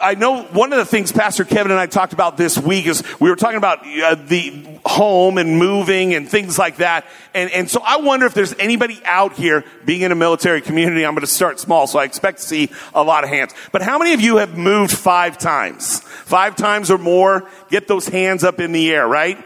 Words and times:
I 0.00 0.16
know 0.16 0.42
one 0.42 0.72
of 0.72 0.78
the 0.78 0.84
things 0.84 1.12
Pastor 1.12 1.44
Kevin 1.44 1.70
and 1.70 1.78
I 1.78 1.86
talked 1.86 2.12
about 2.12 2.36
this 2.36 2.58
week 2.58 2.86
is 2.86 3.04
we 3.20 3.30
were 3.30 3.36
talking 3.36 3.56
about 3.56 3.86
uh, 3.86 4.16
the 4.16 4.80
home 4.84 5.38
and 5.38 5.58
moving 5.58 6.12
and 6.14 6.28
things 6.28 6.58
like 6.58 6.78
that. 6.78 7.06
And, 7.34 7.52
and 7.52 7.70
so 7.70 7.80
I 7.84 7.98
wonder 7.98 8.26
if 8.26 8.34
there's 8.34 8.52
anybody 8.58 9.00
out 9.04 9.34
here 9.34 9.64
being 9.84 10.00
in 10.00 10.10
a 10.10 10.16
military 10.16 10.60
community. 10.60 11.06
I'm 11.06 11.14
going 11.14 11.20
to 11.20 11.28
start 11.28 11.60
small, 11.60 11.86
so 11.86 12.00
I 12.00 12.04
expect 12.04 12.38
to 12.38 12.44
see 12.44 12.70
a 12.94 13.02
lot 13.04 13.22
of 13.22 13.30
hands. 13.30 13.54
But 13.70 13.82
how 13.82 13.96
many 13.98 14.12
of 14.12 14.20
you 14.20 14.38
have 14.38 14.58
moved 14.58 14.92
five 14.92 15.38
times? 15.38 16.00
Five 16.00 16.56
times 16.56 16.90
or 16.90 16.98
more? 16.98 17.48
Get 17.70 17.86
those 17.86 18.08
hands 18.08 18.42
up 18.42 18.58
in 18.58 18.72
the 18.72 18.90
air, 18.92 19.06
right? 19.06 19.38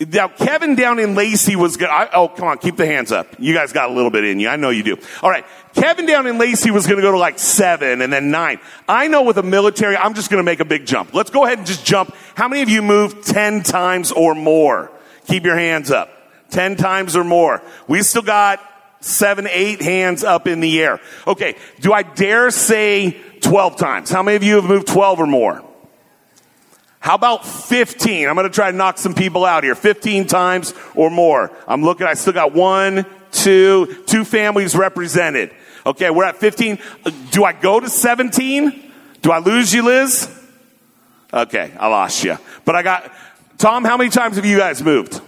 Now, 0.00 0.28
Kevin 0.28 0.76
down 0.76 0.98
in 0.98 1.14
Lacey 1.14 1.56
was 1.56 1.76
good. 1.76 1.90
Oh, 1.90 2.28
come 2.28 2.48
on, 2.48 2.56
keep 2.56 2.76
the 2.76 2.86
hands 2.86 3.12
up. 3.12 3.26
You 3.38 3.52
guys 3.52 3.72
got 3.72 3.90
a 3.90 3.92
little 3.92 4.10
bit 4.10 4.24
in 4.24 4.40
you. 4.40 4.48
I 4.48 4.56
know 4.56 4.70
you 4.70 4.82
do. 4.82 4.96
All 5.22 5.28
right. 5.28 5.44
Kevin 5.74 6.06
down 6.06 6.26
in 6.26 6.38
Lacey 6.38 6.70
was 6.70 6.86
going 6.86 6.96
to 6.96 7.02
go 7.02 7.12
to 7.12 7.18
like 7.18 7.38
seven 7.38 8.00
and 8.00 8.10
then 8.10 8.30
nine. 8.30 8.60
I 8.88 9.08
know 9.08 9.22
with 9.22 9.36
the 9.36 9.42
military, 9.42 9.98
I'm 9.98 10.14
just 10.14 10.30
going 10.30 10.38
to 10.38 10.44
make 10.44 10.60
a 10.60 10.64
big 10.64 10.86
jump. 10.86 11.12
Let's 11.12 11.28
go 11.28 11.44
ahead 11.44 11.58
and 11.58 11.66
just 11.66 11.84
jump. 11.84 12.14
How 12.34 12.48
many 12.48 12.62
of 12.62 12.70
you 12.70 12.80
moved 12.80 13.26
10 13.26 13.62
times 13.62 14.10
or 14.10 14.34
more? 14.34 14.90
Keep 15.26 15.44
your 15.44 15.56
hands 15.56 15.90
up. 15.90 16.10
10 16.48 16.76
times 16.76 17.14
or 17.14 17.22
more. 17.22 17.62
We 17.86 18.02
still 18.02 18.22
got 18.22 18.58
seven, 19.00 19.46
eight 19.50 19.82
hands 19.82 20.24
up 20.24 20.46
in 20.46 20.60
the 20.60 20.82
air. 20.82 20.98
Okay. 21.26 21.56
Do 21.80 21.92
I 21.92 22.04
dare 22.04 22.50
say 22.50 23.20
12 23.42 23.76
times? 23.76 24.10
How 24.10 24.22
many 24.22 24.36
of 24.36 24.42
you 24.42 24.54
have 24.56 24.64
moved 24.64 24.88
12 24.88 25.20
or 25.20 25.26
more? 25.26 25.69
How 27.00 27.14
about 27.14 27.46
15? 27.46 28.28
I'm 28.28 28.34
going 28.34 28.46
to 28.46 28.54
try 28.54 28.70
to 28.70 28.76
knock 28.76 28.98
some 28.98 29.14
people 29.14 29.44
out 29.46 29.64
here. 29.64 29.74
15 29.74 30.26
times 30.26 30.74
or 30.94 31.10
more. 31.10 31.50
I'm 31.66 31.82
looking, 31.82 32.06
I 32.06 32.14
still 32.14 32.34
got 32.34 32.52
one, 32.52 33.06
two, 33.32 34.02
two 34.06 34.24
families 34.24 34.76
represented. 34.76 35.50
Okay, 35.86 36.10
we're 36.10 36.24
at 36.24 36.36
15. 36.36 36.78
Do 37.30 37.44
I 37.44 37.54
go 37.54 37.80
to 37.80 37.88
17? 37.88 38.92
Do 39.22 39.32
I 39.32 39.38
lose 39.38 39.72
you, 39.72 39.82
Liz? 39.82 40.30
Okay, 41.32 41.72
I 41.78 41.88
lost 41.88 42.22
you. 42.22 42.36
But 42.66 42.76
I 42.76 42.82
got, 42.82 43.10
Tom, 43.56 43.84
how 43.84 43.96
many 43.96 44.10
times 44.10 44.36
have 44.36 44.44
you 44.44 44.58
guys 44.58 44.82
moved? 44.82 45.20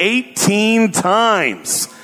18 0.00 0.90
times. 0.90 1.94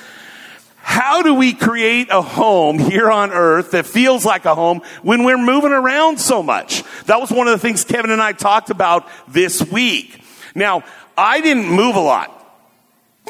How 0.89 1.21
do 1.21 1.33
we 1.33 1.51
create 1.51 2.07
a 2.11 2.21
home 2.21 2.79
here 2.79 3.11
on 3.11 3.31
earth 3.33 3.71
that 3.71 3.85
feels 3.85 4.23
like 4.23 4.45
a 4.45 4.55
home 4.55 4.81
when 5.01 5.25
we're 5.25 5.37
moving 5.37 5.73
around 5.73 6.17
so 6.17 6.41
much? 6.41 6.81
That 7.07 7.19
was 7.19 7.29
one 7.29 7.49
of 7.49 7.51
the 7.51 7.59
things 7.59 7.83
Kevin 7.83 8.09
and 8.09 8.21
I 8.21 8.31
talked 8.31 8.69
about 8.69 9.05
this 9.27 9.61
week. 9.69 10.21
Now, 10.55 10.85
I 11.17 11.41
didn't 11.41 11.67
move 11.67 11.97
a 11.97 11.99
lot. 11.99 12.33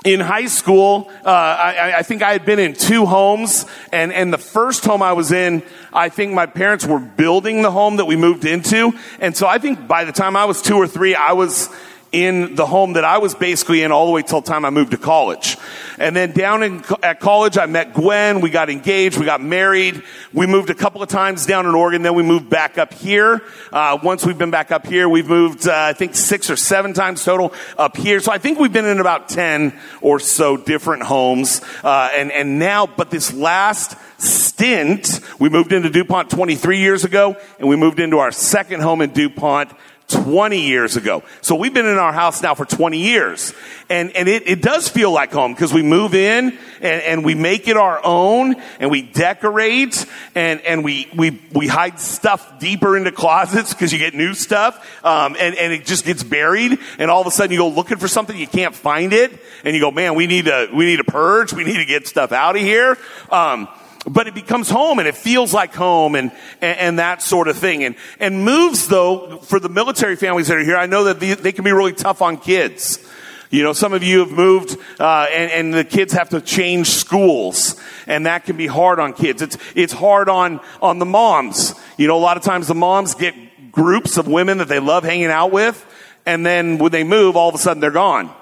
In 0.05 0.19
high 0.19 0.45
school, 0.45 1.11
uh, 1.25 1.29
I, 1.29 1.93
I, 1.97 2.03
think 2.03 2.21
I 2.21 2.31
had 2.31 2.45
been 2.45 2.59
in 2.59 2.73
two 2.73 3.07
homes, 3.07 3.65
and, 3.91 4.13
and 4.13 4.31
the 4.31 4.37
first 4.37 4.85
home 4.85 5.01
I 5.01 5.13
was 5.13 5.31
in, 5.31 5.63
I 5.91 6.09
think 6.09 6.33
my 6.33 6.45
parents 6.45 6.85
were 6.85 6.99
building 6.99 7.63
the 7.63 7.71
home 7.71 7.95
that 7.95 8.05
we 8.05 8.17
moved 8.17 8.45
into. 8.45 8.93
And 9.19 9.35
so 9.35 9.47
I 9.47 9.57
think 9.57 9.87
by 9.87 10.03
the 10.03 10.11
time 10.11 10.35
I 10.35 10.45
was 10.45 10.61
two 10.61 10.75
or 10.75 10.87
three, 10.87 11.15
I 11.15 11.33
was 11.33 11.69
in 12.11 12.55
the 12.55 12.65
home 12.65 12.93
that 12.93 13.03
I 13.03 13.17
was 13.17 13.35
basically 13.35 13.83
in 13.83 13.91
all 13.91 14.05
the 14.05 14.11
way 14.11 14.21
till 14.21 14.41
time 14.41 14.65
I 14.65 14.69
moved 14.69 14.91
to 14.91 14.97
college. 14.97 15.57
And 15.99 16.15
then 16.15 16.31
down 16.31 16.63
in, 16.63 16.83
at 17.03 17.19
college, 17.19 17.57
I 17.57 17.65
met 17.65 17.93
Gwen. 17.93 18.41
We 18.41 18.49
got 18.49 18.69
engaged. 18.69 19.17
We 19.17 19.25
got 19.25 19.41
married. 19.41 20.03
We 20.33 20.47
moved 20.47 20.69
a 20.69 20.75
couple 20.75 21.01
of 21.01 21.09
times 21.09 21.45
down 21.45 21.65
in 21.65 21.75
Oregon. 21.75 22.03
Then 22.03 22.15
we 22.15 22.23
moved 22.23 22.49
back 22.49 22.77
up 22.77 22.93
here. 22.93 23.41
Uh, 23.71 23.97
once 24.01 24.25
we've 24.25 24.37
been 24.37 24.51
back 24.51 24.71
up 24.71 24.85
here, 24.85 25.09
we've 25.09 25.27
moved, 25.27 25.67
uh, 25.67 25.73
I 25.73 25.93
think 25.93 26.15
six 26.15 26.49
or 26.49 26.55
seven 26.55 26.93
times 26.93 27.23
total 27.23 27.53
up 27.77 27.97
here. 27.97 28.19
So 28.19 28.31
I 28.31 28.37
think 28.37 28.59
we've 28.59 28.73
been 28.73 28.85
in 28.85 28.99
about 28.99 29.29
10 29.29 29.77
or 30.01 30.19
so 30.19 30.55
different 30.55 31.03
homes. 31.03 31.61
Uh, 31.83 32.09
and, 32.13 32.31
and 32.31 32.59
now, 32.59 32.87
but 32.87 33.09
this 33.09 33.33
last 33.33 33.97
stint, 34.19 35.19
we 35.39 35.49
moved 35.49 35.73
into 35.73 35.89
DuPont 35.89 36.29
23 36.29 36.79
years 36.79 37.03
ago 37.03 37.37
and 37.59 37.67
we 37.67 37.75
moved 37.75 37.99
into 37.99 38.19
our 38.19 38.31
second 38.31 38.81
home 38.81 39.01
in 39.01 39.11
DuPont 39.11 39.71
20 40.07 40.61
years 40.61 40.95
ago. 40.95 41.21
So 41.41 41.55
we've 41.55 41.73
been 41.73 41.85
in 41.85 41.97
our 41.97 42.13
house 42.13 42.41
now 42.41 42.55
for 42.55 42.63
20 42.63 42.97
years. 42.97 43.53
And, 43.89 44.15
and 44.15 44.29
it, 44.29 44.47
it 44.47 44.61
does 44.61 44.87
feel 44.87 45.11
like 45.11 45.33
home 45.33 45.53
because 45.53 45.73
we 45.73 45.83
move 45.83 46.13
in 46.13 46.57
and, 46.81 47.01
and 47.01 47.25
we 47.25 47.35
make 47.35 47.67
it 47.67 47.75
our 47.75 47.99
own 48.03 48.55
and 48.79 48.89
we 48.89 49.01
decorate 49.01 50.05
and, 50.33 50.61
and 50.61 50.83
we, 50.85 51.09
we, 51.15 51.41
we 51.51 51.67
hide 51.67 51.99
stuff 51.99 52.57
deeper 52.59 52.95
into 52.95 53.11
closets 53.11 53.73
because 53.73 53.91
you 53.91 53.99
get 53.99 54.13
new 54.13 54.33
stuff. 54.33 55.05
Um, 55.05 55.35
and, 55.37 55.55
and 55.55 55.73
it 55.73 55.85
just 55.85 56.05
gets 56.05 56.23
buried 56.23 56.79
and 56.99 57.11
all 57.11 57.19
of 57.19 57.27
a 57.27 57.31
sudden 57.31 57.51
you 57.51 57.57
go 57.57 57.67
looking 57.67 57.97
for 57.97 58.07
something, 58.07 58.37
you 58.37 58.47
can't 58.47 58.75
find 58.75 59.11
it 59.11 59.31
and 59.65 59.75
you 59.75 59.81
go, 59.81 59.91
man, 59.91 60.15
we 60.15 60.25
need 60.25 60.45
to, 60.45 60.69
we 60.73 60.85
need 60.85 60.97
to 60.97 61.03
purge. 61.03 61.51
We 61.51 61.65
need 61.65 61.77
to 61.77 61.85
get 61.85 62.07
stuff 62.07 62.31
out 62.31 62.55
of 62.55 62.61
here. 62.61 62.97
Um, 63.29 63.67
but 64.09 64.27
it 64.27 64.33
becomes 64.33 64.69
home 64.69 64.99
and 64.99 65.07
it 65.07 65.15
feels 65.15 65.53
like 65.53 65.73
home 65.73 66.15
and, 66.15 66.31
and, 66.61 66.79
and, 66.79 66.99
that 66.99 67.21
sort 67.21 67.47
of 67.47 67.57
thing. 67.57 67.83
And, 67.83 67.95
and 68.19 68.43
moves 68.43 68.87
though, 68.87 69.37
for 69.37 69.59
the 69.59 69.69
military 69.69 70.15
families 70.15 70.47
that 70.47 70.57
are 70.57 70.63
here, 70.63 70.77
I 70.77 70.85
know 70.85 71.05
that 71.05 71.19
they, 71.19 71.33
they 71.33 71.51
can 71.51 71.63
be 71.63 71.71
really 71.71 71.93
tough 71.93 72.21
on 72.21 72.37
kids. 72.37 72.99
You 73.49 73.63
know, 73.63 73.73
some 73.73 73.93
of 73.93 74.03
you 74.03 74.19
have 74.19 74.31
moved, 74.31 74.77
uh, 74.99 75.27
and, 75.31 75.51
and 75.51 75.73
the 75.73 75.85
kids 75.85 76.13
have 76.13 76.29
to 76.29 76.41
change 76.41 76.87
schools, 76.87 77.79
and 78.05 78.25
that 78.25 78.43
can 78.43 78.57
be 78.57 78.67
hard 78.67 78.99
on 78.99 79.13
kids. 79.13 79.41
It's, 79.41 79.57
it's 79.73 79.93
hard 79.93 80.27
on, 80.27 80.59
on 80.81 80.99
the 80.99 81.05
moms. 81.05 81.73
You 81.97 82.07
know, 82.07 82.17
a 82.17 82.19
lot 82.19 82.35
of 82.35 82.43
times 82.43 82.67
the 82.67 82.75
moms 82.75 83.15
get 83.15 83.35
groups 83.71 84.17
of 84.17 84.27
women 84.27 84.57
that 84.57 84.67
they 84.67 84.79
love 84.79 85.05
hanging 85.05 85.27
out 85.27 85.51
with, 85.53 85.85
and 86.25 86.45
then 86.45 86.77
when 86.77 86.91
they 86.91 87.05
move, 87.05 87.37
all 87.37 87.47
of 87.47 87.55
a 87.55 87.57
sudden 87.57 87.79
they're 87.79 87.91
gone. 87.91 88.33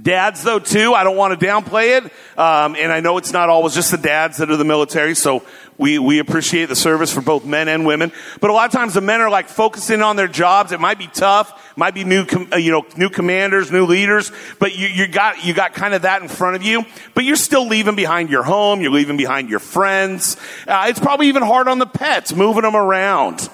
Dads, 0.00 0.42
though, 0.42 0.58
too, 0.58 0.92
I 0.92 1.04
don't 1.04 1.16
want 1.16 1.38
to 1.38 1.46
downplay 1.46 1.98
it. 1.98 2.04
Um, 2.36 2.74
and 2.74 2.90
I 2.90 2.98
know 2.98 3.16
it's 3.16 3.32
not 3.32 3.48
always 3.48 3.74
just 3.74 3.92
the 3.92 3.96
dads 3.96 4.38
that 4.38 4.50
are 4.50 4.56
the 4.56 4.64
military, 4.64 5.14
so 5.14 5.44
we, 5.78 6.00
we 6.00 6.18
appreciate 6.18 6.66
the 6.66 6.74
service 6.74 7.12
for 7.12 7.20
both 7.20 7.44
men 7.44 7.68
and 7.68 7.86
women. 7.86 8.10
But 8.40 8.50
a 8.50 8.52
lot 8.52 8.66
of 8.66 8.72
times 8.72 8.94
the 8.94 9.00
men 9.00 9.20
are 9.20 9.30
like 9.30 9.48
focusing 9.48 10.02
on 10.02 10.16
their 10.16 10.26
jobs. 10.26 10.72
It 10.72 10.80
might 10.80 10.98
be 10.98 11.06
tough, 11.06 11.76
might 11.76 11.94
be 11.94 12.02
new, 12.02 12.26
com- 12.26 12.48
uh, 12.52 12.56
you 12.56 12.72
know, 12.72 12.84
new 12.96 13.08
commanders, 13.08 13.70
new 13.70 13.86
leaders, 13.86 14.32
but 14.58 14.76
you, 14.76 14.88
you 14.88 15.06
got, 15.06 15.44
you 15.44 15.54
got 15.54 15.74
kind 15.74 15.94
of 15.94 16.02
that 16.02 16.22
in 16.22 16.28
front 16.28 16.56
of 16.56 16.64
you. 16.64 16.84
But 17.14 17.22
you're 17.22 17.36
still 17.36 17.68
leaving 17.68 17.94
behind 17.94 18.30
your 18.30 18.42
home, 18.42 18.80
you're 18.80 18.90
leaving 18.90 19.16
behind 19.16 19.48
your 19.48 19.60
friends. 19.60 20.36
Uh, 20.66 20.86
it's 20.88 21.00
probably 21.00 21.28
even 21.28 21.44
hard 21.44 21.68
on 21.68 21.78
the 21.78 21.86
pets, 21.86 22.34
moving 22.34 22.62
them 22.62 22.74
around. 22.74 23.48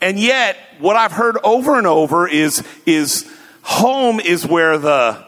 And 0.00 0.16
yet, 0.16 0.56
what 0.78 0.94
I've 0.94 1.12
heard 1.12 1.38
over 1.42 1.76
and 1.76 1.88
over 1.88 2.28
is, 2.28 2.62
is 2.84 3.28
home 3.62 4.20
is 4.20 4.46
where 4.46 4.78
the, 4.78 5.25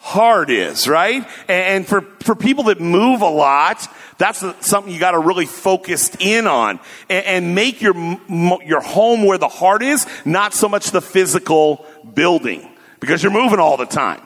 heart 0.00 0.48
is, 0.48 0.88
right? 0.88 1.28
And 1.46 1.86
for, 1.86 2.00
for 2.20 2.34
people 2.34 2.64
that 2.64 2.80
move 2.80 3.20
a 3.20 3.28
lot, 3.28 3.86
that's 4.16 4.42
something 4.66 4.92
you 4.92 4.98
got 4.98 5.12
to 5.12 5.18
really 5.18 5.46
focus 5.46 6.10
in 6.18 6.46
on 6.46 6.80
and, 7.08 7.26
and 7.26 7.54
make 7.54 7.82
your, 7.82 7.94
your 8.64 8.80
home 8.80 9.24
where 9.24 9.38
the 9.38 9.48
heart 9.48 9.82
is, 9.82 10.06
not 10.24 10.54
so 10.54 10.68
much 10.68 10.90
the 10.90 11.02
physical 11.02 11.84
building 12.14 12.66
because 12.98 13.22
you're 13.22 13.32
moving 13.32 13.58
all 13.58 13.76
the 13.76 13.86
time. 13.86 14.20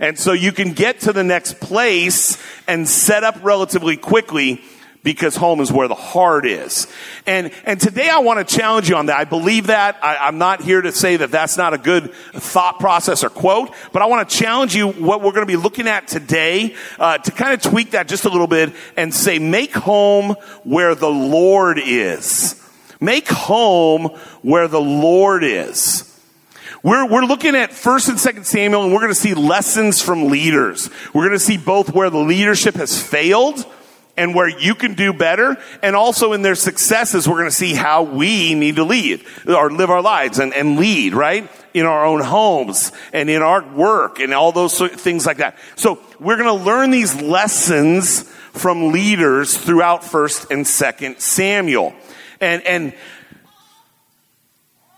And 0.00 0.18
so 0.18 0.32
you 0.32 0.50
can 0.50 0.72
get 0.72 1.00
to 1.00 1.12
the 1.12 1.24
next 1.24 1.60
place 1.60 2.36
and 2.66 2.88
set 2.88 3.22
up 3.22 3.38
relatively 3.42 3.96
quickly 3.96 4.62
because 5.02 5.34
home 5.34 5.60
is 5.60 5.72
where 5.72 5.88
the 5.88 5.94
heart 5.94 6.46
is. 6.46 6.86
And, 7.26 7.50
and 7.64 7.80
today 7.80 8.08
I 8.08 8.18
want 8.18 8.46
to 8.46 8.56
challenge 8.56 8.88
you 8.88 8.96
on 8.96 9.06
that. 9.06 9.16
I 9.16 9.24
believe 9.24 9.68
that. 9.68 9.98
I, 10.02 10.28
am 10.28 10.38
not 10.38 10.62
here 10.62 10.80
to 10.80 10.92
say 10.92 11.16
that 11.16 11.30
that's 11.30 11.56
not 11.56 11.72
a 11.72 11.78
good 11.78 12.12
thought 12.12 12.78
process 12.78 13.24
or 13.24 13.30
quote, 13.30 13.70
but 13.92 14.02
I 14.02 14.06
want 14.06 14.28
to 14.28 14.36
challenge 14.36 14.74
you 14.74 14.88
what 14.88 15.22
we're 15.22 15.32
going 15.32 15.46
to 15.46 15.50
be 15.50 15.56
looking 15.56 15.88
at 15.88 16.06
today, 16.06 16.74
uh, 16.98 17.18
to 17.18 17.30
kind 17.30 17.54
of 17.54 17.62
tweak 17.62 17.92
that 17.92 18.08
just 18.08 18.24
a 18.24 18.28
little 18.28 18.46
bit 18.46 18.74
and 18.96 19.14
say, 19.14 19.38
make 19.38 19.72
home 19.72 20.34
where 20.64 20.94
the 20.94 21.10
Lord 21.10 21.78
is. 21.78 22.56
Make 23.00 23.28
home 23.28 24.08
where 24.42 24.68
the 24.68 24.80
Lord 24.80 25.44
is. 25.44 26.06
We're, 26.82 27.06
we're 27.06 27.24
looking 27.24 27.56
at 27.56 27.70
1st 27.70 28.08
and 28.08 28.18
2nd 28.18 28.44
Samuel 28.44 28.84
and 28.84 28.92
we're 28.92 29.00
going 29.00 29.12
to 29.12 29.14
see 29.14 29.34
lessons 29.34 30.02
from 30.02 30.28
leaders. 30.28 30.90
We're 31.14 31.26
going 31.26 31.38
to 31.38 31.44
see 31.44 31.58
both 31.58 31.94
where 31.94 32.10
the 32.10 32.18
leadership 32.18 32.74
has 32.74 33.02
failed 33.02 33.66
and 34.20 34.34
where 34.34 34.48
you 34.48 34.74
can 34.74 34.92
do 34.92 35.14
better. 35.14 35.56
And 35.82 35.96
also 35.96 36.34
in 36.34 36.42
their 36.42 36.54
successes, 36.54 37.26
we're 37.26 37.38
going 37.38 37.48
to 37.48 37.56
see 37.56 37.74
how 37.74 38.02
we 38.02 38.54
need 38.54 38.76
to 38.76 38.84
lead 38.84 39.24
or 39.48 39.70
live 39.70 39.88
our 39.88 40.02
lives 40.02 40.38
and, 40.38 40.52
and 40.52 40.78
lead, 40.78 41.14
right? 41.14 41.50
In 41.72 41.86
our 41.86 42.04
own 42.04 42.20
homes 42.20 42.92
and 43.14 43.30
in 43.30 43.40
our 43.40 43.66
work 43.66 44.20
and 44.20 44.34
all 44.34 44.52
those 44.52 44.78
things 44.78 45.24
like 45.24 45.38
that. 45.38 45.56
So 45.74 45.98
we're 46.20 46.36
going 46.36 46.58
to 46.58 46.64
learn 46.64 46.90
these 46.90 47.18
lessons 47.22 48.24
from 48.52 48.92
leaders 48.92 49.56
throughout 49.56 50.02
1st 50.02 50.50
and 50.50 50.66
2nd 50.66 51.20
Samuel. 51.20 51.94
And, 52.42 52.62
and, 52.66 52.94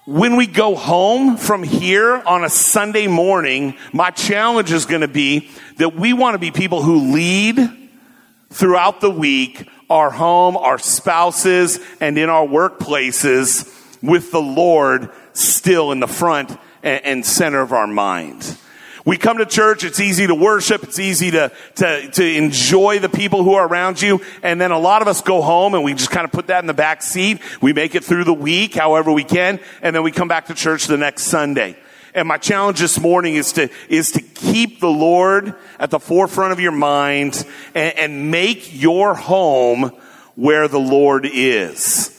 when 0.04 0.34
we 0.34 0.48
go 0.48 0.74
home 0.74 1.36
from 1.36 1.62
here 1.62 2.16
on 2.26 2.42
a 2.42 2.50
Sunday 2.50 3.06
morning, 3.06 3.76
my 3.92 4.10
challenge 4.10 4.72
is 4.72 4.84
going 4.84 5.02
to 5.02 5.08
be 5.08 5.48
that 5.76 5.94
we 5.94 6.12
want 6.12 6.34
to 6.34 6.40
be 6.40 6.50
people 6.50 6.82
who 6.82 7.12
lead 7.12 7.81
throughout 8.52 9.00
the 9.00 9.10
week, 9.10 9.66
our 9.90 10.10
home, 10.10 10.56
our 10.56 10.78
spouses, 10.78 11.81
and 12.00 12.16
in 12.16 12.28
our 12.28 12.46
workplaces 12.46 13.69
with 14.02 14.31
the 14.31 14.40
Lord 14.40 15.10
still 15.32 15.93
in 15.93 16.00
the 16.00 16.06
front 16.06 16.56
and 16.82 17.25
center 17.25 17.60
of 17.60 17.72
our 17.72 17.87
mind. 17.87 18.58
We 19.04 19.16
come 19.16 19.38
to 19.38 19.46
church, 19.46 19.82
it's 19.82 19.99
easy 19.99 20.28
to 20.28 20.34
worship, 20.34 20.84
it's 20.84 21.00
easy 21.00 21.32
to, 21.32 21.50
to, 21.76 22.10
to 22.12 22.25
enjoy 22.25 23.00
the 23.00 23.08
people 23.08 23.43
who 23.43 23.54
are 23.54 23.66
around 23.66 24.00
you, 24.00 24.20
and 24.44 24.60
then 24.60 24.70
a 24.70 24.78
lot 24.78 25.02
of 25.02 25.08
us 25.08 25.22
go 25.22 25.43
home 25.43 25.75
and 25.75 25.82
we 25.82 25.93
just 25.93 26.10
kind 26.10 26.25
of 26.25 26.31
put 26.31 26.46
that 26.46 26.62
in 26.62 26.69
the 26.69 26.75
back 26.75 27.02
seat. 27.02 27.40
We 27.60 27.72
make 27.72 27.96
it 27.96 28.05
through 28.05 28.25
the 28.25 28.34
week 28.34 28.75
however 28.75 29.10
we 29.10 29.25
can, 29.25 29.58
and 29.81 29.94
then 29.94 30.05
we 30.05 30.12
come 30.12 30.28
back 30.28 30.46
to 30.46 30.55
church 30.55 30.87
the 30.87 30.96
next 30.96 31.25
Sunday. 31.25 31.76
And 32.14 32.28
my 32.28 32.36
challenge 32.36 32.78
this 32.78 33.00
morning 33.00 33.36
is 33.36 33.54
to, 33.54 33.70
is 33.88 34.12
to 34.12 34.20
keep 34.20 34.80
the 34.80 34.90
Lord 34.90 35.54
at 35.78 35.90
the 35.90 35.98
forefront 35.98 36.52
of 36.52 36.60
your 36.60 36.72
mind 36.72 37.46
and, 37.74 37.98
and 37.98 38.30
make 38.30 38.78
your 38.78 39.14
home 39.14 39.92
where 40.34 40.68
the 40.68 40.80
Lord 40.80 41.24
is. 41.24 42.18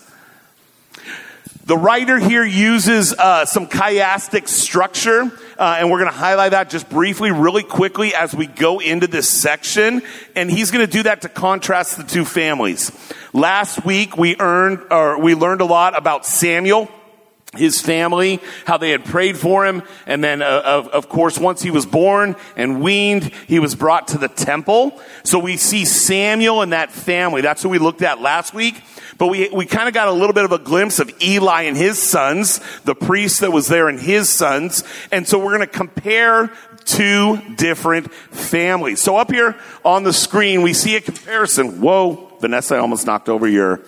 The 1.66 1.78
writer 1.78 2.18
here 2.18 2.44
uses 2.44 3.14
uh, 3.14 3.46
some 3.46 3.68
chiastic 3.68 4.50
structure, 4.50 5.32
uh, 5.58 5.78
and 5.80 5.90
we're 5.90 6.00
going 6.00 6.12
to 6.12 6.18
highlight 6.18 6.52
that 6.52 6.70
just 6.70 6.90
briefly, 6.90 7.32
really 7.32 7.64
quickly 7.64 8.14
as 8.14 8.36
we 8.36 8.48
go 8.48 8.80
into 8.80 9.08
this 9.08 9.30
section. 9.30 10.02
And 10.36 10.52
he's 10.52 10.72
going 10.72 10.86
to 10.86 10.92
do 10.92 11.04
that 11.04 11.22
to 11.22 11.30
contrast 11.30 11.98
the 11.98 12.04
two 12.04 12.26
families. 12.26 12.92
Last 13.32 13.86
week 13.86 14.18
we 14.18 14.36
earned, 14.40 14.80
or 14.92 15.22
we 15.22 15.36
learned 15.36 15.62
a 15.62 15.66
lot 15.66 15.98
about 15.98 16.26
Samuel 16.26 16.90
his 17.56 17.82
family, 17.82 18.40
how 18.66 18.78
they 18.78 18.92
had 18.92 19.06
prayed 19.06 19.38
for 19.38 19.66
him, 19.66 19.84
and 20.06 20.24
then, 20.24 20.42
uh, 20.42 20.62
of, 20.66 20.88
of, 20.90 21.10
course, 21.10 21.38
once 21.38 21.62
he 21.62 21.72
was 21.72 21.86
born 21.86 22.36
and 22.56 22.82
weaned, 22.82 23.32
he 23.48 23.60
was 23.60 23.76
brought 23.76 24.10
to 24.10 24.18
the 24.18 24.28
temple. 24.28 25.00
So 25.24 25.40
we 25.40 25.58
see 25.58 25.86
Samuel 25.86 26.62
and 26.62 26.74
that 26.74 26.92
family. 26.92 27.42
That's 27.42 27.62
who 27.62 27.70
we 27.70 27.78
looked 27.80 28.02
at 28.02 28.22
last 28.22 28.54
week. 28.54 28.82
But 29.18 29.28
we, 29.28 29.50
we 29.50 29.66
kind 29.66 29.88
of 29.88 29.94
got 29.94 30.08
a 30.08 30.12
little 30.12 30.34
bit 30.34 30.46
of 30.46 30.52
a 30.52 30.58
glimpse 30.58 31.00
of 31.00 31.12
Eli 31.22 31.64
and 31.64 31.78
his 31.78 32.02
sons, 32.02 32.60
the 32.84 32.96
priest 32.96 33.42
that 33.42 33.52
was 33.52 33.68
there 33.68 33.88
and 33.88 34.00
his 34.00 34.30
sons. 34.30 34.84
And 35.12 35.28
so 35.28 35.38
we're 35.38 35.56
going 35.56 35.68
to 35.68 35.68
compare 35.68 36.52
two 36.86 37.40
different 37.56 38.12
families. 38.14 39.00
So 39.00 39.18
up 39.18 39.32
here 39.32 39.56
on 39.86 40.04
the 40.04 40.14
screen, 40.14 40.62
we 40.62 40.74
see 40.74 40.96
a 40.96 41.02
comparison. 41.02 41.82
Whoa, 41.82 42.36
Vanessa, 42.42 42.76
I 42.76 42.80
almost 42.80 43.06
knocked 43.06 43.30
over 43.30 43.48
your 43.48 43.82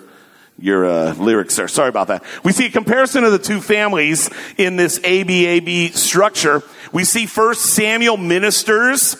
your 0.58 0.86
uh, 0.86 1.14
lyrics 1.14 1.56
there. 1.56 1.68
Sorry 1.68 1.88
about 1.88 2.08
that. 2.08 2.24
We 2.44 2.52
see 2.52 2.66
a 2.66 2.70
comparison 2.70 3.24
of 3.24 3.32
the 3.32 3.38
two 3.38 3.60
families 3.60 4.30
in 4.56 4.76
this 4.76 4.98
ABAB 5.00 5.94
structure. 5.94 6.62
We 6.92 7.04
see 7.04 7.26
first 7.26 7.74
Samuel 7.74 8.16
ministers, 8.16 9.16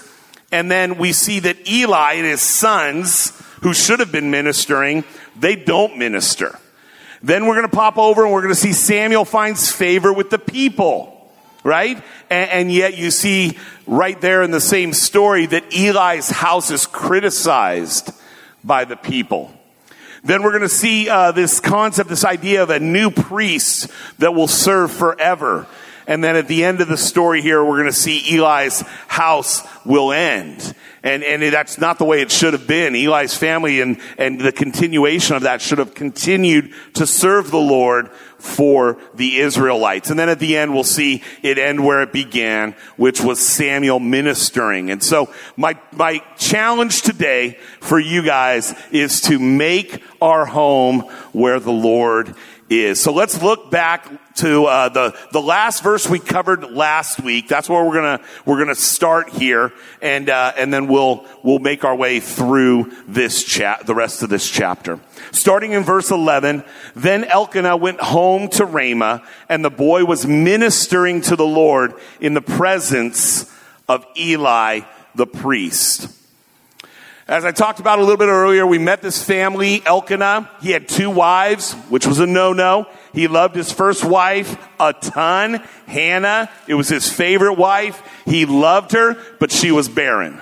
and 0.51 0.71
then 0.71 0.99
we 0.99 1.13
see 1.13 1.41
that 1.41 1.69
Eli 1.69 2.15
and 2.15 2.27
his 2.27 2.41
sons, 2.41 3.33
who 3.63 3.75
should 3.75 4.01
have 4.01 4.13
been 4.13 4.31
ministering, 4.31 5.05
they 5.39 5.57
don't 5.57 5.99
minister. 5.99 6.59
Then 7.23 7.47
we're 7.47 7.57
going 7.57 7.69
to 7.69 7.77
pop 7.77 7.99
over 7.99 8.25
and 8.25 8.33
we're 8.33 8.43
going 8.43 8.55
to 8.55 8.61
see 8.61 8.73
Samuel 8.73 9.25
finds 9.25 9.71
favor 9.71 10.13
with 10.13 10.31
the 10.31 10.39
people. 10.39 11.13
Right? 11.65 11.97
And, 12.31 12.51
and 12.51 12.73
yet 12.73 12.97
you 12.97 13.11
see 13.11 13.59
right 13.89 14.21
there 14.21 14.43
in 14.43 14.53
the 14.53 14.61
same 14.61 14.93
story 14.93 15.47
that 15.47 15.65
Eli's 15.75 16.31
house 16.31 16.71
is 16.71 16.87
criticized 16.87 18.13
by 18.63 18.85
the 18.85 18.95
people. 18.95 19.53
Then 20.27 20.43
we're 20.43 20.51
going 20.51 20.63
to 20.63 20.69
see 20.69 21.09
uh, 21.09 21.31
this 21.31 21.61
concept, 21.61 22.09
this 22.09 22.25
idea 22.25 22.65
of 22.65 22.71
a 22.71 22.81
new 22.81 23.13
priest 23.13 23.89
that 24.19 24.35
will 24.35 24.49
serve 24.49 24.91
forever. 24.91 25.69
And 26.07 26.23
then 26.23 26.37
at 26.37 26.49
the 26.49 26.65
end 26.65 26.81
of 26.81 26.89
the 26.89 26.97
story 26.97 27.43
here, 27.43 27.65
we're 27.65 27.79
going 27.79 27.87
to 27.87 27.93
see 27.93 28.37
Eli's 28.37 28.81
house 29.09 29.63
will 29.85 30.13
end. 30.13 30.75
And, 31.03 31.23
and 31.23 31.43
that's 31.53 31.79
not 31.79 31.99
the 31.99 32.05
way 32.05 32.21
it 32.21 32.33
should 32.33 32.53
have 32.53 32.67
been. 32.67 32.95
Eli's 32.95 33.37
family 33.37 33.81
and, 33.81 34.01
and 34.19 34.41
the 34.41 34.53
continuation 34.53 35.37
of 35.37 35.43
that 35.43 35.61
should 35.61 35.79
have 35.79 35.95
continued 35.95 36.73
to 36.95 37.07
serve 37.07 37.51
the 37.51 37.59
Lord 37.59 38.11
for 38.39 38.99
the 39.15 39.39
Israelites. 39.39 40.11
And 40.11 40.19
then 40.19 40.29
at 40.29 40.39
the 40.39 40.57
end, 40.57 40.75
we'll 40.75 40.85
see 40.85 41.23
it 41.43 41.59
end 41.59 41.85
where 41.85 42.03
it 42.03 42.13
began, 42.13 42.75
which 42.97 43.21
was 43.21 43.39
Samuel 43.39 44.01
ministering. 44.01 44.91
And 44.91 45.03
so 45.03 45.33
my, 45.57 45.79
my 45.93 46.19
challenge 46.39 47.03
today 47.03 47.59
for 47.81 47.99
you 47.99 48.23
guys 48.23 48.75
is 48.91 49.21
to 49.23 49.39
make 49.39 50.03
our 50.21 50.45
home 50.45 51.01
where 51.33 51.61
the 51.61 51.73
Lord 51.73 52.35
is. 52.69 53.01
So 53.01 53.13
let's 53.13 53.41
look 53.43 53.71
back 53.71 54.35
to 54.37 54.65
uh, 54.65 54.89
the 54.89 55.19
the 55.33 55.41
last 55.41 55.83
verse 55.83 56.09
we 56.09 56.19
covered 56.19 56.71
last 56.73 57.21
week. 57.21 57.49
That's 57.49 57.69
where 57.69 57.85
we're 57.85 57.95
gonna 57.95 58.21
we're 58.45 58.59
gonna 58.59 58.75
start 58.75 59.31
here, 59.31 59.73
and 60.03 60.29
uh, 60.29 60.53
and 60.57 60.73
then 60.73 60.87
we'll 60.87 61.25
we'll 61.43 61.59
make 61.59 61.85
our 61.85 61.95
way 61.95 62.21
through 62.21 62.93
this 63.07 63.45
chat 63.45 63.87
the 63.87 63.95
rest 63.95 64.23
of 64.23 64.31
this 64.31 64.49
chapter. 64.49 65.01
Starting 65.33 65.73
in 65.73 65.83
verse 65.83 66.11
eleven, 66.11 66.65
then 66.95 67.25
Elkanah 67.25 67.77
went 67.77 68.01
home 68.01 68.49
to 68.51 68.65
Ramah, 68.65 69.23
and 69.49 69.65
the 69.65 69.71
boy 69.71 70.05
was 70.05 70.27
ministering 70.27 71.21
to 71.23 71.37
the 71.37 71.47
Lord 71.47 71.95
in 72.21 72.35
the 72.35 72.43
presence 72.43 73.51
of 73.89 74.05
Eli 74.17 74.81
the 75.15 75.27
priest. 75.27 76.16
As 77.29 77.45
I 77.45 77.51
talked 77.51 77.81
about 77.81 77.99
a 77.99 78.03
little 78.03 78.19
bit 78.19 78.29
earlier, 78.29 78.65
we 78.65 78.79
met 78.79 79.03
this 79.03 79.21
family, 79.21 79.85
Elkanah. 79.85 80.49
He 80.63 80.71
had 80.71 80.87
two 80.87 81.11
wives, 81.11 81.73
which 81.89 82.07
was 82.07 82.21
a 82.21 82.27
no-no. 82.27 82.87
He 83.13 83.27
loved 83.27 83.57
his 83.57 83.73
first 83.73 84.05
wife 84.05 84.57
a 84.79 84.93
ton, 84.93 85.55
Hannah. 85.87 86.49
It 86.69 86.75
was 86.75 86.89
his 86.89 87.11
favorite 87.11 87.55
wife. 87.55 88.01
He 88.27 88.47
loved 88.47 88.93
her, 88.93 89.17
but 89.41 89.51
she 89.51 89.73
was 89.73 89.89
barren. 89.89 90.41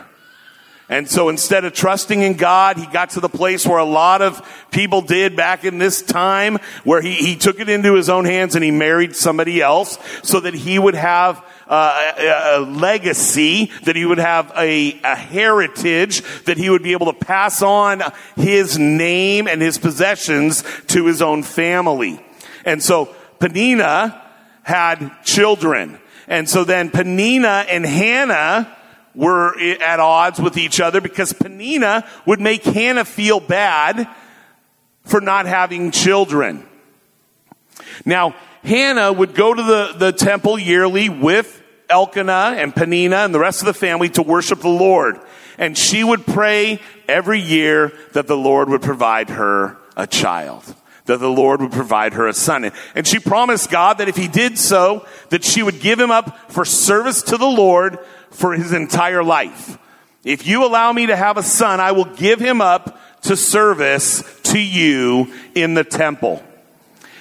And 0.91 1.11
so 1.11 1.31
instead 1.31 1.65
of 1.65 1.73
trusting 1.73 2.21
in 2.21 2.35
God, 2.35 2.77
he 2.77 2.85
got 2.85 3.11
to 3.11 3.21
the 3.21 3.31
place 3.31 3.67
where 3.67 3.79
a 3.79 3.85
lot 3.87 4.21
of 4.21 4.47
people 4.71 5.01
did 5.01 5.35
back 5.35 5.65
in 5.65 5.79
this 5.79 6.03
time, 6.03 6.59
where 6.85 7.01
he, 7.01 7.15
he 7.15 7.37
took 7.37 7.61
it 7.61 7.71
into 7.71 7.95
his 7.95 8.11
own 8.11 8.27
hands 8.27 8.55
and 8.55 8.63
he 8.63 8.71
married 8.71 9.17
somebody 9.17 9.63
else 9.63 9.99
so 10.23 10.41
that 10.41 10.53
he 10.53 10.79
would 10.79 10.95
have 10.95 11.43
uh, 11.67 12.13
a, 12.19 12.59
a, 12.59 12.61
legacy, 12.61 13.71
that 13.85 13.97
he 13.97 14.05
would 14.05 14.19
have 14.19 14.53
a, 14.57 15.01
a 15.03 15.15
heritage, 15.15 16.23
that 16.45 16.57
he 16.57 16.71
would 16.71 16.83
be 16.83 16.93
able 16.93 17.13
to 17.13 17.19
pass 17.19 17.63
on 17.63 18.03
his 18.37 18.79
name 18.79 19.49
and 19.49 19.63
his 19.63 19.79
possessions 19.79 20.63
to 20.89 21.07
his 21.07 21.23
own 21.23 21.43
family. 21.43 22.25
And 22.65 22.83
so 22.83 23.15
Peninnah 23.39 24.23
had 24.63 25.11
children. 25.25 25.99
And 26.29 26.49
so 26.49 26.65
then 26.65 26.91
Peninnah 26.91 27.67
and 27.69 27.85
Hannah 27.85 28.77
were 29.15 29.59
at 29.81 30.01
odds 30.01 30.41
with 30.41 30.57
each 30.57 30.81
other 30.81 31.01
because 31.01 31.33
Peninnah 31.33 32.05
would 32.27 32.41
make 32.41 32.65
Hannah 32.65 33.05
feel 33.05 33.41
bad 33.41 34.09
for 35.05 35.21
not 35.21 35.47
having 35.47 35.91
children. 35.91 36.67
Now, 38.05 38.35
Hannah 38.65 39.13
would 39.13 39.35
go 39.35 39.53
to 39.53 39.63
the, 39.63 39.95
the 39.97 40.13
temple 40.13 40.59
yearly 40.59 41.09
with 41.09 41.63
Elkanah 41.89 42.55
and 42.57 42.75
Peninnah 42.75 43.19
and 43.19 43.35
the 43.35 43.39
rest 43.39 43.61
of 43.61 43.67
the 43.67 43.75
family 43.75 44.09
to 44.11 44.23
worship 44.23 44.61
the 44.61 44.69
Lord. 44.69 45.21
And 45.59 45.77
she 45.77 46.03
would 46.03 46.27
pray 46.27 46.81
every 47.07 47.41
year 47.41 47.93
that 48.13 48.27
the 48.27 48.37
Lord 48.37 48.69
would 48.71 48.83
provide 48.83 49.31
her 49.31 49.77
a 49.97 50.07
child. 50.07 50.75
That 51.05 51.21
the 51.21 51.29
Lord 51.29 51.61
would 51.61 51.73
provide 51.73 52.15
her 52.15 52.27
a 52.27 52.33
son. 52.33 52.73
And 52.95 53.07
she 53.07 53.19
promised 53.19 53.71
God 53.71 53.99
that 53.99 54.09
if 54.09 54.17
he 54.17 54.27
did 54.27 54.59
so, 54.59 55.06
that 55.29 55.44
she 55.44 55.63
would 55.63 55.81
give 55.81 56.01
him 56.01 56.11
up 56.11 56.51
for 56.51 56.65
service 56.65 57.23
to 57.25 57.37
the 57.37 57.47
Lord 57.47 57.99
for 58.31 58.55
his 58.55 58.73
entire 58.73 59.23
life. 59.23 59.79
If 60.25 60.47
you 60.47 60.65
allow 60.65 60.91
me 60.91 61.06
to 61.06 61.17
have 61.17 61.37
a 61.37 61.43
son, 61.43 61.81
I 61.81 61.93
will 61.93 62.06
give 62.06 62.41
him 62.41 62.63
up 62.63 62.99
to 63.23 63.37
service 63.37 64.23
to 64.44 64.59
you 64.59 65.33
in 65.55 65.75
the 65.75 65.85
temple. 65.85 66.43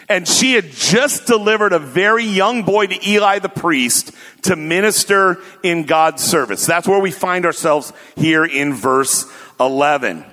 And 0.10 0.28
she 0.28 0.54
had 0.54 0.72
just 0.72 1.26
delivered 1.26 1.74
a 1.74 1.80
very 1.80 2.26
young 2.26 2.64
boy 2.64 2.88
to 2.88 3.10
Eli 3.10 3.40
the 3.40 3.50
priest 3.50 4.12
to 4.44 4.56
minister 4.56 5.38
in 5.64 5.84
God's 5.84 6.24
service. 6.24 6.66
That's 6.66 6.88
where 6.88 7.00
we 7.00 7.12
find 7.12 7.46
ourselves 7.46 7.94
here 8.16 8.44
in 8.46 8.74
verse 8.74 9.26
11. 9.60 10.26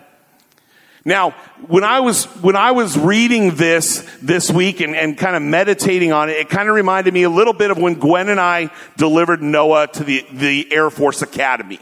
Now, 1.05 1.31
when 1.67 1.83
I 1.83 2.01
was, 2.01 2.25
when 2.43 2.57
I 2.57 2.73
was 2.73 2.99
reading 2.99 3.55
this 3.55 4.07
this 4.21 4.51
week 4.51 4.81
and, 4.81 4.95
and 4.95 5.17
kind 5.17 5.35
of 5.35 5.43
meditating 5.43 6.13
on 6.13 6.29
it, 6.29 6.37
it 6.37 6.49
kind 6.51 6.69
of 6.69 6.75
reminded 6.75 7.15
me 7.15 7.23
a 7.23 7.31
little 7.31 7.55
bit 7.55 7.71
of 7.71 7.79
when 7.79 7.95
Gwen 7.95 8.29
and 8.29 8.41
I 8.41 8.71
delivered 8.99 9.43
Noah 9.43 9.87
to 9.89 10.05
the, 10.05 10.27
the 10.33 10.71
Air 10.71 10.91
Force 10.91 11.23
Academy 11.23 11.81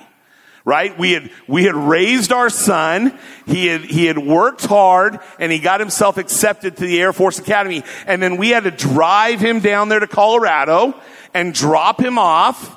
right? 0.68 0.98
We 0.98 1.12
had, 1.12 1.30
we 1.46 1.64
had 1.64 1.75
raised 1.75 2.30
our 2.30 2.50
son. 2.50 3.18
He 3.46 3.68
had, 3.68 3.80
he 3.80 4.04
had 4.04 4.18
worked 4.18 4.66
hard 4.66 5.18
and 5.38 5.50
he 5.50 5.60
got 5.60 5.80
himself 5.80 6.18
accepted 6.18 6.76
to 6.76 6.87
the 6.87 7.00
Air 7.00 7.14
Force 7.14 7.38
Academy. 7.38 7.82
And 8.06 8.22
then 8.22 8.37
we 8.37 8.50
had 8.50 8.64
to 8.64 8.70
drive 8.70 9.40
him 9.40 9.60
down 9.60 9.88
there 9.88 9.98
to 9.98 10.06
Colorado 10.06 10.94
and 11.32 11.54
drop 11.54 11.98
him 11.98 12.18
off. 12.18 12.76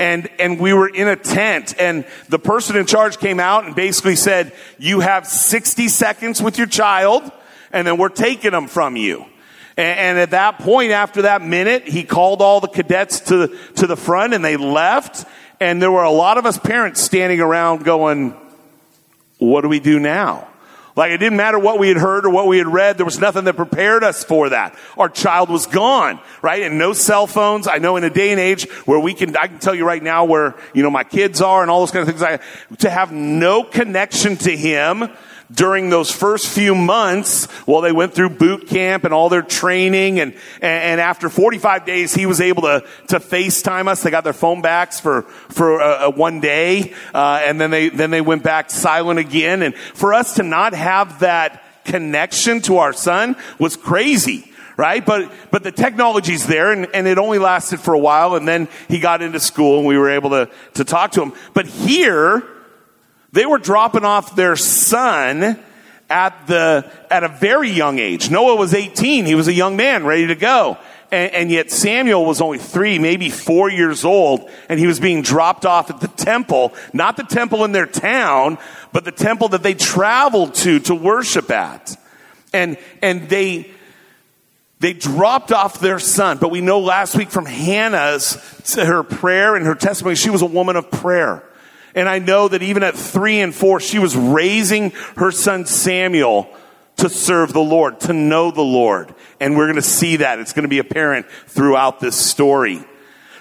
And, 0.00 0.28
and 0.40 0.58
we 0.58 0.72
were 0.72 0.88
in 0.88 1.06
a 1.06 1.14
tent 1.14 1.76
and 1.78 2.04
the 2.28 2.40
person 2.40 2.76
in 2.76 2.86
charge 2.86 3.18
came 3.18 3.38
out 3.38 3.66
and 3.66 3.74
basically 3.76 4.16
said, 4.16 4.52
you 4.76 4.98
have 4.98 5.24
60 5.24 5.86
seconds 5.88 6.42
with 6.42 6.58
your 6.58 6.66
child 6.66 7.30
and 7.70 7.86
then 7.86 7.98
we're 7.98 8.08
taking 8.08 8.50
them 8.50 8.66
from 8.66 8.96
you. 8.96 9.24
And, 9.76 10.18
at 10.18 10.30
that 10.32 10.58
point, 10.58 10.90
after 10.90 11.22
that 11.22 11.40
minute, 11.40 11.86
he 11.86 12.02
called 12.02 12.42
all 12.42 12.58
the 12.58 12.66
cadets 12.66 13.20
to, 13.28 13.56
to 13.76 13.86
the 13.86 13.96
front 13.96 14.34
and 14.34 14.44
they 14.44 14.56
left. 14.56 15.24
And 15.60 15.82
there 15.82 15.90
were 15.90 16.04
a 16.04 16.10
lot 16.10 16.38
of 16.38 16.46
us 16.46 16.58
parents 16.58 17.00
standing 17.00 17.40
around 17.40 17.84
going, 17.84 18.34
what 19.38 19.62
do 19.62 19.68
we 19.68 19.80
do 19.80 19.98
now? 19.98 20.48
Like 20.98 21.12
it 21.12 21.18
didn't 21.18 21.36
matter 21.36 21.60
what 21.60 21.78
we 21.78 21.86
had 21.86 21.96
heard 21.96 22.26
or 22.26 22.30
what 22.30 22.48
we 22.48 22.58
had 22.58 22.66
read. 22.66 22.96
There 22.98 23.06
was 23.06 23.20
nothing 23.20 23.44
that 23.44 23.54
prepared 23.54 24.02
us 24.02 24.24
for 24.24 24.48
that. 24.48 24.76
Our 24.96 25.08
child 25.08 25.48
was 25.48 25.66
gone, 25.66 26.18
right? 26.42 26.62
And 26.64 26.76
no 26.76 26.92
cell 26.92 27.28
phones. 27.28 27.68
I 27.68 27.78
know 27.78 27.96
in 27.96 28.02
a 28.02 28.10
day 28.10 28.32
and 28.32 28.40
age 28.40 28.68
where 28.84 28.98
we 28.98 29.14
can, 29.14 29.36
I 29.36 29.46
can 29.46 29.60
tell 29.60 29.76
you 29.76 29.86
right 29.86 30.02
now 30.02 30.24
where, 30.24 30.56
you 30.74 30.82
know, 30.82 30.90
my 30.90 31.04
kids 31.04 31.40
are 31.40 31.62
and 31.62 31.70
all 31.70 31.80
those 31.80 31.92
kind 31.92 32.02
of 32.02 32.08
things. 32.08 32.22
I, 32.22 32.40
to 32.78 32.90
have 32.90 33.12
no 33.12 33.62
connection 33.62 34.36
to 34.38 34.56
him 34.56 35.08
during 35.50 35.88
those 35.88 36.10
first 36.10 36.46
few 36.46 36.74
months 36.74 37.46
while 37.64 37.80
they 37.80 37.92
went 37.92 38.14
through 38.14 38.30
boot 38.30 38.68
camp 38.68 39.04
and 39.04 39.14
all 39.14 39.28
their 39.28 39.42
training 39.42 40.20
and, 40.20 40.34
and 40.60 41.00
after 41.00 41.28
45 41.28 41.86
days 41.86 42.14
he 42.14 42.26
was 42.26 42.40
able 42.40 42.62
to, 42.62 42.84
to 43.08 43.18
FaceTime 43.18 43.88
us. 43.88 44.02
They 44.02 44.10
got 44.10 44.24
their 44.24 44.32
phone 44.32 44.60
backs 44.60 45.00
for, 45.00 45.22
for 45.22 45.80
a, 45.80 46.04
a 46.04 46.10
one 46.10 46.40
day, 46.40 46.94
uh, 47.14 47.40
and 47.44 47.60
then 47.60 47.70
they, 47.70 47.88
then 47.88 48.10
they 48.10 48.20
went 48.20 48.42
back 48.42 48.70
silent 48.70 49.18
again. 49.18 49.62
And 49.62 49.74
for 49.74 50.12
us 50.12 50.34
to 50.34 50.42
not 50.42 50.74
have 50.74 51.20
that 51.20 51.62
connection 51.84 52.60
to 52.62 52.78
our 52.78 52.92
son 52.92 53.36
was 53.58 53.76
crazy 53.76 54.44
right? 54.76 55.04
But, 55.04 55.32
but 55.50 55.64
the 55.64 55.72
technology's 55.72 56.46
there 56.46 56.70
and, 56.70 56.86
and 56.94 57.08
it 57.08 57.18
only 57.18 57.40
lasted 57.40 57.80
for 57.80 57.94
a 57.94 57.98
while 57.98 58.36
and 58.36 58.46
then 58.46 58.68
he 58.86 59.00
got 59.00 59.22
into 59.22 59.40
school 59.40 59.78
and 59.78 59.88
we 59.88 59.98
were 59.98 60.08
able 60.08 60.30
to, 60.30 60.48
to 60.74 60.84
talk 60.84 61.10
to 61.12 61.22
him. 61.22 61.32
But 61.52 61.66
here, 61.66 62.44
they 63.32 63.46
were 63.46 63.58
dropping 63.58 64.04
off 64.04 64.34
their 64.34 64.56
son 64.56 65.58
at 66.10 66.46
the, 66.46 66.90
at 67.10 67.24
a 67.24 67.28
very 67.28 67.70
young 67.70 67.98
age. 67.98 68.30
Noah 68.30 68.56
was 68.56 68.74
18. 68.74 69.26
He 69.26 69.34
was 69.34 69.48
a 69.48 69.52
young 69.52 69.76
man 69.76 70.04
ready 70.04 70.28
to 70.28 70.34
go. 70.34 70.78
And, 71.10 71.32
and, 71.32 71.50
yet 71.50 71.70
Samuel 71.70 72.26
was 72.26 72.42
only 72.42 72.58
three, 72.58 72.98
maybe 72.98 73.30
four 73.30 73.70
years 73.70 74.04
old, 74.04 74.50
and 74.68 74.78
he 74.78 74.86
was 74.86 75.00
being 75.00 75.22
dropped 75.22 75.64
off 75.64 75.88
at 75.88 76.00
the 76.00 76.08
temple, 76.08 76.74
not 76.92 77.16
the 77.16 77.22
temple 77.22 77.64
in 77.64 77.72
their 77.72 77.86
town, 77.86 78.58
but 78.92 79.06
the 79.06 79.12
temple 79.12 79.48
that 79.48 79.62
they 79.62 79.72
traveled 79.72 80.54
to 80.56 80.80
to 80.80 80.94
worship 80.94 81.50
at. 81.50 81.96
And, 82.52 82.76
and 83.00 83.26
they, 83.30 83.70
they 84.80 84.92
dropped 84.92 85.50
off 85.50 85.80
their 85.80 85.98
son, 85.98 86.36
but 86.38 86.50
we 86.50 86.60
know 86.60 86.80
last 86.80 87.16
week 87.16 87.30
from 87.30 87.46
Hannah's, 87.46 88.34
her 88.74 89.02
prayer 89.02 89.56
and 89.56 89.64
her 89.64 89.74
testimony, 89.74 90.14
she 90.14 90.28
was 90.28 90.42
a 90.42 90.46
woman 90.46 90.76
of 90.76 90.90
prayer. 90.90 91.42
And 91.94 92.08
I 92.08 92.18
know 92.18 92.48
that 92.48 92.62
even 92.62 92.82
at 92.82 92.94
three 92.94 93.40
and 93.40 93.54
four, 93.54 93.80
she 93.80 93.98
was 93.98 94.16
raising 94.16 94.90
her 95.16 95.30
son 95.30 95.66
Samuel 95.66 96.48
to 96.98 97.08
serve 97.08 97.52
the 97.52 97.60
Lord, 97.60 98.00
to 98.00 98.12
know 98.12 98.50
the 98.50 98.60
Lord. 98.60 99.14
And 99.40 99.56
we're 99.56 99.66
going 99.66 99.76
to 99.76 99.82
see 99.82 100.16
that. 100.16 100.38
It's 100.40 100.52
going 100.52 100.64
to 100.64 100.68
be 100.68 100.78
apparent 100.78 101.26
throughout 101.46 102.00
this 102.00 102.16
story. 102.16 102.84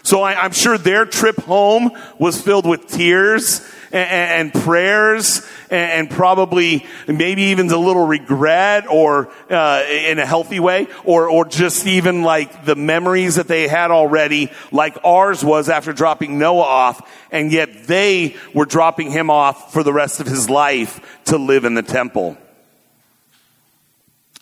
So 0.07 0.21
I, 0.21 0.45
am 0.45 0.53
sure 0.53 0.77
their 0.77 1.05
trip 1.05 1.35
home 1.35 1.91
was 2.17 2.41
filled 2.41 2.65
with 2.65 2.87
tears 2.87 3.59
and, 3.91 4.53
and 4.53 4.63
prayers 4.63 5.45
and, 5.69 6.07
and, 6.07 6.09
probably 6.09 6.85
maybe 7.09 7.41
even 7.41 7.69
a 7.69 7.77
little 7.77 8.07
regret 8.07 8.87
or 8.89 9.29
uh, 9.49 9.83
in 9.85 10.17
a 10.17 10.25
healthy 10.25 10.61
way 10.61 10.87
or, 11.03 11.29
or 11.29 11.43
just 11.43 11.85
even 11.85 12.21
like 12.21 12.63
the 12.63 12.77
memories 12.77 13.35
that 13.35 13.49
they 13.49 13.67
had 13.67 13.91
already 13.91 14.49
like 14.71 14.97
ours 15.03 15.43
was 15.43 15.67
after 15.67 15.91
dropping 15.91 16.39
Noah 16.39 16.61
off 16.61 17.27
and 17.29 17.51
yet 17.51 17.83
they 17.83 18.37
were 18.53 18.65
dropping 18.65 19.11
him 19.11 19.29
off 19.29 19.73
for 19.73 19.83
the 19.83 19.91
rest 19.91 20.21
of 20.21 20.27
his 20.27 20.49
life 20.49 21.21
to 21.25 21.37
live 21.37 21.65
in 21.65 21.73
the 21.73 21.83
temple. 21.83 22.37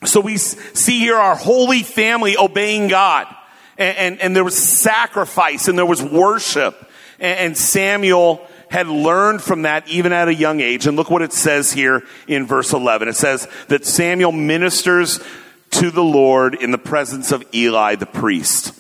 So 0.04 0.22
we 0.22 0.38
see 0.38 1.00
here 1.00 1.16
our 1.16 1.36
holy 1.36 1.82
family 1.82 2.38
obeying 2.38 2.88
God. 2.88 3.36
And, 3.78 3.98
and, 3.98 4.22
and 4.22 4.36
there 4.36 4.44
was 4.44 4.58
sacrifice 4.58 5.68
and 5.68 5.78
there 5.78 5.86
was 5.86 6.02
worship. 6.02 6.90
And, 7.20 7.40
and 7.40 7.58
Samuel 7.58 8.46
had 8.70 8.88
learned 8.88 9.42
from 9.42 9.64
that 9.64 9.88
even 9.88 10.12
at 10.12 10.28
a 10.28 10.34
young 10.34 10.60
age. 10.60 10.88
And 10.88 10.98
look 10.98 11.10
what 11.10 11.22
it 11.22 11.34
says 11.34 11.72
here 11.72 12.04
in 12.28 12.46
verse 12.46 12.74
11. 12.74 13.08
It 13.08 13.16
says 13.16 13.48
that 13.68 13.86
Samuel 13.86 14.32
ministers 14.32 15.20
to 15.72 15.92
the 15.92 16.04
Lord 16.04 16.56
in 16.56 16.72
the 16.72 16.78
presence 16.78 17.32
of 17.32 17.44
Eli 17.54 17.96
the 17.96 18.06
priest. 18.06 18.74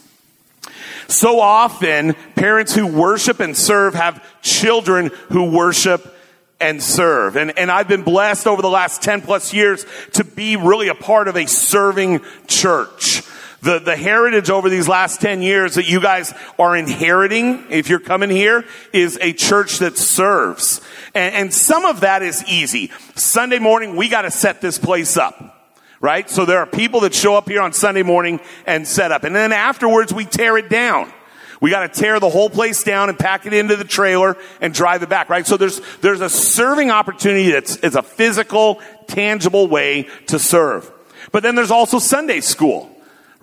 So 1.07 1.39
often, 1.39 2.13
parents 2.35 2.73
who 2.73 2.87
worship 2.87 3.39
and 3.39 3.55
serve 3.55 3.93
have 3.93 4.25
children 4.41 5.11
who 5.29 5.51
worship 5.51 6.13
and 6.59 6.81
serve. 6.81 7.35
And, 7.35 7.57
and 7.59 7.69
I've 7.69 7.87
been 7.87 8.03
blessed 8.03 8.47
over 8.47 8.61
the 8.61 8.69
last 8.69 9.01
10 9.03 9.21
plus 9.21 9.53
years 9.53 9.85
to 10.13 10.23
be 10.23 10.55
really 10.55 10.87
a 10.87 10.95
part 10.95 11.27
of 11.27 11.35
a 11.35 11.45
serving 11.45 12.21
church. 12.47 13.21
The, 13.65 13.79
the 13.79 13.95
heritage 13.95 14.51
over 14.51 14.69
these 14.69 14.87
last 14.87 15.21
10 15.21 15.41
years 15.41 15.73
that 15.73 15.89
you 15.89 15.99
guys 15.99 16.35
are 16.59 16.77
inheriting, 16.77 17.65
if 17.71 17.89
you're 17.89 17.99
coming 17.99 18.29
here, 18.29 18.63
is 18.93 19.17
a 19.19 19.33
church 19.33 19.79
that 19.79 19.97
serves. 19.97 20.81
And, 21.15 21.33
and 21.33 21.53
some 21.53 21.83
of 21.83 22.01
that 22.01 22.21
is 22.21 22.45
easy. 22.47 22.91
Sunday 23.15 23.57
morning, 23.57 23.95
we 23.95 24.07
gotta 24.07 24.29
set 24.29 24.61
this 24.61 24.77
place 24.77 25.17
up. 25.17 25.73
Right? 25.99 26.29
So 26.29 26.45
there 26.45 26.59
are 26.59 26.67
people 26.67 26.99
that 26.99 27.15
show 27.15 27.33
up 27.35 27.49
here 27.49 27.59
on 27.59 27.73
Sunday 27.73 28.03
morning 28.03 28.39
and 28.67 28.87
set 28.87 29.11
up. 29.11 29.23
And 29.23 29.35
then 29.35 29.51
afterwards, 29.51 30.13
we 30.13 30.25
tear 30.25 30.57
it 30.57 30.69
down. 30.69 31.11
We 31.59 31.71
got 31.71 31.91
to 31.91 32.01
tear 32.01 32.19
the 32.19 32.29
whole 32.29 32.51
place 32.51 32.83
down 32.83 33.09
and 33.09 33.17
pack 33.17 33.47
it 33.47 33.53
into 33.53 33.75
the 33.77 33.85
trailer 33.85 34.37
and 34.61 34.75
drive 34.75 35.01
it 35.01 35.09
back, 35.09 35.29
right? 35.29 35.47
So 35.47 35.57
there's, 35.57 35.81
there's 36.01 36.21
a 36.21 36.29
serving 36.29 36.91
opportunity 36.91 37.49
that's, 37.49 37.77
is 37.77 37.95
a 37.95 38.03
physical, 38.03 38.81
tangible 39.07 39.67
way 39.67 40.07
to 40.27 40.37
serve. 40.37 40.91
But 41.31 41.41
then 41.41 41.55
there's 41.55 41.71
also 41.71 41.97
Sunday 41.97 42.41
school 42.41 42.94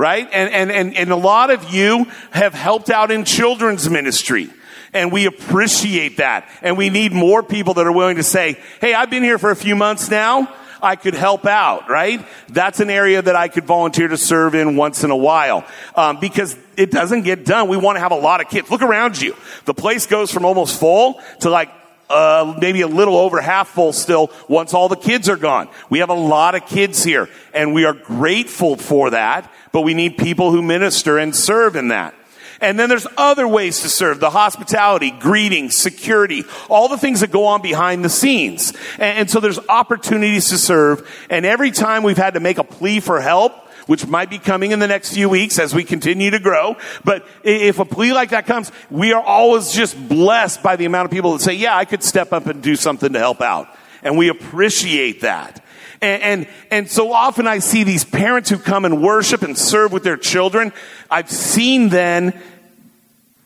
right? 0.03 0.29
And, 0.33 0.53
and, 0.53 0.73
and, 0.73 0.97
and 0.97 1.13
a 1.13 1.17
lot 1.17 1.51
of 1.51 1.73
you 1.73 2.07
have 2.33 2.55
helped 2.55 2.91
out 2.91 3.13
in 3.13 3.25
children's 3.25 3.89
ministry. 3.89 4.51
And 4.93 5.13
we 5.13 5.27
appreciate 5.27 6.17
that. 6.17 6.49
And 6.61 6.77
we 6.77 6.91
need 6.91 7.13
more 7.13 7.45
people 7.45 7.75
that 7.75 7.87
are 7.87 7.93
willing 7.93 8.17
to 8.17 8.25
say, 8.25 8.59
hey, 8.81 8.95
I've 8.95 9.11
been 9.11 9.23
here 9.23 9.39
for 9.39 9.53
a 9.53 9.57
few 9.57 9.77
months 9.77 10.11
now. 10.11 10.53
I 10.83 10.97
could 10.97 11.15
help 11.15 11.47
out, 11.47 11.89
right? 11.89 12.27
That's 12.49 12.81
an 12.81 12.91
area 12.91 13.23
that 13.23 13.37
I 13.37 13.47
could 13.47 13.65
volunteer 13.65 14.09
to 14.09 14.17
serve 14.17 14.57
in 14.57 14.75
once 14.75 15.05
in 15.05 15.13
a 15.13 15.17
while. 15.17 15.65
Um, 15.95 16.19
because 16.19 16.57
it 16.77 16.91
doesn't 16.91 17.23
get 17.23 17.45
done. 17.45 17.69
We 17.69 17.77
want 17.77 17.95
to 17.95 18.01
have 18.01 18.11
a 18.11 18.17
lot 18.17 18.41
of 18.41 18.49
kids. 18.49 18.73
Look 18.73 18.83
around 18.83 19.23
you. 19.23 19.37
The 19.67 19.75
place 19.75 20.07
goes 20.07 20.33
from 20.33 20.45
almost 20.45 20.81
full 20.81 21.21
to 21.43 21.49
like 21.49 21.71
uh, 22.13 22.55
maybe 22.61 22.83
a 22.83 22.87
little 22.87 23.17
over 23.17 23.41
half 23.41 23.69
full 23.69 23.93
still 23.93 24.31
once 24.49 24.75
all 24.75 24.89
the 24.89 24.97
kids 24.97 25.29
are 25.29 25.37
gone. 25.37 25.69
We 25.89 26.01
have 26.01 26.11
a 26.11 26.15
lot 26.15 26.55
of 26.55 26.67
kids 26.67 27.03
here 27.03 27.29
and 27.55 27.73
we 27.73 27.85
are 27.85 27.95
grateful 27.95 28.77
for 28.77 29.11
that, 29.11 29.51
but 29.73 29.81
we 29.81 29.95
need 29.95 30.19
people 30.19 30.51
who 30.51 30.63
minister 30.63 31.19
and 31.19 31.35
serve 31.35 31.75
in 31.75 31.89
that. 31.89 32.15
And 32.61 32.79
then 32.79 32.89
there's 32.89 33.09
other 33.17 33.49
ways 33.49 33.81
to 33.81 33.89
serve. 33.89 34.21
The 34.21 34.31
hospitality, 34.31 35.11
greeting, 35.11 35.71
security, 35.71 36.45
all 36.69 36.89
the 36.89 36.97
things 36.97 37.21
that 37.21 37.33
go 37.33 37.47
on 37.47 37.61
behind 37.61 38.05
the 38.05 38.09
scenes. 38.09 38.73
And, 38.95 39.19
and 39.19 39.31
so 39.31 39.41
there's 39.41 39.59
opportunities 39.69 40.51
to 40.51 40.59
serve. 40.59 41.09
And 41.29 41.45
every 41.45 41.73
time 41.73 42.05
we've 42.05 42.17
had 42.17 42.35
to 42.35 42.41
make 42.41 42.59
a 42.59 42.65
plea 42.65 43.01
for 43.01 43.21
help, 43.21 43.53
which 43.87 44.07
might 44.07 44.31
be 44.31 44.39
coming 44.39 44.73
in 44.73 44.79
the 44.79 44.87
next 44.87 45.13
few 45.15 45.29
weeks 45.29 45.59
as 45.59 45.75
we 45.75 45.85
continue 45.85 46.31
to 46.31 46.39
grow. 46.39 46.77
But 47.05 47.27
if 47.43 47.79
a 47.79 47.85
plea 47.85 48.13
like 48.13 48.31
that 48.31 48.47
comes, 48.47 48.71
we 48.91 49.13
are 49.13 49.23
always 49.23 49.73
just 49.73 49.97
blessed 50.09 50.63
by 50.63 50.77
the 50.77 50.85
amount 50.85 51.07
of 51.07 51.11
people 51.11 51.33
that 51.33 51.41
say, 51.41 51.55
yeah, 51.55 51.77
I 51.77 51.85
could 51.85 52.03
step 52.03 52.33
up 52.33 52.47
and 52.47 52.63
do 52.63 52.77
something 52.77 53.13
to 53.13 53.19
help 53.19 53.41
out. 53.41 53.69
And 54.03 54.19
we 54.19 54.29
appreciate 54.29 55.23
that. 55.23 55.65
And, 56.01 56.23
and, 56.23 56.49
and, 56.73 56.91
so 56.91 57.13
often 57.13 57.47
I 57.47 57.61
see 57.61 57.85
these 57.85 58.05
parents 58.05 58.51
who 58.51 58.59
come 58.59 58.85
and 58.85 59.01
worship 59.01 59.43
and 59.43 59.57
serve 59.57 59.93
with 59.93 60.03
their 60.03 60.17
children. 60.17 60.73
I've 61.09 61.31
seen 61.31 61.91
then 61.91 62.41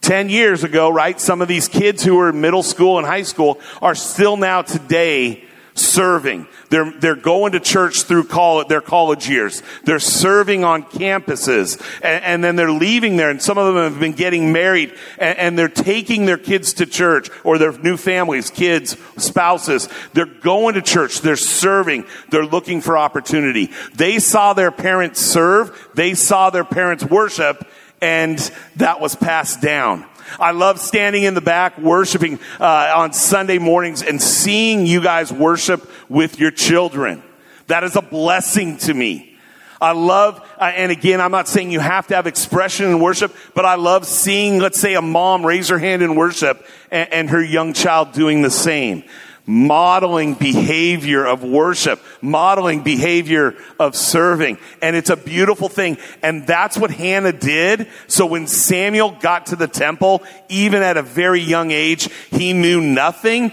10 0.00 0.30
years 0.30 0.64
ago, 0.64 0.88
right? 0.88 1.20
Some 1.20 1.42
of 1.42 1.48
these 1.48 1.68
kids 1.68 2.02
who 2.02 2.14
were 2.14 2.30
in 2.30 2.40
middle 2.40 2.62
school 2.62 2.96
and 2.96 3.06
high 3.06 3.24
school 3.24 3.60
are 3.82 3.94
still 3.94 4.38
now 4.38 4.62
today 4.62 5.45
serving. 5.78 6.46
They're, 6.70 6.90
they're 6.90 7.14
going 7.14 7.52
to 7.52 7.60
church 7.60 8.02
through 8.02 8.24
college, 8.24 8.68
their 8.68 8.80
college 8.80 9.28
years. 9.28 9.62
They're 9.84 9.98
serving 9.98 10.64
on 10.64 10.84
campuses 10.84 11.80
and, 12.02 12.24
and, 12.24 12.44
then 12.44 12.56
they're 12.56 12.70
leaving 12.70 13.16
there 13.16 13.30
and 13.30 13.40
some 13.40 13.58
of 13.58 13.74
them 13.74 13.92
have 13.92 14.00
been 14.00 14.12
getting 14.12 14.52
married 14.52 14.94
and, 15.18 15.38
and 15.38 15.58
they're 15.58 15.68
taking 15.68 16.26
their 16.26 16.38
kids 16.38 16.74
to 16.74 16.86
church 16.86 17.30
or 17.44 17.58
their 17.58 17.72
new 17.72 17.96
families, 17.96 18.50
kids, 18.50 18.96
spouses. 19.16 19.88
They're 20.12 20.26
going 20.26 20.74
to 20.74 20.82
church. 20.82 21.20
They're 21.20 21.36
serving. 21.36 22.06
They're 22.30 22.46
looking 22.46 22.80
for 22.80 22.96
opportunity. 22.98 23.70
They 23.94 24.18
saw 24.18 24.54
their 24.54 24.72
parents 24.72 25.20
serve. 25.20 25.90
They 25.94 26.14
saw 26.14 26.50
their 26.50 26.64
parents 26.64 27.04
worship 27.04 27.66
and 28.00 28.38
that 28.76 29.00
was 29.00 29.14
passed 29.14 29.60
down. 29.60 30.04
I 30.38 30.52
love 30.52 30.80
standing 30.80 31.22
in 31.22 31.34
the 31.34 31.40
back 31.40 31.78
worshiping 31.78 32.38
uh, 32.60 32.92
on 32.96 33.12
Sunday 33.12 33.58
mornings 33.58 34.02
and 34.02 34.20
seeing 34.20 34.86
you 34.86 35.02
guys 35.02 35.32
worship 35.32 35.90
with 36.08 36.38
your 36.38 36.50
children. 36.50 37.22
That 37.66 37.84
is 37.84 37.96
a 37.96 38.02
blessing 38.02 38.76
to 38.78 38.94
me. 38.94 39.36
I 39.80 39.92
love, 39.92 40.40
uh, 40.58 40.64
and 40.64 40.90
again, 40.90 41.20
I'm 41.20 41.32
not 41.32 41.48
saying 41.48 41.70
you 41.70 41.80
have 41.80 42.06
to 42.06 42.16
have 42.16 42.26
expression 42.26 42.86
in 42.86 43.00
worship, 43.00 43.34
but 43.54 43.66
I 43.66 43.74
love 43.74 44.06
seeing, 44.06 44.58
let's 44.58 44.80
say, 44.80 44.94
a 44.94 45.02
mom 45.02 45.44
raise 45.44 45.68
her 45.68 45.78
hand 45.78 46.02
in 46.02 46.14
worship 46.14 46.66
and, 46.90 47.12
and 47.12 47.30
her 47.30 47.42
young 47.42 47.74
child 47.74 48.12
doing 48.12 48.42
the 48.42 48.50
same 48.50 49.04
modeling 49.46 50.34
behavior 50.34 51.24
of 51.24 51.44
worship, 51.44 52.02
modeling 52.20 52.82
behavior 52.82 53.54
of 53.78 53.94
serving. 53.94 54.58
And 54.82 54.96
it's 54.96 55.10
a 55.10 55.16
beautiful 55.16 55.68
thing. 55.68 55.98
And 56.22 56.46
that's 56.46 56.76
what 56.76 56.90
Hannah 56.90 57.32
did. 57.32 57.88
So 58.08 58.26
when 58.26 58.46
Samuel 58.48 59.12
got 59.20 59.46
to 59.46 59.56
the 59.56 59.68
temple, 59.68 60.22
even 60.48 60.82
at 60.82 60.96
a 60.96 61.02
very 61.02 61.40
young 61.40 61.70
age, 61.70 62.10
he 62.30 62.52
knew 62.52 62.80
nothing 62.80 63.52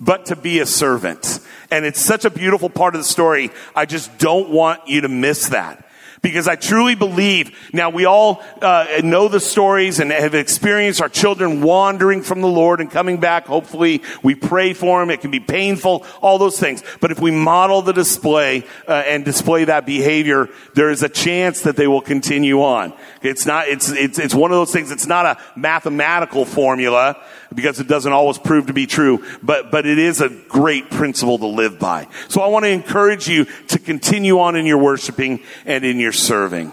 but 0.00 0.26
to 0.26 0.36
be 0.36 0.60
a 0.60 0.66
servant. 0.66 1.40
And 1.70 1.84
it's 1.84 2.00
such 2.00 2.24
a 2.24 2.30
beautiful 2.30 2.70
part 2.70 2.94
of 2.94 3.00
the 3.00 3.04
story. 3.04 3.50
I 3.74 3.86
just 3.86 4.18
don't 4.18 4.50
want 4.50 4.88
you 4.88 5.02
to 5.02 5.08
miss 5.08 5.48
that 5.48 5.83
because 6.24 6.48
I 6.48 6.56
truly 6.56 6.94
believe 6.94 7.54
now 7.74 7.90
we 7.90 8.06
all 8.06 8.42
uh, 8.62 8.86
know 9.04 9.28
the 9.28 9.38
stories 9.38 10.00
and 10.00 10.10
have 10.10 10.34
experienced 10.34 11.02
our 11.02 11.10
children 11.10 11.60
wandering 11.60 12.22
from 12.22 12.40
the 12.40 12.48
Lord 12.48 12.80
and 12.80 12.90
coming 12.90 13.20
back. 13.20 13.46
Hopefully, 13.46 14.02
we 14.22 14.34
pray 14.34 14.72
for 14.72 15.00
them. 15.00 15.10
It 15.10 15.20
can 15.20 15.30
be 15.30 15.38
painful, 15.38 16.06
all 16.22 16.38
those 16.38 16.58
things. 16.58 16.82
But 16.98 17.10
if 17.10 17.20
we 17.20 17.30
model 17.30 17.82
the 17.82 17.92
display 17.92 18.64
uh, 18.88 19.04
and 19.06 19.22
display 19.22 19.66
that 19.66 19.84
behavior, 19.84 20.48
there 20.72 20.90
is 20.90 21.02
a 21.02 21.10
chance 21.10 21.60
that 21.60 21.76
they 21.76 21.86
will 21.86 22.00
continue 22.00 22.62
on. 22.62 22.94
It's 23.20 23.44
not. 23.44 23.68
It's 23.68 23.90
it's 23.90 24.18
it's 24.18 24.34
one 24.34 24.50
of 24.50 24.56
those 24.56 24.72
things. 24.72 24.90
It's 24.90 25.06
not 25.06 25.26
a 25.26 25.38
mathematical 25.56 26.46
formula 26.46 27.22
because 27.54 27.80
it 27.80 27.88
doesn't 27.88 28.12
always 28.12 28.38
prove 28.38 28.66
to 28.66 28.72
be 28.72 28.86
true, 28.86 29.24
but, 29.42 29.70
but 29.70 29.86
it 29.86 29.98
is 29.98 30.20
a 30.20 30.28
great 30.28 30.90
principle 30.90 31.38
to 31.38 31.46
live 31.46 31.78
by. 31.78 32.08
So 32.28 32.40
I 32.40 32.48
want 32.48 32.64
to 32.64 32.70
encourage 32.70 33.28
you 33.28 33.46
to 33.68 33.78
continue 33.78 34.40
on 34.40 34.56
in 34.56 34.66
your 34.66 34.78
worshiping 34.78 35.40
and 35.64 35.84
in 35.84 35.98
your 35.98 36.12
serving. 36.12 36.72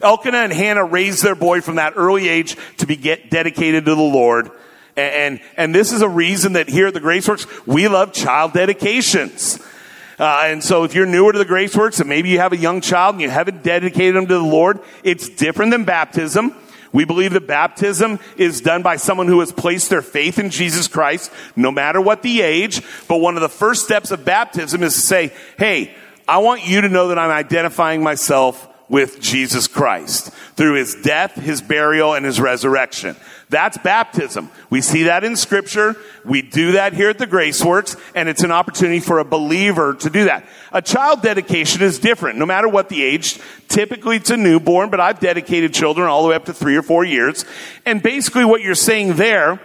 Elkanah 0.00 0.38
and 0.38 0.52
Hannah 0.52 0.84
raised 0.84 1.22
their 1.22 1.34
boy 1.34 1.60
from 1.60 1.76
that 1.76 1.94
early 1.96 2.28
age 2.28 2.56
to 2.78 2.86
be 2.86 2.96
get 2.96 3.30
dedicated 3.30 3.84
to 3.84 3.94
the 3.94 4.00
Lord. 4.00 4.50
And, 4.96 5.14
and, 5.14 5.40
and 5.56 5.74
this 5.74 5.92
is 5.92 6.02
a 6.02 6.08
reason 6.08 6.54
that 6.54 6.68
here 6.68 6.88
at 6.88 6.94
the 6.94 7.00
Grace 7.00 7.28
Works, 7.28 7.46
we 7.66 7.88
love 7.88 8.12
child 8.12 8.52
dedications. 8.52 9.58
Uh, 10.18 10.42
and 10.46 10.62
so 10.62 10.84
if 10.84 10.94
you're 10.94 11.06
newer 11.06 11.32
to 11.32 11.38
the 11.38 11.44
Grace 11.44 11.74
Works 11.76 12.00
and 12.00 12.08
maybe 12.08 12.28
you 12.28 12.38
have 12.38 12.52
a 12.52 12.56
young 12.56 12.80
child 12.80 13.14
and 13.14 13.22
you 13.22 13.30
haven't 13.30 13.62
dedicated 13.62 14.14
them 14.14 14.26
to 14.26 14.34
the 14.34 14.40
Lord, 14.40 14.80
it's 15.02 15.28
different 15.28 15.70
than 15.70 15.84
baptism. 15.84 16.54
We 16.92 17.04
believe 17.04 17.32
that 17.32 17.46
baptism 17.46 18.20
is 18.36 18.60
done 18.60 18.82
by 18.82 18.96
someone 18.96 19.26
who 19.26 19.40
has 19.40 19.50
placed 19.50 19.88
their 19.88 20.02
faith 20.02 20.38
in 20.38 20.50
Jesus 20.50 20.88
Christ, 20.88 21.32
no 21.56 21.70
matter 21.70 22.00
what 22.00 22.22
the 22.22 22.42
age. 22.42 22.82
But 23.08 23.18
one 23.18 23.36
of 23.36 23.42
the 23.42 23.48
first 23.48 23.84
steps 23.84 24.10
of 24.10 24.24
baptism 24.24 24.82
is 24.82 24.94
to 24.94 25.00
say, 25.00 25.32
hey, 25.58 25.94
I 26.28 26.38
want 26.38 26.66
you 26.66 26.82
to 26.82 26.88
know 26.88 27.08
that 27.08 27.18
I'm 27.18 27.30
identifying 27.30 28.02
myself 28.02 28.68
with 28.88 29.20
Jesus 29.20 29.66
Christ 29.68 30.30
through 30.54 30.74
his 30.74 30.94
death, 31.02 31.34
his 31.34 31.62
burial, 31.62 32.14
and 32.14 32.26
his 32.26 32.38
resurrection. 32.38 33.16
That's 33.52 33.76
baptism. 33.76 34.50
We 34.70 34.80
see 34.80 35.02
that 35.02 35.24
in 35.24 35.36
scripture. 35.36 35.94
We 36.24 36.40
do 36.40 36.72
that 36.72 36.94
here 36.94 37.10
at 37.10 37.18
the 37.18 37.26
Grace 37.26 37.62
Works, 37.62 37.96
and 38.14 38.26
it's 38.26 38.42
an 38.42 38.50
opportunity 38.50 38.98
for 38.98 39.18
a 39.18 39.26
believer 39.26 39.92
to 39.92 40.08
do 40.08 40.24
that. 40.24 40.46
A 40.72 40.80
child 40.80 41.20
dedication 41.20 41.82
is 41.82 41.98
different, 41.98 42.38
no 42.38 42.46
matter 42.46 42.66
what 42.66 42.88
the 42.88 43.04
age. 43.04 43.38
Typically 43.68 44.16
it's 44.16 44.30
a 44.30 44.38
newborn, 44.38 44.88
but 44.88 45.00
I've 45.00 45.20
dedicated 45.20 45.74
children 45.74 46.08
all 46.08 46.22
the 46.22 46.30
way 46.30 46.34
up 46.34 46.46
to 46.46 46.54
three 46.54 46.76
or 46.76 46.82
four 46.82 47.04
years. 47.04 47.44
And 47.84 48.02
basically 48.02 48.46
what 48.46 48.62
you're 48.62 48.74
saying 48.74 49.16
there 49.16 49.60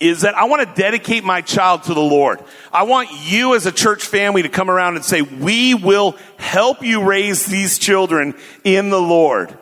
is 0.00 0.22
that 0.22 0.34
I 0.34 0.46
want 0.46 0.68
to 0.68 0.82
dedicate 0.82 1.22
my 1.22 1.40
child 1.40 1.84
to 1.84 1.94
the 1.94 2.00
Lord. 2.00 2.42
I 2.72 2.82
want 2.82 3.10
you 3.12 3.54
as 3.54 3.64
a 3.64 3.72
church 3.72 4.04
family 4.04 4.42
to 4.42 4.48
come 4.48 4.70
around 4.70 4.96
and 4.96 5.04
say, 5.04 5.22
we 5.22 5.74
will 5.74 6.16
help 6.36 6.82
you 6.82 7.04
raise 7.04 7.46
these 7.46 7.78
children 7.78 8.34
in 8.64 8.90
the 8.90 9.00
Lord. 9.00 9.56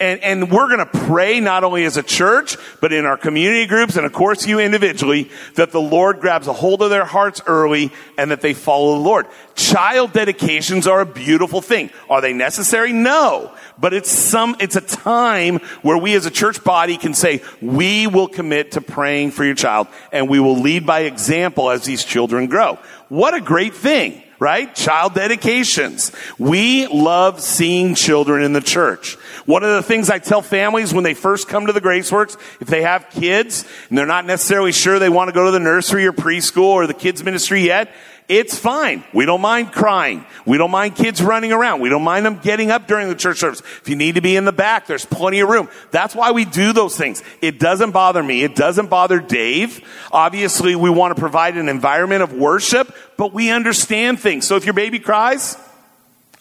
And, 0.00 0.22
and 0.22 0.50
we're 0.50 0.66
going 0.66 0.78
to 0.78 0.86
pray 0.86 1.40
not 1.40 1.62
only 1.62 1.84
as 1.84 1.98
a 1.98 2.02
church, 2.02 2.56
but 2.80 2.90
in 2.90 3.04
our 3.04 3.18
community 3.18 3.66
groups 3.66 3.96
and 3.96 4.06
of 4.06 4.14
course 4.14 4.46
you 4.46 4.58
individually, 4.58 5.30
that 5.56 5.72
the 5.72 5.80
Lord 5.80 6.20
grabs 6.20 6.46
a 6.46 6.54
hold 6.54 6.80
of 6.80 6.88
their 6.88 7.04
hearts 7.04 7.42
early 7.46 7.92
and 8.16 8.30
that 8.30 8.40
they 8.40 8.54
follow 8.54 8.94
the 8.94 9.04
Lord. 9.04 9.26
Child 9.54 10.14
dedications 10.14 10.86
are 10.86 11.02
a 11.02 11.06
beautiful 11.06 11.60
thing. 11.60 11.90
Are 12.08 12.22
they 12.22 12.32
necessary? 12.32 12.94
No. 12.94 13.52
But 13.78 13.92
it's 13.92 14.10
some, 14.10 14.56
it's 14.58 14.76
a 14.76 14.80
time 14.80 15.58
where 15.82 15.98
we 15.98 16.14
as 16.14 16.24
a 16.24 16.30
church 16.30 16.64
body 16.64 16.96
can 16.96 17.12
say, 17.12 17.42
we 17.60 18.06
will 18.06 18.28
commit 18.28 18.72
to 18.72 18.80
praying 18.80 19.32
for 19.32 19.44
your 19.44 19.54
child 19.54 19.86
and 20.12 20.30
we 20.30 20.40
will 20.40 20.58
lead 20.58 20.86
by 20.86 21.00
example 21.00 21.68
as 21.68 21.84
these 21.84 22.04
children 22.04 22.46
grow. 22.46 22.78
What 23.10 23.34
a 23.34 23.40
great 23.40 23.74
thing 23.74 24.22
right? 24.40 24.74
Child 24.74 25.14
dedications. 25.14 26.10
We 26.38 26.86
love 26.88 27.40
seeing 27.40 27.94
children 27.94 28.42
in 28.42 28.54
the 28.54 28.62
church. 28.62 29.14
One 29.44 29.62
of 29.62 29.70
the 29.70 29.82
things 29.82 30.10
I 30.10 30.18
tell 30.18 30.40
families 30.42 30.92
when 30.94 31.04
they 31.04 31.14
first 31.14 31.46
come 31.46 31.66
to 31.66 31.72
the 31.72 31.80
Grace 31.80 32.10
Works, 32.10 32.36
if 32.58 32.66
they 32.66 32.82
have 32.82 33.10
kids 33.10 33.66
and 33.90 33.98
they're 33.98 34.06
not 34.06 34.24
necessarily 34.24 34.72
sure 34.72 34.98
they 34.98 35.10
want 35.10 35.28
to 35.28 35.34
go 35.34 35.44
to 35.44 35.50
the 35.50 35.60
nursery 35.60 36.06
or 36.06 36.12
preschool 36.12 36.64
or 36.64 36.86
the 36.86 36.94
kids 36.94 37.22
ministry 37.22 37.66
yet, 37.66 37.92
it's 38.30 38.56
fine. 38.56 39.02
We 39.12 39.26
don't 39.26 39.40
mind 39.40 39.72
crying. 39.72 40.24
We 40.46 40.56
don't 40.56 40.70
mind 40.70 40.94
kids 40.94 41.20
running 41.20 41.50
around. 41.50 41.80
We 41.80 41.88
don't 41.88 42.04
mind 42.04 42.24
them 42.24 42.38
getting 42.38 42.70
up 42.70 42.86
during 42.86 43.08
the 43.08 43.16
church 43.16 43.38
service. 43.38 43.58
If 43.58 43.88
you 43.88 43.96
need 43.96 44.14
to 44.14 44.20
be 44.20 44.36
in 44.36 44.44
the 44.44 44.52
back, 44.52 44.86
there's 44.86 45.04
plenty 45.04 45.40
of 45.40 45.48
room. 45.48 45.68
That's 45.90 46.14
why 46.14 46.30
we 46.30 46.44
do 46.44 46.72
those 46.72 46.96
things. 46.96 47.24
It 47.42 47.58
doesn't 47.58 47.90
bother 47.90 48.22
me. 48.22 48.44
It 48.44 48.54
doesn't 48.54 48.86
bother 48.86 49.18
Dave. 49.18 49.84
Obviously, 50.12 50.76
we 50.76 50.90
want 50.90 51.16
to 51.16 51.20
provide 51.20 51.56
an 51.56 51.68
environment 51.68 52.22
of 52.22 52.32
worship, 52.32 52.94
but 53.16 53.32
we 53.32 53.50
understand 53.50 54.20
things. 54.20 54.46
So 54.46 54.54
if 54.54 54.64
your 54.64 54.74
baby 54.74 55.00
cries, 55.00 55.56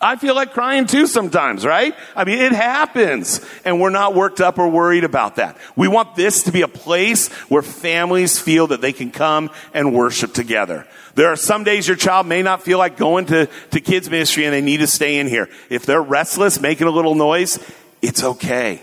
I 0.01 0.15
feel 0.15 0.33
like 0.33 0.53
crying 0.53 0.87
too 0.87 1.07
sometimes, 1.07 1.65
right? 1.65 1.93
I 2.15 2.23
mean, 2.23 2.39
it 2.39 2.53
happens. 2.53 3.45
And 3.65 3.81
we're 3.81 3.89
not 3.89 4.15
worked 4.15 4.39
up 4.39 4.57
or 4.57 4.69
worried 4.69 5.03
about 5.03 5.35
that. 5.35 5.57
We 5.75 5.89
want 5.89 6.15
this 6.15 6.43
to 6.43 6.53
be 6.53 6.61
a 6.61 6.69
place 6.69 7.27
where 7.49 7.61
families 7.61 8.39
feel 8.39 8.67
that 8.67 8.79
they 8.79 8.93
can 8.93 9.11
come 9.11 9.49
and 9.73 9.93
worship 9.93 10.33
together. 10.33 10.87
There 11.15 11.27
are 11.27 11.35
some 11.35 11.65
days 11.65 11.85
your 11.85 11.97
child 11.97 12.27
may 12.27 12.41
not 12.41 12.61
feel 12.61 12.77
like 12.77 12.95
going 12.95 13.25
to, 13.25 13.49
to 13.71 13.81
kids 13.81 14.09
ministry 14.09 14.45
and 14.45 14.53
they 14.53 14.61
need 14.61 14.77
to 14.77 14.87
stay 14.87 15.17
in 15.19 15.27
here. 15.27 15.49
If 15.69 15.85
they're 15.85 16.01
restless, 16.01 16.61
making 16.61 16.87
a 16.87 16.91
little 16.91 17.15
noise, 17.15 17.59
it's 18.01 18.23
okay. 18.23 18.81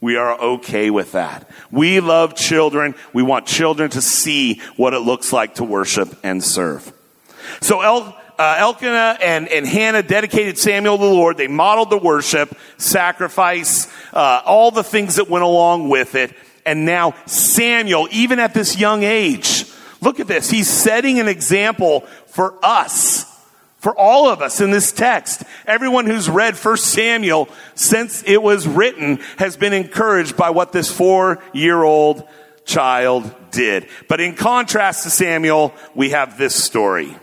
We 0.00 0.16
are 0.16 0.38
okay 0.38 0.88
with 0.90 1.12
that. 1.12 1.48
We 1.70 2.00
love 2.00 2.36
children. 2.36 2.94
We 3.12 3.22
want 3.22 3.46
children 3.46 3.90
to 3.90 4.00
see 4.00 4.62
what 4.76 4.94
it 4.94 5.00
looks 5.00 5.30
like 5.30 5.56
to 5.56 5.64
worship 5.64 6.18
and 6.22 6.42
serve. 6.42 6.90
So 7.60 7.82
El, 7.82 8.16
uh, 8.38 8.56
Elkanah 8.58 9.18
and, 9.20 9.48
and 9.48 9.66
Hannah 9.66 10.02
dedicated 10.02 10.58
Samuel 10.58 10.96
to 10.98 11.04
the 11.04 11.10
Lord. 11.10 11.36
They 11.36 11.48
modeled 11.48 11.90
the 11.90 11.98
worship, 11.98 12.56
sacrifice, 12.76 13.92
uh, 14.12 14.42
all 14.44 14.70
the 14.70 14.84
things 14.84 15.16
that 15.16 15.28
went 15.28 15.44
along 15.44 15.88
with 15.88 16.14
it. 16.14 16.34
And 16.66 16.84
now 16.86 17.14
Samuel, 17.26 18.08
even 18.10 18.38
at 18.38 18.54
this 18.54 18.78
young 18.78 19.02
age, 19.02 19.66
Look 20.04 20.20
at 20.20 20.26
this. 20.26 20.50
He's 20.50 20.68
setting 20.68 21.18
an 21.18 21.28
example 21.28 22.02
for 22.26 22.58
us, 22.62 23.24
for 23.78 23.98
all 23.98 24.28
of 24.28 24.42
us 24.42 24.60
in 24.60 24.70
this 24.70 24.92
text. 24.92 25.42
Everyone 25.66 26.04
who's 26.04 26.28
read 26.28 26.56
1 26.56 26.76
Samuel 26.76 27.48
since 27.74 28.22
it 28.24 28.42
was 28.42 28.68
written 28.68 29.20
has 29.38 29.56
been 29.56 29.72
encouraged 29.72 30.36
by 30.36 30.50
what 30.50 30.72
this 30.72 30.94
four 30.94 31.42
year 31.54 31.82
old 31.82 32.28
child 32.66 33.34
did. 33.50 33.88
But 34.06 34.20
in 34.20 34.34
contrast 34.34 35.04
to 35.04 35.10
Samuel, 35.10 35.72
we 35.94 36.10
have 36.10 36.36
this 36.36 36.54
story. 36.54 37.16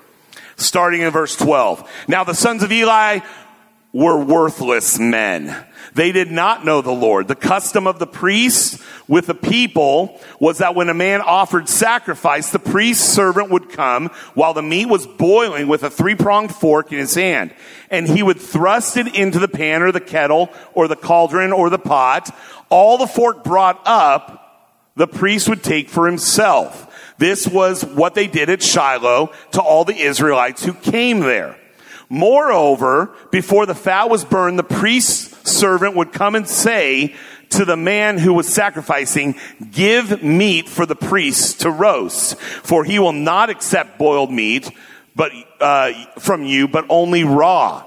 Starting 0.61 1.01
in 1.01 1.11
verse 1.11 1.35
12. 1.35 1.89
Now 2.07 2.23
the 2.23 2.33
sons 2.33 2.63
of 2.63 2.71
Eli 2.71 3.19
were 3.93 4.23
worthless 4.23 4.97
men. 4.99 5.65
They 5.93 6.13
did 6.13 6.31
not 6.31 6.63
know 6.63 6.81
the 6.81 6.91
Lord. 6.91 7.27
The 7.27 7.35
custom 7.35 7.87
of 7.87 7.99
the 7.99 8.07
priests 8.07 8.81
with 9.07 9.27
the 9.27 9.35
people 9.35 10.21
was 10.39 10.59
that 10.59 10.75
when 10.75 10.87
a 10.87 10.93
man 10.93 11.19
offered 11.19 11.67
sacrifice, 11.67 12.51
the 12.51 12.59
priest's 12.59 13.03
servant 13.03 13.49
would 13.49 13.69
come 13.69 14.07
while 14.33 14.53
the 14.53 14.61
meat 14.61 14.85
was 14.85 15.05
boiling 15.05 15.67
with 15.67 15.83
a 15.83 15.89
three-pronged 15.89 16.55
fork 16.55 16.93
in 16.93 16.99
his 16.99 17.15
hand. 17.15 17.53
And 17.89 18.07
he 18.07 18.23
would 18.23 18.39
thrust 18.39 18.95
it 18.95 19.13
into 19.13 19.39
the 19.39 19.49
pan 19.49 19.81
or 19.81 19.91
the 19.91 19.99
kettle 19.99 20.49
or 20.73 20.87
the 20.87 20.95
cauldron 20.95 21.51
or 21.51 21.69
the 21.69 21.79
pot. 21.79 22.33
All 22.69 22.97
the 22.97 23.07
fork 23.07 23.43
brought 23.43 23.81
up, 23.85 24.37
the 24.95 25.07
priest 25.07 25.49
would 25.49 25.63
take 25.63 25.89
for 25.89 26.07
himself. 26.07 26.87
This 27.21 27.47
was 27.47 27.85
what 27.85 28.15
they 28.15 28.25
did 28.25 28.49
at 28.49 28.63
Shiloh 28.63 29.31
to 29.51 29.61
all 29.61 29.85
the 29.85 29.95
Israelites 29.95 30.65
who 30.65 30.73
came 30.73 31.19
there. 31.19 31.55
Moreover, 32.09 33.15
before 33.29 33.67
the 33.67 33.75
fat 33.75 34.09
was 34.09 34.25
burned, 34.25 34.57
the 34.57 34.63
priest's 34.63 35.51
servant 35.51 35.95
would 35.95 36.13
come 36.13 36.33
and 36.33 36.49
say 36.49 37.15
to 37.51 37.63
the 37.63 37.77
man 37.77 38.17
who 38.17 38.33
was 38.33 38.51
sacrificing, 38.51 39.35
give 39.71 40.23
meat 40.23 40.67
for 40.67 40.87
the 40.87 40.95
priest 40.95 41.61
to 41.61 41.69
roast, 41.69 42.39
for 42.39 42.83
he 42.83 42.97
will 42.97 43.13
not 43.13 43.51
accept 43.51 43.99
boiled 43.99 44.31
meat, 44.31 44.71
but, 45.15 45.31
uh, 45.59 45.93
from 46.17 46.43
you, 46.43 46.67
but 46.67 46.87
only 46.89 47.23
raw. 47.23 47.85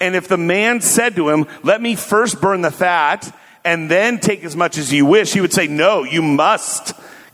And 0.00 0.14
if 0.14 0.28
the 0.28 0.38
man 0.38 0.80
said 0.80 1.16
to 1.16 1.28
him, 1.28 1.48
let 1.64 1.82
me 1.82 1.96
first 1.96 2.40
burn 2.40 2.62
the 2.62 2.70
fat 2.70 3.36
and 3.64 3.90
then 3.90 4.20
take 4.20 4.44
as 4.44 4.54
much 4.54 4.78
as 4.78 4.92
you 4.92 5.06
wish, 5.06 5.32
he 5.32 5.40
would 5.40 5.52
say, 5.52 5.66
no, 5.66 6.04
you 6.04 6.22
must 6.22 6.92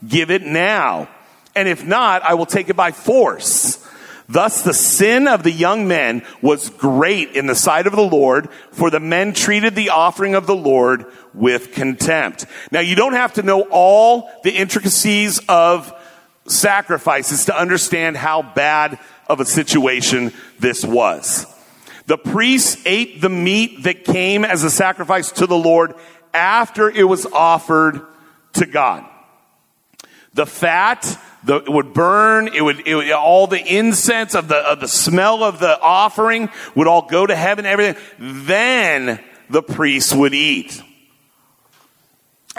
give 0.09 0.31
it 0.31 0.41
now. 0.41 1.11
And 1.55 1.69
if 1.69 1.85
not, 1.85 2.23
I 2.23 2.35
will 2.35 2.47
take 2.47 2.69
it 2.69 2.77
by 2.77 2.93
force. 2.93 3.79
Thus 4.29 4.63
the 4.63 4.73
sin 4.73 5.29
of 5.29 5.43
the 5.43 5.51
young 5.51 5.87
men 5.87 6.25
was 6.41 6.71
great 6.71 7.33
in 7.33 7.47
the 7.47 7.55
sight 7.55 7.87
of 7.87 7.95
the 7.95 8.01
Lord, 8.01 8.49
for 8.71 8.89
the 8.89 9.01
men 9.01 9.35
treated 9.35 9.75
the 9.75 9.91
offering 9.91 10.35
of 10.35 10.47
the 10.47 10.57
Lord 10.57 11.05
with 11.35 11.73
contempt. 11.73 12.47
Now 12.71 12.81
you 12.81 12.95
don't 12.95 13.13
have 13.13 13.35
to 13.35 13.43
know 13.43 13.67
all 13.71 14.31
the 14.43 14.57
intricacies 14.57 15.41
of 15.49 15.93
sacrifices 16.47 17.47
to 17.47 17.59
understand 17.59 18.17
how 18.17 18.43
bad 18.43 18.99
of 19.27 19.41
a 19.41 19.45
situation 19.45 20.33
this 20.59 20.85
was. 20.85 21.47
The 22.07 22.19
priests 22.19 22.83
ate 22.85 23.21
the 23.21 23.29
meat 23.29 23.85
that 23.85 24.05
came 24.05 24.45
as 24.45 24.65
a 24.65 24.71
sacrifice 24.71 25.31
to 25.33 25.47
the 25.47 25.57
Lord 25.57 25.95
after 26.35 26.91
it 26.91 27.05
was 27.05 27.27
offered 27.27 28.01
to 28.55 28.67
God. 28.67 29.05
The 30.35 30.47
fat 30.47 31.19
the, 31.45 31.57
it 31.57 31.69
would 31.69 31.93
burn. 31.93 32.49
It 32.49 32.63
would, 32.63 32.87
it 32.87 32.95
would, 32.95 33.11
all 33.11 33.47
the 33.47 33.61
incense 33.61 34.35
of 34.35 34.49
the, 34.49 34.57
of 34.57 34.81
the 34.81 34.89
smell 34.89 35.43
of 35.43 35.59
the 35.59 35.81
offering 35.81 36.51
would 36.75 36.87
all 36.87 37.03
go 37.03 37.27
to 37.27 37.35
heaven, 37.35 37.67
everything. 37.67 38.01
Then 38.19 39.21
the 39.51 39.63
priests 39.63 40.15
would 40.15 40.35
eat. 40.35 40.83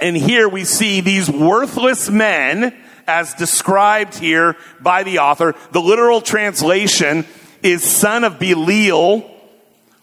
And 0.01 0.17
here 0.17 0.49
we 0.49 0.63
see 0.63 1.01
these 1.01 1.29
worthless 1.29 2.09
men 2.09 2.75
as 3.07 3.33
described 3.33 4.15
here 4.15 4.57
by 4.81 5.03
the 5.03 5.19
author. 5.19 5.55
The 5.71 5.81
literal 5.81 6.21
translation 6.21 7.25
is 7.61 7.83
son 7.83 8.23
of 8.23 8.39
Belial 8.39 9.29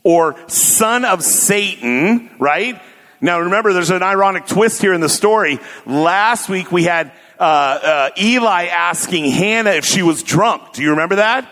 or 0.02 0.36
son 0.48 1.04
of 1.04 1.22
Satan, 1.22 2.30
right? 2.38 2.80
Now 3.20 3.40
remember, 3.40 3.72
there's 3.72 3.90
an 3.90 4.02
ironic 4.02 4.46
twist 4.46 4.80
here 4.80 4.94
in 4.94 5.00
the 5.00 5.08
story. 5.08 5.58
Last 5.84 6.48
week 6.48 6.72
we 6.72 6.84
had 6.84 7.12
uh, 7.40 7.42
uh, 7.42 8.10
Eli 8.20 8.66
asking 8.66 9.30
Hannah 9.30 9.70
if 9.70 9.84
she 9.84 10.02
was 10.02 10.22
drunk. 10.22 10.74
Do 10.74 10.82
you 10.82 10.90
remember 10.90 11.16
that? 11.16 11.50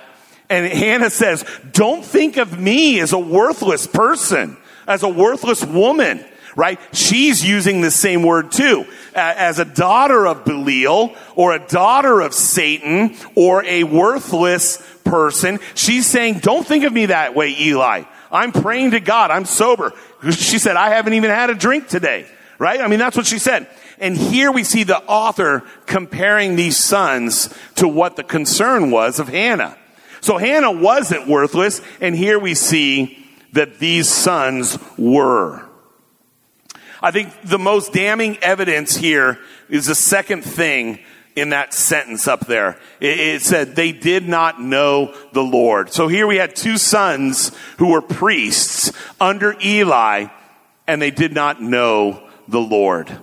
And 0.50 0.66
Hannah 0.66 1.10
says, 1.10 1.44
"Don't 1.72 2.04
think 2.04 2.36
of 2.36 2.58
me 2.58 3.00
as 3.00 3.12
a 3.12 3.18
worthless 3.18 3.86
person, 3.86 4.56
as 4.86 5.02
a 5.02 5.08
worthless 5.08 5.64
woman." 5.64 6.24
Right? 6.56 6.80
She's 6.92 7.44
using 7.44 7.82
the 7.82 7.90
same 7.90 8.24
word 8.24 8.50
too. 8.50 8.84
As 9.14 9.60
a 9.60 9.64
daughter 9.64 10.26
of 10.26 10.44
Belial, 10.44 11.14
or 11.36 11.52
a 11.52 11.60
daughter 11.60 12.20
of 12.20 12.34
Satan, 12.34 13.14
or 13.36 13.64
a 13.64 13.84
worthless 13.84 14.82
person, 15.04 15.60
she's 15.74 16.06
saying, 16.06 16.40
don't 16.40 16.66
think 16.66 16.84
of 16.84 16.92
me 16.92 17.06
that 17.06 17.36
way, 17.36 17.54
Eli. 17.58 18.04
I'm 18.30 18.52
praying 18.52 18.90
to 18.92 19.00
God. 19.00 19.30
I'm 19.30 19.44
sober. 19.44 19.92
She 20.30 20.58
said, 20.58 20.76
I 20.76 20.90
haven't 20.90 21.14
even 21.14 21.30
had 21.30 21.50
a 21.50 21.54
drink 21.54 21.88
today. 21.88 22.26
Right? 22.58 22.80
I 22.80 22.88
mean, 22.88 22.98
that's 22.98 23.16
what 23.16 23.26
she 23.26 23.38
said. 23.38 23.68
And 24.00 24.16
here 24.16 24.52
we 24.52 24.64
see 24.64 24.84
the 24.84 25.02
author 25.04 25.64
comparing 25.86 26.56
these 26.56 26.76
sons 26.76 27.52
to 27.76 27.88
what 27.88 28.16
the 28.16 28.24
concern 28.24 28.90
was 28.90 29.18
of 29.18 29.28
Hannah. 29.28 29.76
So 30.20 30.36
Hannah 30.36 30.72
wasn't 30.72 31.28
worthless, 31.28 31.80
and 32.00 32.14
here 32.14 32.38
we 32.38 32.54
see 32.54 33.26
that 33.52 33.78
these 33.78 34.08
sons 34.08 34.78
were. 34.96 35.64
I 37.00 37.10
think 37.10 37.32
the 37.44 37.58
most 37.58 37.92
damning 37.92 38.38
evidence 38.38 38.96
here 38.96 39.38
is 39.68 39.86
the 39.86 39.94
second 39.94 40.42
thing 40.42 40.98
in 41.36 41.50
that 41.50 41.72
sentence 41.72 42.26
up 42.26 42.46
there. 42.46 42.78
It, 43.00 43.20
it, 43.20 43.42
said 43.42 43.76
they 43.76 43.92
did 43.92 44.28
not 44.28 44.60
know 44.60 45.14
the 45.32 45.42
Lord. 45.42 45.92
So 45.92 46.08
here 46.08 46.26
we 46.26 46.36
had 46.36 46.56
two 46.56 46.78
sons 46.78 47.52
who 47.78 47.92
were 47.92 48.02
priests 48.02 48.92
under 49.20 49.54
Eli 49.62 50.26
and 50.88 51.00
they 51.00 51.12
did 51.12 51.32
not 51.32 51.62
know 51.62 52.28
the 52.48 52.60
Lord. 52.60 53.16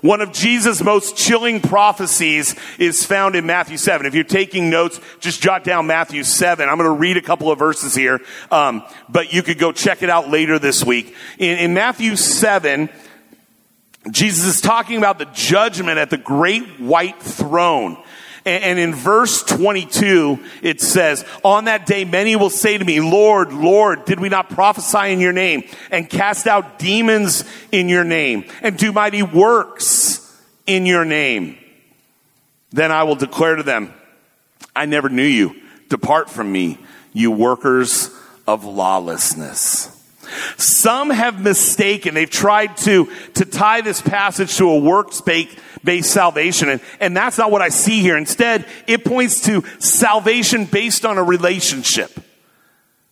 One 0.00 0.20
of 0.20 0.32
Jesus' 0.32 0.82
most 0.82 1.16
chilling 1.16 1.60
prophecies 1.60 2.54
is 2.78 3.04
found 3.04 3.34
in 3.34 3.46
Matthew 3.46 3.76
7. 3.76 4.06
If 4.06 4.14
you're 4.14 4.24
taking 4.24 4.70
notes, 4.70 5.00
just 5.20 5.42
jot 5.42 5.64
down 5.64 5.86
Matthew 5.86 6.22
7. 6.22 6.68
I'm 6.68 6.76
going 6.76 6.88
to 6.88 6.98
read 6.98 7.16
a 7.16 7.22
couple 7.22 7.50
of 7.50 7.58
verses 7.58 7.94
here, 7.94 8.20
um, 8.50 8.84
but 9.08 9.32
you 9.32 9.42
could 9.42 9.58
go 9.58 9.72
check 9.72 10.02
it 10.02 10.10
out 10.10 10.28
later 10.28 10.58
this 10.58 10.84
week. 10.84 11.14
In, 11.38 11.58
in 11.58 11.74
Matthew 11.74 12.14
7, 12.14 12.88
Jesus 14.10 14.46
is 14.46 14.60
talking 14.60 14.98
about 14.98 15.18
the 15.18 15.26
judgment 15.26 15.98
at 15.98 16.10
the 16.10 16.16
great 16.16 16.80
white 16.80 17.20
throne. 17.20 18.02
And, 18.48 18.78
in 18.78 18.94
verse 18.94 19.42
22, 19.42 20.38
it 20.62 20.80
says, 20.80 21.24
On 21.44 21.66
that 21.66 21.84
day, 21.84 22.04
many 22.04 22.34
will 22.34 22.48
say 22.48 22.78
to 22.78 22.84
me, 22.84 23.00
Lord, 23.00 23.52
Lord, 23.52 24.06
did 24.06 24.20
we 24.20 24.30
not 24.30 24.48
prophesy 24.48 25.12
in 25.12 25.20
your 25.20 25.34
name 25.34 25.64
and 25.90 26.08
cast 26.08 26.46
out 26.46 26.78
demons 26.78 27.44
in 27.72 27.90
your 27.90 28.04
name 28.04 28.46
and 28.62 28.78
do 28.78 28.90
mighty 28.90 29.22
works 29.22 30.34
in 30.66 30.86
your 30.86 31.04
name? 31.04 31.58
Then 32.70 32.90
I 32.90 33.02
will 33.04 33.16
declare 33.16 33.56
to 33.56 33.62
them, 33.62 33.92
I 34.74 34.86
never 34.86 35.10
knew 35.10 35.22
you. 35.22 35.54
Depart 35.88 36.30
from 36.30 36.50
me, 36.50 36.78
you 37.12 37.30
workers 37.30 38.10
of 38.46 38.64
lawlessness. 38.64 39.97
Some 40.56 41.10
have 41.10 41.40
mistaken, 41.40 42.14
they've 42.14 42.28
tried 42.28 42.76
to, 42.78 43.10
to 43.34 43.44
tie 43.44 43.80
this 43.80 44.00
passage 44.00 44.56
to 44.56 44.70
a 44.70 44.78
works 44.78 45.20
based 45.20 46.10
salvation, 46.10 46.68
and, 46.68 46.80
and 47.00 47.16
that's 47.16 47.38
not 47.38 47.50
what 47.50 47.62
I 47.62 47.68
see 47.68 48.00
here. 48.00 48.16
Instead, 48.16 48.66
it 48.86 49.04
points 49.04 49.42
to 49.42 49.62
salvation 49.78 50.64
based 50.64 51.04
on 51.04 51.18
a 51.18 51.22
relationship. 51.22 52.10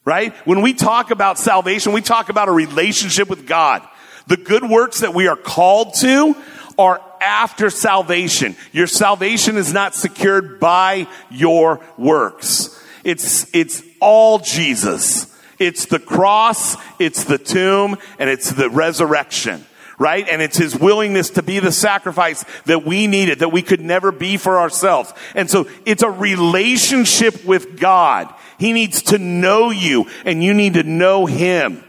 Right? 0.05 0.33
When 0.46 0.62
we 0.62 0.72
talk 0.72 1.11
about 1.11 1.37
salvation, 1.37 1.92
we 1.92 2.00
talk 2.00 2.29
about 2.29 2.48
a 2.48 2.52
relationship 2.52 3.29
with 3.29 3.46
God. 3.46 3.83
The 4.29 4.37
good 4.37 4.62
works 4.62 5.00
that 5.00 5.14
we 5.14 5.26
are 5.26 5.37
called 5.37 5.94
to 5.94 6.37
are 6.79 7.00
after 7.20 7.70
salvation. 7.70 8.57
Your 8.72 8.87
salvation 8.87 9.57
is 9.57 9.72
not 9.72 9.94
secured 9.94 10.61
by 10.61 11.09
your 11.31 11.81
works. 11.96 12.72
It's, 13.05 13.52
it's 13.55 13.83
all 14.00 14.38
Jesus. 14.38 15.33
It's 15.59 15.87
the 15.87 15.99
cross, 15.99 16.77
it's 16.99 17.25
the 17.25 17.38
tomb, 17.38 17.97
and 18.19 18.29
it's 18.31 18.51
the 18.51 18.69
resurrection 18.71 19.64
right? 19.99 20.29
And 20.29 20.42
it's 20.42 20.57
his 20.57 20.79
willingness 20.79 21.31
to 21.31 21.42
be 21.42 21.59
the 21.59 21.73
sacrifice 21.73 22.45
that 22.66 22.85
we 22.85 23.07
needed, 23.07 23.38
that 23.40 23.49
we 23.49 23.62
could 23.62 23.81
never 23.81 24.12
be 24.12 24.37
for 24.37 24.59
ourselves. 24.59 25.12
And 25.35 25.51
so 25.51 25.69
it's 25.85 26.03
a 26.03 26.11
relationship 26.11 27.45
with 27.45 27.81
God. 27.81 28.33
He 28.59 28.73
needs 28.73 29.03
to 29.05 29.19
know 29.19 29.71
you 29.71 30.07
and 30.25 30.42
you 30.42 30.55
need 30.55 30.75
to 30.75 30.83
know 30.83 31.27
him. 31.27 31.83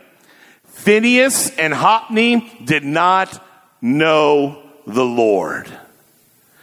Phinehas 0.66 1.56
and 1.58 1.74
Hophni 1.74 2.62
did 2.64 2.84
not 2.84 3.44
know 3.82 4.64
the 4.86 5.06
Lord. 5.06 5.68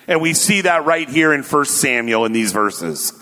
And 0.06 0.20
we 0.20 0.34
see 0.34 0.62
that 0.62 0.84
right 0.84 1.08
here 1.08 1.32
in 1.32 1.42
1 1.42 1.64
Samuel 1.64 2.24
in 2.24 2.32
these 2.32 2.52
verses. 2.52 3.12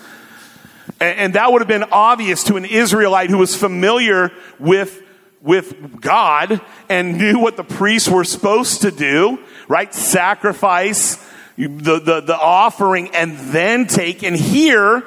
And 1.03 1.33
that 1.33 1.51
would 1.51 1.61
have 1.61 1.67
been 1.67 1.83
obvious 1.91 2.43
to 2.45 2.55
an 2.55 2.65
Israelite 2.65 3.29
who 3.29 3.37
was 3.37 3.55
familiar 3.55 4.31
with, 4.59 5.01
with 5.41 5.99
God 6.01 6.61
and 6.89 7.17
knew 7.17 7.39
what 7.39 7.57
the 7.57 7.63
priests 7.63 8.09
were 8.09 8.23
supposed 8.23 8.81
to 8.81 8.91
do, 8.91 9.39
right? 9.67 9.93
Sacrifice 9.93 11.17
the, 11.57 11.99
the, 11.99 12.21
the 12.21 12.37
offering 12.37 13.09
and 13.15 13.37
then 13.53 13.87
take. 13.87 14.23
And 14.23 14.35
here 14.35 15.03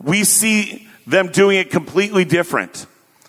we 0.00 0.24
see 0.24 0.88
them 1.06 1.28
doing 1.28 1.58
it 1.58 1.70
completely 1.70 2.24
different. 2.24 2.86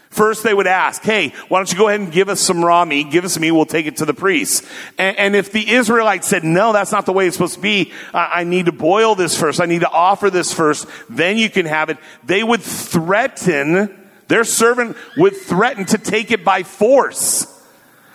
First, 0.10 0.44
they 0.44 0.54
would 0.54 0.66
ask, 0.66 1.04
hey, 1.04 1.30
why 1.50 1.60
don't 1.60 1.72
you 1.72 1.78
go 1.78 1.88
ahead 1.88 2.00
and 2.00 2.12
give 2.12 2.30
us 2.30 2.42
some 2.42 2.66
raw 2.66 2.84
meat, 2.84 3.12
give 3.12 3.26
us 3.26 3.34
some 3.34 3.42
meat, 3.42 3.52
we'll 3.52 3.68
take 3.68 3.86
it 3.86 3.98
to 3.98 4.06
the 4.06 4.14
priest. 4.14 4.66
And, 4.98 5.16
and 5.18 5.36
if 5.36 5.52
the 5.52 5.70
Israelites 5.70 6.28
said, 6.28 6.44
no, 6.44 6.74
that's 6.74 6.92
not 6.92 7.06
the 7.06 7.14
way 7.14 7.28
it's 7.28 7.36
supposed 7.36 7.54
to 7.56 7.62
be, 7.62 7.94
I, 8.12 8.42
I 8.42 8.44
need 8.44 8.66
to 8.66 8.72
boil 8.72 9.14
this 9.14 9.40
first, 9.40 9.62
I 9.62 9.66
need 9.66 9.82
to 9.82 9.90
offer 9.90 10.32
this 10.32 10.52
first, 10.52 10.88
then 11.10 11.38
you 11.38 11.48
can 11.48 11.68
have 11.68 11.90
it, 11.90 12.00
they 12.24 12.44
would 12.44 12.62
threaten, 12.62 14.10
their 14.28 14.44
servant 14.44 14.98
would 15.16 15.38
threaten 15.38 15.86
to 15.86 16.00
take 16.00 16.32
it 16.32 16.44
by 16.44 16.64
force. 16.64 17.46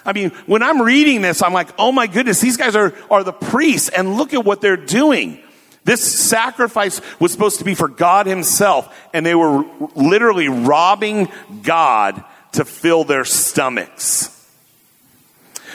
I 0.05 0.13
mean, 0.13 0.31
when 0.47 0.65
I'm 0.65 0.83
reading 0.83 1.23
this, 1.23 1.43
I'm 1.43 1.53
like, 1.53 1.69
oh 1.79 1.93
my 1.93 2.09
goodness, 2.09 2.41
these 2.41 2.57
guys 2.57 2.75
are, 2.75 2.93
are 3.09 3.23
the 3.23 3.33
priests, 3.33 3.89
and 3.89 4.17
look 4.17 4.35
at 4.35 4.45
what 4.45 4.61
they're 4.61 4.77
doing. 4.77 5.44
This 5.85 6.03
sacrifice 6.03 7.01
was 7.21 7.31
supposed 7.33 7.59
to 7.59 7.65
be 7.65 7.75
for 7.75 7.89
God 7.89 8.27
Himself, 8.27 8.95
and 9.13 9.25
they 9.25 9.35
were 9.35 9.65
literally 9.95 10.49
robbing 10.49 11.29
God 11.63 12.25
to 12.53 12.65
fill 12.65 13.05
their 13.05 13.25
stomachs. 13.25 14.31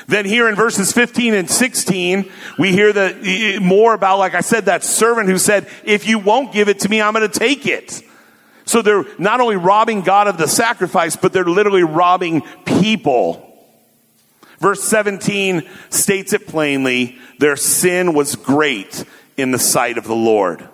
Then 0.08 0.26
here 0.26 0.50
in 0.50 0.56
verses 0.56 0.92
15 0.92 1.36
and 1.36 1.50
16, 1.50 2.32
we 2.58 2.72
hear 2.72 2.92
the, 2.92 3.60
more 3.62 3.94
about, 3.94 4.18
like 4.18 4.34
I 4.34 4.42
said, 4.42 4.66
that 4.66 4.84
servant 4.84 5.30
who 5.30 5.38
said, 5.38 5.68
if 5.84 6.08
you 6.08 6.18
won't 6.18 6.52
give 6.52 6.68
it 6.68 6.80
to 6.80 6.90
me, 6.90 7.00
I'm 7.00 7.14
going 7.14 7.30
to 7.30 7.40
take 7.40 7.68
it. 7.68 8.02
So 8.66 8.82
they're 8.82 9.06
not 9.20 9.40
only 9.40 9.56
robbing 9.56 10.02
God 10.02 10.28
of 10.28 10.40
the 10.40 10.48
sacrifice, 10.48 11.16
but 11.16 11.32
they're 11.32 11.46
literally 11.46 11.84
robbing 11.84 12.42
people. 12.66 13.46
Verse 14.60 14.84
17 14.84 15.70
states 15.92 16.34
it 16.34 16.48
plainly, 16.48 17.20
their 17.38 17.56
sin 17.56 18.14
was 18.14 18.36
great 18.36 19.06
in 19.40 19.52
the 19.52 19.60
sight 19.60 19.98
of 19.98 20.06
the 20.06 20.16
Lord. 20.16 20.68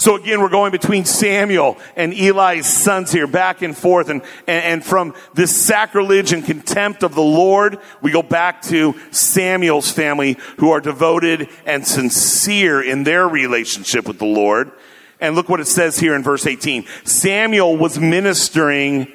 So 0.00 0.16
again, 0.16 0.40
we're 0.40 0.48
going 0.48 0.72
between 0.72 1.04
Samuel 1.04 1.76
and 1.94 2.14
Eli's 2.14 2.66
sons 2.66 3.12
here, 3.12 3.26
back 3.26 3.60
and 3.60 3.76
forth. 3.76 4.08
And, 4.08 4.22
and, 4.46 4.82
from 4.82 5.14
this 5.34 5.54
sacrilege 5.54 6.32
and 6.32 6.42
contempt 6.42 7.02
of 7.02 7.14
the 7.14 7.20
Lord, 7.20 7.78
we 8.00 8.10
go 8.10 8.22
back 8.22 8.62
to 8.62 8.98
Samuel's 9.10 9.90
family 9.90 10.38
who 10.56 10.70
are 10.70 10.80
devoted 10.80 11.50
and 11.66 11.86
sincere 11.86 12.80
in 12.80 13.04
their 13.04 13.28
relationship 13.28 14.08
with 14.08 14.18
the 14.18 14.24
Lord. 14.24 14.72
And 15.20 15.34
look 15.34 15.50
what 15.50 15.60
it 15.60 15.66
says 15.66 15.98
here 15.98 16.14
in 16.14 16.22
verse 16.22 16.46
18. 16.46 16.86
Samuel 17.04 17.76
was 17.76 17.98
ministering 17.98 19.12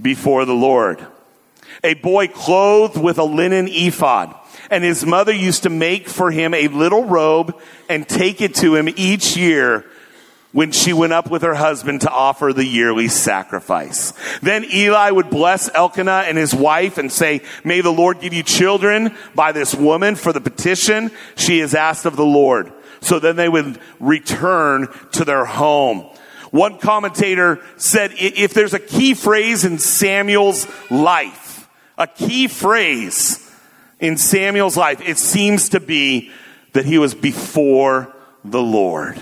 before 0.00 0.44
the 0.44 0.54
Lord. 0.54 1.04
A 1.82 1.94
boy 1.94 2.28
clothed 2.28 2.96
with 2.96 3.18
a 3.18 3.24
linen 3.24 3.66
ephod 3.66 4.36
and 4.70 4.84
his 4.84 5.04
mother 5.04 5.32
used 5.32 5.64
to 5.64 5.70
make 5.70 6.08
for 6.08 6.30
him 6.30 6.54
a 6.54 6.68
little 6.68 7.04
robe 7.04 7.58
and 7.88 8.08
take 8.08 8.40
it 8.40 8.54
to 8.56 8.74
him 8.74 8.88
each 8.96 9.36
year 9.36 9.84
when 10.52 10.72
she 10.72 10.92
went 10.92 11.12
up 11.12 11.30
with 11.30 11.42
her 11.42 11.54
husband 11.54 12.00
to 12.00 12.10
offer 12.10 12.52
the 12.52 12.64
yearly 12.64 13.08
sacrifice. 13.08 14.12
Then 14.40 14.64
Eli 14.64 15.10
would 15.10 15.30
bless 15.30 15.72
Elkanah 15.74 16.24
and 16.26 16.38
his 16.38 16.54
wife 16.54 16.98
and 16.98 17.12
say, 17.12 17.42
may 17.64 17.80
the 17.80 17.92
Lord 17.92 18.20
give 18.20 18.32
you 18.32 18.42
children 18.42 19.14
by 19.34 19.52
this 19.52 19.74
woman 19.74 20.16
for 20.16 20.32
the 20.32 20.40
petition 20.40 21.10
she 21.36 21.58
has 21.58 21.74
asked 21.74 22.06
of 22.06 22.16
the 22.16 22.24
Lord. 22.24 22.72
So 23.00 23.18
then 23.18 23.36
they 23.36 23.48
would 23.48 23.78
return 24.00 24.88
to 25.12 25.24
their 25.24 25.44
home. 25.44 26.06
One 26.50 26.78
commentator 26.78 27.60
said 27.76 28.12
if 28.18 28.54
there's 28.54 28.74
a 28.74 28.78
key 28.78 29.12
phrase 29.14 29.64
in 29.64 29.78
Samuel's 29.78 30.66
life, 30.90 31.68
a 31.98 32.06
key 32.06 32.48
phrase 32.48 33.47
in 34.00 34.16
Samuel's 34.16 34.76
life, 34.76 35.00
it 35.00 35.18
seems 35.18 35.70
to 35.70 35.80
be 35.80 36.30
that 36.72 36.84
he 36.84 36.98
was 36.98 37.14
before 37.14 38.14
the 38.44 38.62
Lord. 38.62 39.20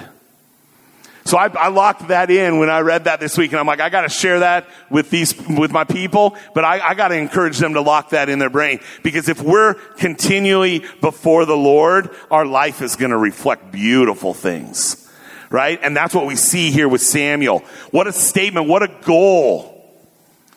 So 1.26 1.36
I, 1.36 1.48
I, 1.48 1.68
locked 1.68 2.06
that 2.06 2.30
in 2.30 2.60
when 2.60 2.70
I 2.70 2.80
read 2.80 3.04
that 3.04 3.18
this 3.18 3.36
week, 3.36 3.50
and 3.50 3.58
I'm 3.58 3.66
like, 3.66 3.80
I 3.80 3.88
got 3.88 4.02
to 4.02 4.08
share 4.08 4.40
that 4.40 4.68
with 4.90 5.10
these 5.10 5.36
with 5.48 5.72
my 5.72 5.82
people, 5.82 6.36
but 6.54 6.64
I, 6.64 6.78
I 6.78 6.94
got 6.94 7.08
to 7.08 7.16
encourage 7.16 7.58
them 7.58 7.74
to 7.74 7.80
lock 7.80 8.10
that 8.10 8.28
in 8.28 8.38
their 8.38 8.50
brain 8.50 8.78
because 9.02 9.28
if 9.28 9.42
we're 9.42 9.74
continually 9.74 10.84
before 11.00 11.44
the 11.44 11.56
Lord, 11.56 12.14
our 12.30 12.46
life 12.46 12.80
is 12.80 12.94
going 12.94 13.10
to 13.10 13.16
reflect 13.16 13.72
beautiful 13.72 14.34
things, 14.34 15.10
right? 15.50 15.80
And 15.82 15.96
that's 15.96 16.14
what 16.14 16.26
we 16.26 16.36
see 16.36 16.70
here 16.70 16.88
with 16.88 17.02
Samuel. 17.02 17.58
What 17.90 18.06
a 18.06 18.12
statement! 18.12 18.68
What 18.68 18.84
a 18.84 18.94
goal! 19.02 19.72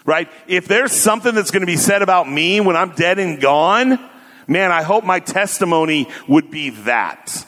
Right? 0.06 0.30
If 0.48 0.68
there's 0.68 0.92
something 0.92 1.34
that's 1.34 1.50
going 1.50 1.62
to 1.62 1.68
be 1.68 1.78
said 1.78 2.04
about 2.04 2.30
me 2.30 2.62
when 2.62 2.76
I'm 2.76 2.92
dead 2.92 3.18
and 3.18 3.42
gone, 3.42 4.09
man, 4.50 4.72
I 4.72 4.84
hope 4.84 5.04
my 5.04 5.20
testimony 5.20 6.08
would 6.28 6.52
be 6.52 6.72
that 6.72 7.46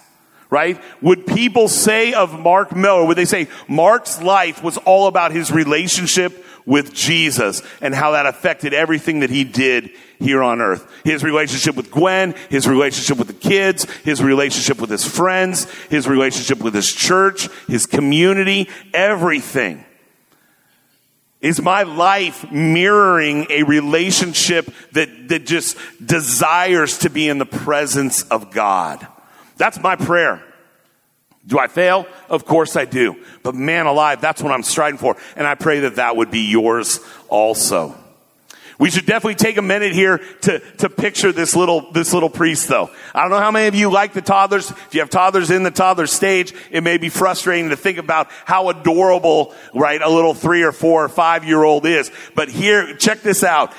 right? 0.51 0.79
Would 1.01 1.25
people 1.25 1.67
say 1.67 2.13
of 2.13 2.39
Mark 2.39 2.75
Miller, 2.75 3.05
would 3.05 3.17
they 3.17 3.25
say 3.25 3.47
Mark's 3.67 4.21
life 4.21 4.61
was 4.61 4.77
all 4.77 5.07
about 5.07 5.31
his 5.31 5.49
relationship 5.49 6.45
with 6.65 6.93
Jesus 6.93 7.63
and 7.81 7.95
how 7.95 8.11
that 8.11 8.27
affected 8.27 8.73
everything 8.73 9.21
that 9.21 9.31
he 9.31 9.45
did 9.45 9.89
here 10.19 10.43
on 10.43 10.61
earth? 10.61 10.85
His 11.03 11.23
relationship 11.23 11.75
with 11.75 11.89
Gwen, 11.89 12.35
his 12.49 12.67
relationship 12.67 13.17
with 13.17 13.27
the 13.27 13.33
kids, 13.33 13.89
his 14.01 14.21
relationship 14.21 14.79
with 14.79 14.89
his 14.89 15.07
friends, 15.07 15.71
his 15.89 16.07
relationship 16.07 16.59
with 16.59 16.75
his 16.75 16.91
church, 16.91 17.47
his 17.67 17.85
community, 17.85 18.69
everything. 18.93 19.85
Is 21.41 21.59
my 21.59 21.83
life 21.83 22.51
mirroring 22.51 23.47
a 23.49 23.63
relationship 23.63 24.71
that, 24.91 25.29
that 25.29 25.45
just 25.47 25.75
desires 26.03 26.99
to 26.99 27.09
be 27.09 27.27
in 27.27 27.39
the 27.39 27.45
presence 27.45 28.23
of 28.23 28.51
God? 28.51 29.05
That's 29.57 29.79
my 29.79 29.95
prayer. 29.95 30.43
Do 31.47 31.57
I 31.57 31.67
fail? 31.67 32.05
Of 32.29 32.45
course 32.45 32.75
I 32.75 32.85
do. 32.85 33.15
But 33.41 33.55
man 33.55 33.87
alive, 33.87 34.21
that's 34.21 34.43
what 34.43 34.51
I'm 34.51 34.61
striving 34.61 34.99
for. 34.99 35.17
And 35.35 35.47
I 35.47 35.55
pray 35.55 35.81
that 35.81 35.95
that 35.95 36.15
would 36.15 36.29
be 36.29 36.41
yours 36.41 36.99
also. 37.27 37.95
We 38.81 38.89
should 38.89 39.05
definitely 39.05 39.35
take 39.35 39.57
a 39.57 39.61
minute 39.61 39.93
here 39.93 40.17
to, 40.41 40.57
to 40.77 40.89
picture 40.89 41.31
this 41.31 41.55
little, 41.55 41.91
this 41.91 42.15
little 42.15 42.31
priest 42.31 42.67
though. 42.67 42.89
I 43.13 43.21
don't 43.21 43.29
know 43.29 43.37
how 43.37 43.51
many 43.51 43.67
of 43.67 43.75
you 43.75 43.91
like 43.91 44.13
the 44.13 44.23
toddlers. 44.23 44.71
If 44.71 44.95
you 44.95 45.01
have 45.01 45.11
toddlers 45.11 45.51
in 45.51 45.61
the 45.61 45.69
toddler 45.69 46.07
stage, 46.07 46.51
it 46.71 46.81
may 46.81 46.97
be 46.97 47.09
frustrating 47.09 47.69
to 47.69 47.75
think 47.75 47.99
about 47.99 48.29
how 48.43 48.69
adorable, 48.69 49.53
right, 49.75 50.01
a 50.01 50.09
little 50.09 50.33
three 50.33 50.63
or 50.63 50.71
four 50.71 51.05
or 51.05 51.09
five 51.09 51.43
year 51.43 51.63
old 51.63 51.85
is. 51.85 52.09
But 52.33 52.49
here, 52.49 52.95
check 52.95 53.21
this 53.21 53.43
out. 53.43 53.71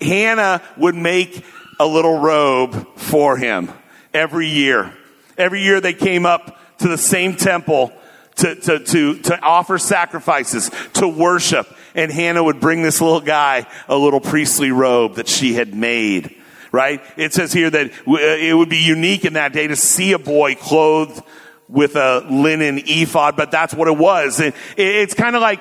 Hannah 0.00 0.62
would 0.78 0.94
make 0.94 1.44
a 1.78 1.86
little 1.86 2.18
robe 2.18 2.96
for 2.96 3.36
him 3.36 3.70
every 4.14 4.48
year. 4.48 4.94
Every 5.36 5.60
year 5.60 5.82
they 5.82 5.92
came 5.92 6.24
up 6.24 6.58
to 6.78 6.88
the 6.88 6.96
same 6.96 7.36
temple 7.36 7.92
to, 8.36 8.54
to, 8.54 8.78
to, 8.78 9.18
to 9.18 9.40
offer 9.40 9.76
sacrifices, 9.76 10.70
to 10.94 11.06
worship. 11.06 11.66
And 11.94 12.10
Hannah 12.12 12.42
would 12.42 12.60
bring 12.60 12.82
this 12.82 13.00
little 13.00 13.20
guy 13.20 13.66
a 13.88 13.96
little 13.96 14.20
priestly 14.20 14.70
robe 14.70 15.16
that 15.16 15.28
she 15.28 15.54
had 15.54 15.74
made. 15.74 16.34
Right? 16.70 17.02
It 17.16 17.32
says 17.32 17.52
here 17.52 17.70
that 17.70 17.90
uh, 18.06 18.16
it 18.16 18.54
would 18.54 18.68
be 18.68 18.78
unique 18.78 19.24
in 19.24 19.34
that 19.34 19.52
day 19.52 19.66
to 19.66 19.76
see 19.76 20.12
a 20.12 20.18
boy 20.18 20.54
clothed 20.54 21.22
with 21.68 21.96
a 21.96 22.26
linen 22.30 22.80
ephod, 22.86 23.36
but 23.36 23.50
that's 23.50 23.74
what 23.74 23.88
it 23.88 23.96
was. 23.96 24.40
It's 24.76 25.14
kind 25.14 25.36
of 25.36 25.42
like, 25.42 25.60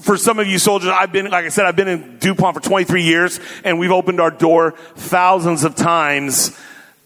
for 0.00 0.16
some 0.16 0.38
of 0.38 0.46
you 0.46 0.58
soldiers, 0.58 0.90
I've 0.90 1.12
been, 1.12 1.30
like 1.30 1.44
I 1.44 1.48
said, 1.48 1.66
I've 1.66 1.76
been 1.76 1.88
in 1.88 2.18
DuPont 2.18 2.54
for 2.56 2.62
23 2.62 3.02
years 3.02 3.40
and 3.64 3.78
we've 3.78 3.92
opened 3.92 4.20
our 4.20 4.30
door 4.30 4.72
thousands 4.94 5.64
of 5.64 5.74
times 5.74 6.58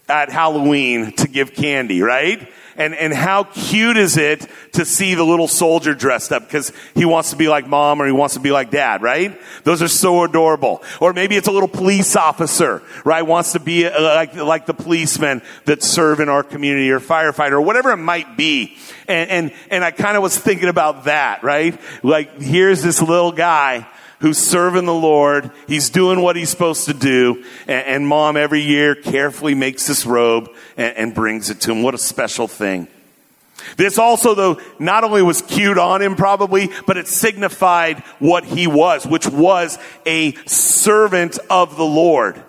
at 0.09 0.29
Halloween 0.29 1.13
to 1.13 1.27
give 1.27 1.53
candy, 1.53 2.01
right? 2.01 2.51
And, 2.75 2.95
and 2.95 3.13
how 3.13 3.43
cute 3.43 3.97
is 3.97 4.17
it 4.17 4.47
to 4.73 4.85
see 4.85 5.15
the 5.15 5.23
little 5.23 5.47
soldier 5.47 5.93
dressed 5.93 6.31
up 6.31 6.43
because 6.43 6.71
he 6.95 7.05
wants 7.05 7.31
to 7.31 7.35
be 7.35 7.47
like 7.47 7.67
mom 7.67 8.01
or 8.01 8.05
he 8.05 8.11
wants 8.11 8.35
to 8.35 8.39
be 8.39 8.51
like 8.51 8.71
dad, 8.71 9.01
right? 9.01 9.39
Those 9.63 9.81
are 9.81 9.87
so 9.87 10.23
adorable. 10.23 10.83
Or 10.99 11.13
maybe 11.13 11.35
it's 11.35 11.47
a 11.47 11.51
little 11.51 11.67
police 11.67 12.15
officer, 12.15 12.81
right? 13.03 13.21
Wants 13.21 13.53
to 13.53 13.59
be 13.59 13.85
uh, 13.85 14.01
like, 14.01 14.35
like 14.35 14.65
the 14.65 14.73
policemen 14.73 15.41
that 15.65 15.83
serve 15.83 16.19
in 16.19 16.29
our 16.29 16.43
community 16.43 16.91
or 16.91 16.99
firefighter 16.99 17.53
or 17.53 17.61
whatever 17.61 17.91
it 17.91 17.97
might 17.97 18.37
be. 18.37 18.77
And, 19.07 19.29
and, 19.29 19.53
and 19.69 19.83
I 19.83 19.91
kind 19.91 20.15
of 20.15 20.23
was 20.23 20.37
thinking 20.37 20.69
about 20.69 21.05
that, 21.05 21.43
right? 21.43 21.79
Like 22.03 22.41
here's 22.41 22.81
this 22.81 23.01
little 23.01 23.31
guy 23.31 23.87
who's 24.21 24.37
serving 24.37 24.85
the 24.85 24.93
Lord. 24.93 25.51
He's 25.67 25.89
doing 25.89 26.21
what 26.21 26.35
he's 26.35 26.49
supposed 26.49 26.85
to 26.85 26.93
do. 26.93 27.43
And, 27.67 27.85
and 27.85 28.07
mom 28.07 28.37
every 28.37 28.61
year 28.61 28.95
carefully 28.95 29.55
makes 29.55 29.87
this 29.87 30.05
robe 30.05 30.49
and, 30.77 30.95
and 30.95 31.13
brings 31.13 31.49
it 31.49 31.61
to 31.61 31.71
him. 31.71 31.83
What 31.83 31.93
a 31.93 31.99
special 31.99 32.47
thing. 32.47 32.87
This 33.77 33.97
also, 33.97 34.33
though, 34.33 34.59
not 34.79 35.03
only 35.03 35.21
was 35.21 35.41
cued 35.41 35.77
on 35.77 36.01
him 36.01 36.15
probably, 36.15 36.69
but 36.87 36.97
it 36.97 37.07
signified 37.07 37.99
what 38.19 38.43
he 38.43 38.67
was, 38.67 39.05
which 39.05 39.27
was 39.27 39.77
a 40.05 40.33
servant 40.45 41.37
of 41.49 41.77
the 41.77 41.85
Lord. 41.85 42.41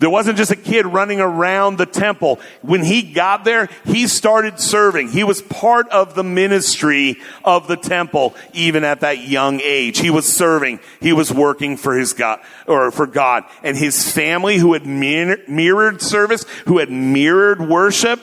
There 0.00 0.08
wasn't 0.08 0.38
just 0.38 0.52
a 0.52 0.56
kid 0.56 0.86
running 0.86 1.18
around 1.18 1.76
the 1.76 1.84
temple. 1.84 2.38
When 2.62 2.84
he 2.84 3.02
got 3.02 3.44
there, 3.44 3.68
he 3.84 4.06
started 4.06 4.60
serving. 4.60 5.08
He 5.08 5.24
was 5.24 5.42
part 5.42 5.88
of 5.88 6.14
the 6.14 6.22
ministry 6.22 7.16
of 7.44 7.66
the 7.66 7.76
temple, 7.76 8.36
even 8.52 8.84
at 8.84 9.00
that 9.00 9.18
young 9.18 9.60
age. 9.60 9.98
He 9.98 10.10
was 10.10 10.32
serving. 10.32 10.78
He 11.00 11.12
was 11.12 11.32
working 11.32 11.76
for 11.76 11.98
his 11.98 12.12
God, 12.12 12.38
or 12.68 12.92
for 12.92 13.08
God. 13.08 13.42
And 13.64 13.76
his 13.76 14.12
family, 14.12 14.58
who 14.58 14.74
had 14.74 14.86
mirrored 14.86 16.00
service, 16.00 16.44
who 16.66 16.78
had 16.78 16.92
mirrored 16.92 17.60
worship, 17.60 18.20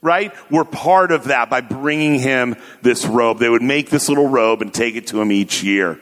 right, 0.00 0.32
were 0.50 0.64
part 0.64 1.12
of 1.12 1.24
that 1.24 1.50
by 1.50 1.60
bringing 1.60 2.18
him 2.18 2.56
this 2.80 3.04
robe. 3.04 3.40
They 3.40 3.50
would 3.50 3.62
make 3.62 3.90
this 3.90 4.08
little 4.08 4.28
robe 4.28 4.62
and 4.62 4.72
take 4.72 4.96
it 4.96 5.08
to 5.08 5.20
him 5.20 5.30
each 5.32 5.62
year. 5.62 6.00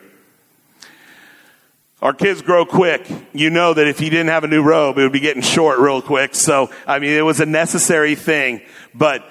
Our 2.03 2.13
kids 2.13 2.43
grow 2.43 2.67
quick. 2.67 3.07
You 3.33 3.49
know 3.51 3.73
that 3.73 3.87
if 3.87 4.01
you 4.01 4.11
didn't 4.11 4.31
have 4.31 4.43
a 4.43 4.49
new 4.49 4.61
robe, 4.61 4.99
it 4.99 5.05
would 5.05 5.13
be 5.13 5.21
getting 5.21 5.41
short 5.41 5.79
real 5.79 6.03
quick. 6.03 6.35
So, 6.35 6.69
I 6.85 6.99
mean, 6.99 7.13
it 7.13 7.23
was 7.23 7.39
a 7.39 7.47
necessary 7.47 8.17
thing, 8.17 8.61
but 8.93 9.25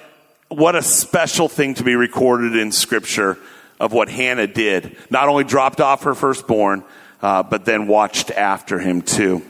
what 0.48 0.78
a 0.78 0.82
special 0.82 1.50
thing 1.50 1.74
to 1.76 1.84
be 1.84 1.96
recorded 1.96 2.56
in 2.56 2.72
scripture 2.72 3.38
of 3.78 3.92
what 3.92 4.08
Hannah 4.08 4.48
did. 4.48 4.96
Not 5.10 5.28
only 5.28 5.44
dropped 5.44 5.82
off 5.82 6.04
her 6.04 6.16
firstborn, 6.16 6.86
uh, 7.22 7.44
but 7.44 7.66
then 7.66 7.88
watched 7.88 8.32
after 8.32 8.80
him 8.80 9.02
too. 9.02 9.42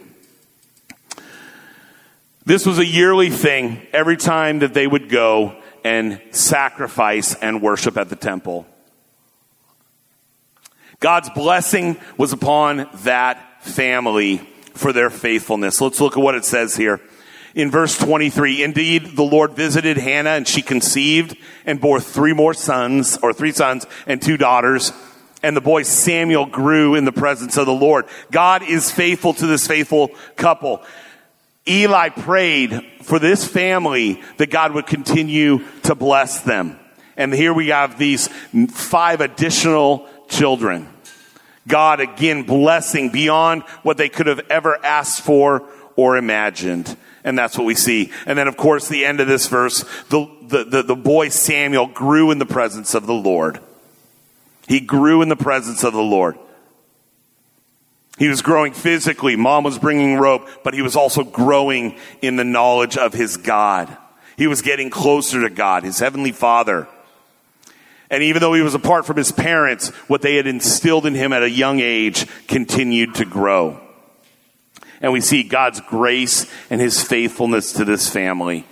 This 2.44 2.66
was 2.66 2.80
a 2.80 2.86
yearly 2.86 3.30
thing 3.30 3.86
every 3.94 4.18
time 4.18 4.60
that 4.60 4.74
they 4.74 4.88
would 4.88 5.10
go 5.10 5.62
and 5.84 6.20
sacrifice 6.32 7.36
and 7.36 7.62
worship 7.62 7.98
at 7.98 8.10
the 8.10 8.16
temple. 8.16 8.66
God's 11.02 11.32
blessing 11.32 11.98
was 12.16 12.32
upon 12.32 12.88
that 13.04 13.64
family 13.64 14.38
for 14.76 14.94
their 14.94 15.10
faithfulness. 15.10 15.82
Let's 15.82 16.00
look 16.00 16.16
at 16.16 16.24
what 16.24 16.36
it 16.36 16.46
says 16.46 16.76
here. 16.76 17.02
In 17.56 17.72
verse 17.72 17.98
23, 17.98 18.64
indeed, 18.64 19.18
the 19.18 19.24
Lord 19.24 19.54
visited 19.56 19.98
Hannah 19.98 20.30
and 20.30 20.48
she 20.48 20.62
conceived 20.62 21.36
and 21.66 21.82
bore 21.82 22.00
three 22.00 22.34
more 22.34 22.54
sons, 22.54 23.18
or 23.22 23.34
three 23.34 23.52
sons 23.52 23.86
and 24.06 24.22
two 24.22 24.38
daughters. 24.38 24.94
And 25.44 25.58
the 25.58 25.62
boy 25.62 25.84
Samuel 25.84 26.46
grew 26.46 26.94
in 26.94 27.04
the 27.04 27.12
presence 27.12 27.58
of 27.58 27.66
the 27.66 27.74
Lord. 27.74 28.06
God 28.32 28.62
is 28.62 28.92
faithful 28.92 29.34
to 29.34 29.48
this 29.48 29.66
faithful 29.66 30.12
couple. 30.36 30.84
Eli 31.68 32.10
prayed 32.10 32.80
for 33.02 33.18
this 33.18 33.46
family 33.46 34.22
that 34.38 34.52
God 34.52 34.74
would 34.74 34.86
continue 34.86 35.66
to 35.84 35.96
bless 35.96 36.42
them. 36.42 36.80
And 37.18 37.34
here 37.34 37.54
we 37.54 37.70
have 37.70 37.98
these 37.98 38.28
five 38.70 39.20
additional 39.20 40.08
children. 40.30 40.91
God 41.68 42.00
again 42.00 42.44
blessing 42.44 43.10
beyond 43.10 43.64
what 43.84 43.98
they 43.98 44.10
could 44.10 44.28
have 44.28 44.42
ever 44.50 44.84
asked 44.84 45.22
for 45.22 45.64
or 45.96 46.18
imagined. 46.18 46.96
And 47.24 47.38
that's 47.38 47.58
what 47.58 47.66
we 47.66 47.76
see. 47.76 48.12
And 48.26 48.38
then 48.38 48.48
of 48.48 48.58
course 48.58 48.88
the 48.88 49.06
end 49.06 49.20
of 49.20 49.28
this 49.28 49.48
verse, 49.48 49.86
the, 50.10 50.28
the, 50.42 50.64
the, 50.64 50.84
the 50.84 50.96
boy 50.96 51.30
Samuel 51.30 51.88
grew 51.88 52.32
in 52.32 52.40
the 52.40 52.46
presence 52.46 52.94
of 52.96 53.06
the 53.06 53.14
Lord. 53.14 53.60
He 54.68 54.80
grew 54.80 55.22
in 55.22 55.30
the 55.30 55.36
presence 55.36 55.84
of 55.84 55.94
the 55.94 56.02
Lord. 56.02 56.38
He 58.18 58.28
was 58.28 58.42
growing 58.42 58.74
physically. 58.74 59.36
Mom 59.36 59.64
was 59.64 59.80
bringing 59.80 60.18
rope, 60.18 60.48
but 60.64 60.74
he 60.74 60.82
was 60.82 60.96
also 60.96 61.24
growing 61.24 61.98
in 62.22 62.36
the 62.36 62.44
knowledge 62.44 62.98
of 62.98 63.14
his 63.14 63.38
God. 63.38 63.96
He 64.38 64.48
was 64.48 64.62
getting 64.62 64.90
closer 64.90 65.42
to 65.42 65.50
God, 65.50 65.84
his 65.84 66.00
heavenly 66.00 66.32
father. 66.32 66.88
And 68.12 68.22
even 68.24 68.42
though 68.42 68.54
he 68.54 68.62
was 68.62 68.76
apart 68.76 69.06
from 69.06 69.16
his 69.16 69.32
parents, 69.32 69.88
what 70.08 70.22
they 70.22 70.36
had 70.36 70.46
instilled 70.46 71.06
in 71.06 71.16
him 71.16 71.32
at 71.32 71.44
a 71.44 71.50
young 71.50 71.80
age 71.80 72.28
continued 72.48 73.16
to 73.16 73.26
grow. 73.26 73.80
And 75.00 75.14
we 75.14 75.22
see 75.22 75.44
God's 75.44 75.80
grace 75.80 76.46
and 76.70 76.80
his 76.82 77.02
faithfulness 77.02 77.74
to 77.74 77.86
this 77.86 78.10
family. 78.10 78.66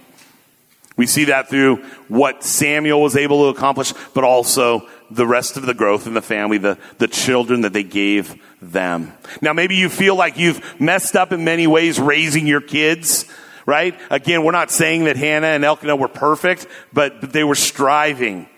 We 0.98 1.08
see 1.08 1.26
that 1.26 1.48
through 1.48 1.78
what 2.10 2.44
Samuel 2.44 3.02
was 3.02 3.16
able 3.16 3.44
to 3.44 3.58
accomplish, 3.58 3.94
but 4.14 4.26
also 4.26 4.86
the 5.10 5.26
rest 5.26 5.56
of 5.56 5.66
the 5.66 5.74
growth 5.74 6.06
in 6.06 6.14
the 6.14 6.22
family, 6.22 6.58
the, 6.58 6.78
the 6.98 7.08
children 7.08 7.62
that 7.62 7.72
they 7.72 7.84
gave 7.84 8.36
them. 8.62 9.14
Now, 9.42 9.54
maybe 9.54 9.76
you 9.76 9.88
feel 9.88 10.16
like 10.16 10.38
you've 10.38 10.62
messed 10.82 11.16
up 11.16 11.32
in 11.32 11.46
many 11.46 11.66
ways 11.66 11.98
raising 11.98 12.46
your 12.46 12.60
kids, 12.60 13.24
right? 13.66 13.98
Again, 14.10 14.44
we're 14.44 14.52
not 14.52 14.70
saying 14.70 15.06
that 15.06 15.16
Hannah 15.16 15.48
and 15.48 15.64
Elkanah 15.64 15.96
were 15.96 16.10
perfect, 16.10 16.68
but, 16.92 17.22
but 17.22 17.32
they 17.32 17.46
were 17.46 17.56
striving. 17.56 18.50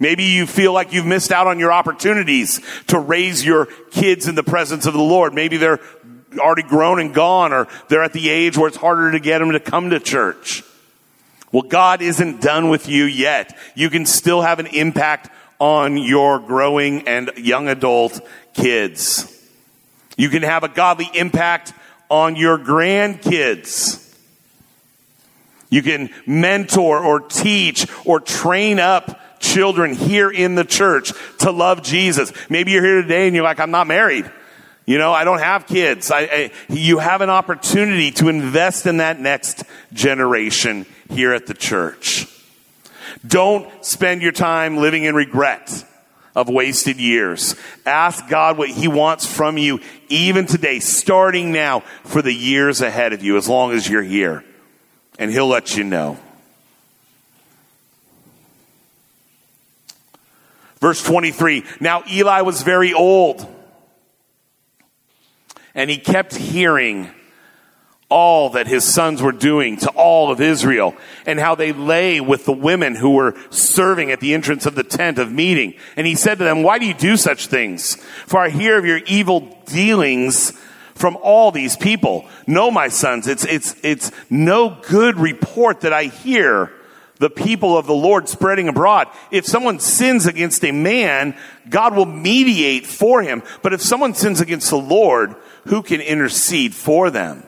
Maybe 0.00 0.24
you 0.24 0.46
feel 0.46 0.72
like 0.72 0.92
you've 0.92 1.06
missed 1.06 1.32
out 1.32 1.46
on 1.46 1.58
your 1.58 1.72
opportunities 1.72 2.60
to 2.86 2.98
raise 2.98 3.44
your 3.44 3.66
kids 3.90 4.28
in 4.28 4.36
the 4.36 4.44
presence 4.44 4.86
of 4.86 4.94
the 4.94 5.02
Lord. 5.02 5.34
Maybe 5.34 5.56
they're 5.56 5.80
already 6.38 6.62
grown 6.62 7.00
and 7.00 7.12
gone, 7.12 7.52
or 7.52 7.66
they're 7.88 8.04
at 8.04 8.12
the 8.12 8.28
age 8.28 8.56
where 8.56 8.68
it's 8.68 8.76
harder 8.76 9.12
to 9.12 9.20
get 9.20 9.38
them 9.38 9.52
to 9.52 9.60
come 9.60 9.90
to 9.90 9.98
church. 9.98 10.62
Well, 11.50 11.62
God 11.62 12.02
isn't 12.02 12.40
done 12.40 12.68
with 12.68 12.88
you 12.88 13.04
yet. 13.04 13.56
You 13.74 13.90
can 13.90 14.06
still 14.06 14.42
have 14.42 14.58
an 14.58 14.66
impact 14.66 15.30
on 15.58 15.96
your 15.96 16.38
growing 16.38 17.08
and 17.08 17.32
young 17.36 17.68
adult 17.68 18.20
kids. 18.52 19.34
You 20.16 20.28
can 20.28 20.42
have 20.42 20.62
a 20.62 20.68
godly 20.68 21.10
impact 21.14 21.72
on 22.10 22.36
your 22.36 22.58
grandkids. 22.58 24.04
You 25.70 25.82
can 25.82 26.10
mentor 26.26 26.98
or 26.98 27.20
teach 27.20 27.86
or 28.04 28.20
train 28.20 28.78
up 28.78 29.20
children 29.40 29.94
here 29.94 30.30
in 30.30 30.54
the 30.54 30.64
church 30.64 31.12
to 31.38 31.50
love 31.50 31.82
Jesus. 31.82 32.32
Maybe 32.48 32.72
you're 32.72 32.84
here 32.84 33.02
today 33.02 33.26
and 33.26 33.34
you're 33.34 33.44
like, 33.44 33.60
I'm 33.60 33.70
not 33.70 33.86
married. 33.86 34.30
You 34.86 34.96
know, 34.96 35.12
I 35.12 35.24
don't 35.24 35.40
have 35.40 35.66
kids. 35.66 36.10
I, 36.10 36.20
I, 36.20 36.50
you 36.68 36.98
have 36.98 37.20
an 37.20 37.28
opportunity 37.28 38.10
to 38.12 38.28
invest 38.28 38.86
in 38.86 38.96
that 38.96 39.20
next 39.20 39.64
generation 39.92 40.86
here 41.10 41.34
at 41.34 41.46
the 41.46 41.52
church. 41.52 42.26
Don't 43.26 43.68
spend 43.84 44.22
your 44.22 44.32
time 44.32 44.78
living 44.78 45.04
in 45.04 45.14
regret 45.14 45.84
of 46.34 46.48
wasted 46.48 46.98
years. 46.98 47.54
Ask 47.84 48.28
God 48.28 48.56
what 48.56 48.70
He 48.70 48.88
wants 48.88 49.26
from 49.26 49.58
you 49.58 49.80
even 50.08 50.46
today, 50.46 50.78
starting 50.78 51.52
now 51.52 51.80
for 52.04 52.22
the 52.22 52.32
years 52.32 52.80
ahead 52.80 53.12
of 53.12 53.22
you, 53.22 53.36
as 53.36 53.48
long 53.48 53.72
as 53.72 53.88
you're 53.88 54.02
here. 54.02 54.44
And 55.18 55.30
He'll 55.30 55.48
let 55.48 55.76
you 55.76 55.84
know. 55.84 56.16
Verse 60.80 61.02
23 61.02 61.64
Now 61.80 62.02
Eli 62.10 62.42
was 62.42 62.62
very 62.62 62.92
old 62.92 63.46
and 65.74 65.90
he 65.90 65.98
kept 65.98 66.34
hearing 66.34 67.10
all 68.10 68.50
that 68.50 68.66
his 68.66 68.84
sons 68.84 69.20
were 69.20 69.32
doing 69.32 69.76
to 69.76 69.90
all 69.90 70.32
of 70.32 70.40
Israel 70.40 70.96
and 71.26 71.38
how 71.38 71.54
they 71.54 71.72
lay 71.72 72.20
with 72.20 72.46
the 72.46 72.52
women 72.52 72.94
who 72.94 73.10
were 73.10 73.36
serving 73.50 74.10
at 74.10 74.20
the 74.20 74.32
entrance 74.32 74.64
of 74.64 74.74
the 74.74 74.82
tent 74.82 75.18
of 75.18 75.30
meeting. 75.30 75.74
And 75.94 76.06
he 76.06 76.14
said 76.14 76.38
to 76.38 76.44
them, 76.44 76.62
why 76.62 76.78
do 76.78 76.86
you 76.86 76.94
do 76.94 77.16
such 77.16 77.48
things? 77.48 77.96
For 78.26 78.40
I 78.40 78.48
hear 78.48 78.78
of 78.78 78.86
your 78.86 79.00
evil 79.06 79.62
dealings 79.66 80.52
from 80.94 81.18
all 81.22 81.52
these 81.52 81.76
people. 81.76 82.26
No, 82.46 82.70
my 82.70 82.88
sons, 82.88 83.28
it's, 83.28 83.44
it's, 83.44 83.76
it's 83.82 84.10
no 84.30 84.70
good 84.88 85.16
report 85.16 85.82
that 85.82 85.92
I 85.92 86.04
hear 86.04 86.72
the 87.18 87.30
people 87.30 87.76
of 87.76 87.86
the 87.86 87.94
Lord 87.94 88.28
spreading 88.28 88.68
abroad. 88.68 89.08
If 89.30 89.44
someone 89.44 89.80
sins 89.80 90.26
against 90.26 90.64
a 90.64 90.72
man, 90.72 91.36
God 91.68 91.96
will 91.96 92.06
mediate 92.06 92.86
for 92.86 93.22
him. 93.22 93.42
But 93.62 93.72
if 93.72 93.82
someone 93.82 94.14
sins 94.14 94.40
against 94.40 94.70
the 94.70 94.78
Lord, 94.78 95.34
who 95.66 95.82
can 95.82 96.00
intercede 96.00 96.74
for 96.74 97.10
them? 97.10 97.44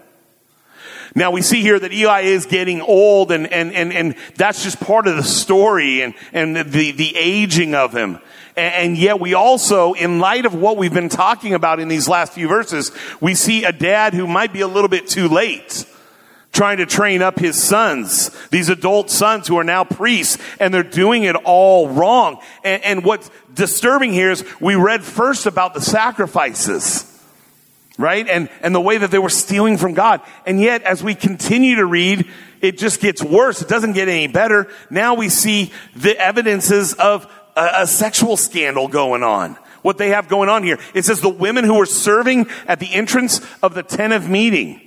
Now 1.15 1.33
we 1.33 1.43
see 1.43 1.61
here 1.61 1.79
that 1.79 1.93
Eli 1.93 2.21
is 2.21 2.47
getting 2.47 2.81
old 2.81 3.33
and, 3.33 3.53
and, 3.53 3.73
and, 3.73 3.93
and 3.93 4.15
that's 4.37 4.63
just 4.63 4.79
part 4.79 5.09
of 5.09 5.17
the 5.17 5.25
story 5.25 6.03
and, 6.03 6.15
and 6.33 6.57
the, 6.57 6.93
the 6.93 7.17
aging 7.17 7.75
of 7.75 7.93
him. 7.93 8.21
And, 8.57 8.75
and 8.75 8.99
yet 8.99 9.19
we 9.19 9.35
also, 9.35 9.93
in 9.95 10.21
light 10.21 10.47
of 10.47 10.55
what 10.55 10.77
we've 10.77 10.95
been 10.95 11.09
talking 11.09 11.55
about 11.55 11.81
in 11.81 11.89
these 11.89 12.09
last 12.09 12.33
few 12.33 12.47
verses, 12.47 12.93
we 13.21 13.35
see 13.35 13.65
a 13.65 13.73
dad 13.73 14.15
who 14.15 14.29
might 14.29 14.53
be 14.53 14.61
a 14.61 14.69
little 14.69 14.89
bit 14.89 15.09
too 15.09 15.29
late 15.29 15.85
trying 16.53 16.79
to 16.79 16.87
train 16.87 17.23
up 17.23 17.39
his 17.39 17.61
sons, 17.61 18.31
these 18.49 18.69
adult 18.69 19.11
sons 19.11 19.47
who 19.47 19.57
are 19.59 19.65
now 19.65 19.85
priests, 19.85 20.39
and 20.59 20.75
they're 20.75 20.83
doing 20.83 21.25
it 21.25 21.37
all 21.37 21.89
wrong. 21.89 22.41
And, 22.65 22.83
and 22.83 23.05
what's 23.05 23.31
disturbing 23.55 24.13
here 24.13 24.31
is 24.31 24.45
we 24.61 24.75
read 24.75 25.03
first 25.05 25.47
about 25.47 25.75
the 25.75 25.81
sacrifices 25.81 27.07
right? 28.01 28.27
And, 28.29 28.49
and 28.63 28.75
the 28.75 28.81
way 28.81 28.97
that 28.97 29.11
they 29.11 29.19
were 29.19 29.29
stealing 29.29 29.77
from 29.77 29.93
God. 29.93 30.23
And 30.47 30.59
yet, 30.59 30.83
as 30.83 31.05
we 31.05 31.15
continue 31.15 31.77
to 31.77 31.85
read, 31.85 32.27
it 32.63 32.79
just 32.79 33.01
gets 33.01 33.23
worse. 33.23 33.61
It 33.61 33.69
doesn't 33.69 33.93
get 33.93 34.09
any 34.09 34.27
better. 34.27 34.69
Now 34.89 35.15
we 35.15 35.29
see 35.29 35.71
the 35.95 36.17
evidences 36.19 36.95
of 36.95 37.31
a, 37.57 37.83
a 37.83 37.87
sexual 37.87 38.37
scandal 38.37 38.89
going 38.89 39.23
on. 39.23 39.57
What 39.83 39.99
they 39.99 40.11
have 40.11 40.29
going 40.29 40.49
on 40.49 40.63
here. 40.63 40.79
It 40.95 41.05
says 41.05 41.21
the 41.21 41.29
women 41.29 41.65
who 41.65 41.75
were 41.75 41.87
serving 41.87 42.49
at 42.67 42.81
the 42.81 42.93
entrance 42.93 43.41
of 43.63 43.75
the 43.75 43.83
tent 43.83 44.13
of 44.13 44.29
meeting, 44.29 44.81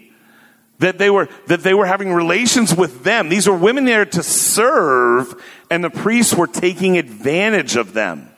that 0.83 0.97
they 0.97 1.09
were, 1.09 1.29
that 1.47 1.63
they 1.63 1.73
were 1.73 1.85
having 1.85 2.11
relations 2.11 2.75
with 2.75 3.05
them. 3.05 3.29
These 3.29 3.47
were 3.47 3.55
women 3.55 3.85
there 3.85 4.05
to 4.05 4.21
serve, 4.21 5.41
and 5.69 5.81
the 5.81 5.89
priests 5.89 6.35
were 6.35 6.45
taking 6.45 6.97
advantage 6.97 7.77
of 7.77 7.93
them. 7.93 8.29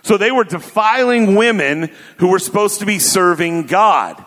So 0.00 0.16
they 0.16 0.32
were 0.32 0.44
defiling 0.44 1.34
women 1.34 1.90
who 2.16 2.28
were 2.28 2.38
supposed 2.38 2.80
to 2.80 2.86
be 2.86 2.98
serving 2.98 3.66
God. 3.66 4.24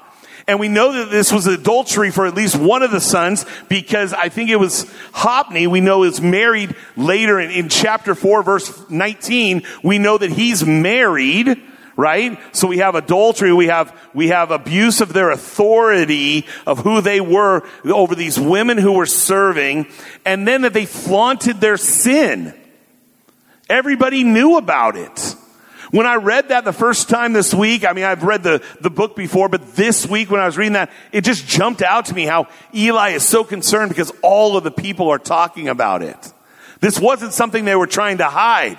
And 0.47 0.59
we 0.59 0.67
know 0.67 0.93
that 0.93 1.09
this 1.09 1.33
was 1.33 1.47
adultery 1.47 2.11
for 2.11 2.27
at 2.27 2.35
least 2.35 2.55
one 2.55 2.83
of 2.83 2.91
the 2.91 3.01
sons 3.01 3.43
because 3.67 4.13
I 4.13 4.29
think 4.29 4.51
it 4.51 4.57
was 4.57 4.85
Hophni, 5.11 5.65
we 5.65 5.81
know 5.81 6.03
is 6.03 6.21
married 6.21 6.75
later 6.95 7.39
in, 7.39 7.49
in 7.49 7.69
chapter 7.69 8.13
4 8.13 8.43
verse 8.43 8.88
19. 8.91 9.63
We 9.83 9.97
know 9.97 10.19
that 10.19 10.29
he's 10.29 10.63
married, 10.63 11.59
right? 11.95 12.38
So 12.55 12.67
we 12.67 12.79
have 12.79 12.95
adultery, 12.95 13.53
we 13.53 13.67
have, 13.67 13.97
we 14.13 14.29
have 14.29 14.51
abuse 14.51 15.01
of 15.01 15.13
their 15.13 15.31
authority 15.31 16.45
of 16.65 16.79
who 16.79 17.01
they 17.01 17.21
were 17.21 17.67
over 17.86 18.15
these 18.15 18.39
women 18.39 18.77
who 18.77 18.93
were 18.93 19.05
serving, 19.05 19.88
and 20.25 20.47
then 20.47 20.63
that 20.63 20.73
they 20.73 20.86
flaunted 20.86 21.62
their 21.62 21.77
sin. 21.77 22.53
Everybody 23.69 24.23
knew 24.23 24.58
about 24.58 24.95
it. 24.95 25.36
When 25.91 26.05
I 26.05 26.15
read 26.15 26.49
that 26.49 26.65
the 26.65 26.73
first 26.73 27.10
time 27.10 27.34
this 27.34 27.53
week, 27.53 27.86
I 27.86 27.93
mean, 27.93 28.03
I've 28.03 28.23
read 28.23 28.43
the, 28.43 28.62
the 28.81 28.89
book 28.89 29.15
before, 29.15 29.49
but 29.49 29.75
this 29.75 30.05
week 30.05 30.29
when 30.29 30.41
I 30.41 30.45
was 30.45 30.58
reading 30.58 30.73
that, 30.73 30.91
it 31.12 31.21
just 31.21 31.47
jumped 31.47 31.81
out 31.81 32.08
to 32.08 32.13
me 32.13 32.25
how 32.25 32.47
Eli 32.73 33.12
is 33.12 33.25
so 33.25 33.43
concerned 33.43 33.89
because 33.89 34.12
all 34.21 34.58
of 34.58 34.63
the 34.63 34.71
people 34.71 35.10
are 35.10 35.19
talking 35.19 35.69
about 35.69 36.01
it. 36.01 36.34
This 36.81 36.99
wasn't 36.99 37.34
something 37.34 37.65
they 37.65 37.75
were 37.75 37.88
trying 37.88 38.17
to 38.17 38.25
hide. 38.25 38.77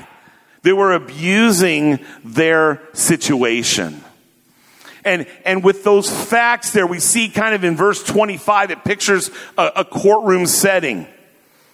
They 0.67 0.73
were 0.73 0.95
abusing 0.95 2.01
their 2.25 2.83
situation. 2.93 4.03
And, 5.05 5.29
and 5.45 5.63
with 5.63 5.85
those 5.85 6.11
facts 6.11 6.73
there, 6.73 6.89
we 6.89 6.99
see 6.99 7.29
kind 7.29 7.55
of 7.55 7.63
in 7.63 7.77
verse 7.77 8.03
25, 8.03 8.73
it 8.73 8.83
pictures 8.83 9.31
a, 9.57 9.71
a 9.77 9.85
courtroom 9.85 10.45
setting. 10.45 11.07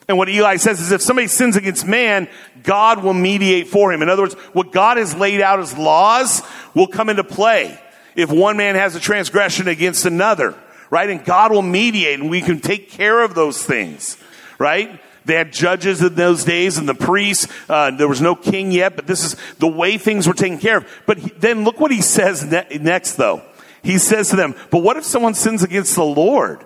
And 0.09 0.19
what 0.19 0.29
Eli 0.29 0.57
says 0.57 0.79
is 0.79 0.93
if 0.93 1.01
somebody 1.01 1.27
sins 1.27 1.57
against 1.57 1.87
man, 1.87 2.29
God 2.65 3.03
will 3.03 3.15
mediate 3.15 3.69
for 3.69 3.95
him. 3.95 4.03
In 4.03 4.11
other 4.11 4.25
words, 4.25 4.35
what 4.53 4.73
God 4.73 4.99
has 4.99 5.15
laid 5.15 5.41
out 5.41 5.59
as 5.59 5.75
laws 5.75 6.43
will 6.75 6.87
come 6.87 7.09
into 7.09 7.25
play 7.25 7.81
if 8.15 8.31
one 8.31 8.59
man 8.59 8.75
has 8.75 8.95
a 8.95 9.01
transgression 9.01 9.69
against 9.69 10.05
another, 10.05 10.55
right? 10.91 11.09
And 11.09 11.25
God 11.25 11.51
will 11.51 11.63
mediate 11.63 12.21
and 12.21 12.29
we 12.29 12.43
can 12.43 12.61
take 12.61 12.91
care 12.91 13.25
of 13.25 13.35
those 13.35 13.63
things, 13.63 14.19
right? 14.59 15.01
They 15.25 15.35
had 15.35 15.53
judges 15.53 16.03
in 16.03 16.15
those 16.15 16.45
days 16.45 16.79
and 16.79 16.89
the 16.89 16.95
priests. 16.95 17.47
Uh, 17.69 17.91
there 17.93 18.09
was 18.09 18.21
no 18.21 18.35
king 18.35 18.73
yet, 18.73 18.97
but 18.97 19.07
this 19.07 19.25
is 19.25 19.37
the 19.59 19.69
way 19.69 19.99
things 19.99 20.27
were 20.27 20.35
taken 20.35 20.59
care 20.59 20.79
of. 20.79 21.03
But 21.07 21.19
he, 21.19 21.31
then 21.39 21.65
look 21.65 21.79
what 21.81 21.91
he 21.91 22.03
says 22.03 22.45
ne- 22.45 22.79
next 22.81 23.15
though. 23.15 23.43
He 23.83 23.99
says 23.99 24.31
to 24.31 24.37
them, 24.37 24.55
but 24.71 24.79
what 24.79 24.97
if 24.97 25.05
someone 25.05 25.35
sins 25.35 25.63
against 25.63 25.95
the 25.95 26.05
Lord? 26.05 26.65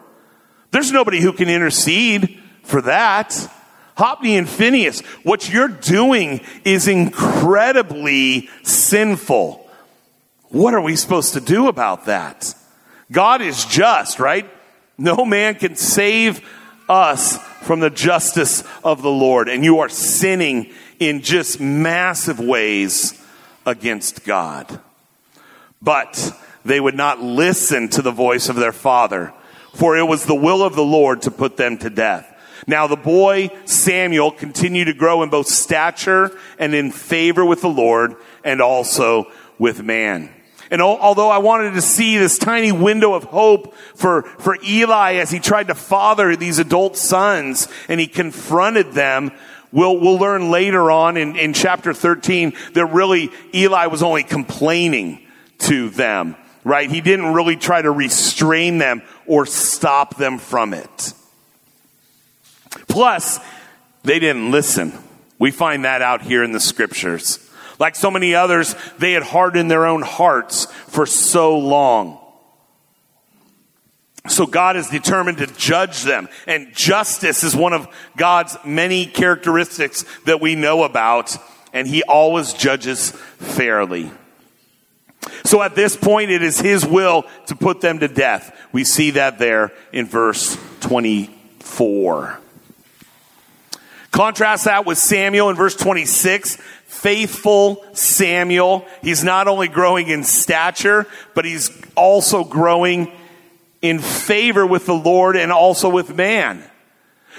There's 0.71 0.93
nobody 0.93 1.21
who 1.21 1.33
can 1.33 1.49
intercede 1.49 2.41
for 2.63 2.83
that. 2.83 3.35
Hophni 3.97 4.37
and 4.37 4.49
Phinehas, 4.49 5.01
what 5.23 5.51
you're 5.51 5.69
doing 5.69 6.43
is 6.65 6.87
incredibly 6.87 8.51
sinful. 8.63 9.67
What 10.49 10.75
are 10.75 10.81
we 10.83 10.97
supposed 10.97 11.33
to 11.35 11.41
do 11.41 11.69
about 11.69 12.05
that? 12.07 12.55
God 13.11 13.41
is 13.41 13.65
just, 13.65 14.19
right? 14.19 14.51
No 14.99 15.25
man 15.25 15.55
can 15.55 15.77
save 15.77 16.47
us 16.89 17.39
from 17.63 17.81
the 17.81 17.91
justice 17.91 18.63
of 18.85 19.03
the 19.03 19.11
Lord. 19.11 19.49
And 19.49 19.65
you 19.65 19.81
are 19.81 19.89
sinning 19.89 20.73
in 20.99 21.23
just 21.23 21.61
massive 21.61 22.41
ways 22.41 23.21
against 23.65 24.25
God. 24.25 24.81
But 25.83 26.33
they 26.65 26.81
would 26.81 26.95
not 26.95 27.21
listen 27.21 27.89
to 27.91 28.03
the 28.03 28.11
voice 28.11 28.49
of 28.49 28.57
their 28.57 28.73
father, 28.73 29.33
for 29.75 29.97
it 29.97 30.05
was 30.05 30.25
the 30.25 30.35
will 30.35 30.63
of 30.63 30.75
the 30.75 30.85
Lord 30.85 31.23
to 31.23 31.31
put 31.31 31.57
them 31.57 31.79
to 31.79 31.91
death. 31.91 32.33
Now 32.67 32.87
the 32.87 32.97
boy 32.97 33.51
Samuel 33.65 34.33
continued 34.33 34.87
to 34.87 34.95
grow 34.95 35.23
in 35.23 35.31
both 35.31 35.47
stature 35.47 36.37
and 36.59 36.75
in 36.75 36.91
favor 36.91 37.45
with 37.45 37.61
the 37.61 37.69
Lord 37.69 38.17
and 38.43 38.61
also 38.61 39.31
with 39.59 39.83
man. 39.83 40.31
And 40.71 40.83
although 40.83 41.31
I 41.31 41.39
wanted 41.39 41.75
to 41.75 41.83
see 41.83 42.19
this 42.19 42.39
tiny 42.39 42.73
window 42.73 43.15
of 43.15 43.25
hope 43.25 43.75
for, 43.95 44.23
for 44.23 44.57
Eli 44.67 45.15
as 45.15 45.31
he 45.31 45.39
tried 45.39 45.69
to 45.69 45.75
father 45.75 46.35
these 46.35 46.59
adult 46.59 46.97
sons 46.97 47.69
and 47.89 48.01
he 48.01 48.07
confronted 48.07 48.93
them, 48.93 49.33
we'll, 49.73 49.99
we'll 49.99 50.19
learn 50.19 50.51
later 50.51 50.91
on 50.91 51.17
in, 51.17 51.37
in 51.37 51.53
chapter 51.53 51.95
13 51.95 52.53
that 52.75 52.87
really 52.87 53.31
Eli 53.55 53.87
was 53.87 54.03
only 54.03 54.25
complaining 54.25 55.21
to 55.59 55.89
them, 55.91 56.37
right? 56.65 56.91
He 56.91 57.01
didn't 57.01 57.33
really 57.33 57.57
try 57.57 57.81
to 57.81 57.91
restrain 57.91 58.79
them 58.79 59.03
or 59.27 59.47
stop 59.47 60.17
them 60.17 60.39
from 60.39 60.75
it. 60.75 61.13
Plus, 62.89 63.39
they 64.03 64.19
didn't 64.19 64.51
listen. 64.51 64.93
We 65.39 65.51
find 65.51 65.85
that 65.85 66.03
out 66.03 66.23
here 66.23 66.43
in 66.43 66.53
the 66.53 66.61
scriptures. 66.61 67.46
Like 67.79 67.95
so 67.95 68.11
many 68.11 68.35
others, 68.35 68.75
they 68.99 69.13
had 69.13 69.23
hardened 69.23 69.71
their 69.71 69.87
own 69.87 70.03
hearts 70.03 70.67
for 70.89 71.07
so 71.07 71.59
long. 71.59 72.19
So 74.29 74.47
God 74.47 74.77
is 74.77 74.89
determined 74.89 75.39
to 75.39 75.47
judge 75.47 76.03
them. 76.03 76.29
And 76.47 76.75
justice 76.75 77.45
is 77.45 77.55
one 77.55 77.73
of 77.73 77.89
God's 78.17 78.57
many 78.65 79.07
characteristics 79.07 80.05
that 80.25 80.41
we 80.41 80.55
know 80.55 80.85
about. 80.85 81.37
And 81.73 81.87
he 81.87 82.03
always 82.03 82.53
judges 82.53 83.11
fairly. 83.11 84.11
So 85.45 85.63
at 85.63 85.75
this 85.75 85.97
point, 85.97 86.31
it 86.31 86.43
is 86.43 86.61
his 86.61 86.85
will 86.85 87.25
to 87.47 87.57
put 87.57 87.81
them 87.81 88.01
to 88.01 88.09
death. 88.09 88.57
We 88.73 88.85
see 88.85 89.13
that 89.13 89.39
there 89.39 89.73
in 89.93 90.07
verse 90.07 90.57
24. 90.81 92.41
Contrast 94.11 94.65
that 94.65 94.87
with 94.87 94.99
Samuel 94.99 95.51
in 95.51 95.57
verse 95.57 95.77
26 95.77 96.59
faithful 96.97 97.85
Samuel. 97.93 98.87
He's 99.03 99.23
not 99.23 99.49
only 99.49 99.69
growing 99.69 100.09
in 100.09 100.25
stature, 100.25 101.07
but 101.35 101.45
he's 101.45 101.71
also 101.95 102.45
growing 102.45 103.13
in 103.83 103.99
favor 103.99 104.67
with 104.67 104.87
the 104.87 104.95
Lord 104.95 105.37
and 105.37 105.53
also 105.53 105.89
with 105.89 106.15
man. 106.15 106.65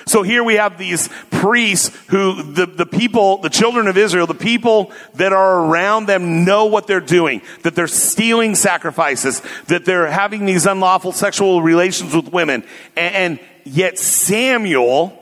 So 0.05 0.23
here 0.23 0.43
we 0.43 0.55
have 0.55 0.77
these 0.77 1.09
priests 1.31 1.93
who, 2.07 2.53
the, 2.53 2.65
the 2.65 2.85
people, 2.85 3.39
the 3.39 3.49
children 3.49 3.87
of 3.87 3.97
Israel, 3.97 4.25
the 4.25 4.33
people 4.33 4.93
that 5.15 5.33
are 5.33 5.65
around 5.65 6.05
them 6.05 6.45
know 6.45 6.65
what 6.65 6.87
they're 6.87 7.01
doing, 7.01 7.41
that 7.63 7.75
they're 7.75 7.87
stealing 7.87 8.55
sacrifices, 8.55 9.41
that 9.67 9.83
they're 9.83 10.07
having 10.07 10.45
these 10.45 10.65
unlawful 10.65 11.11
sexual 11.11 11.61
relations 11.61 12.15
with 12.15 12.31
women. 12.31 12.63
And, 12.95 13.15
and 13.15 13.39
yet 13.65 13.99
Samuel 13.99 15.21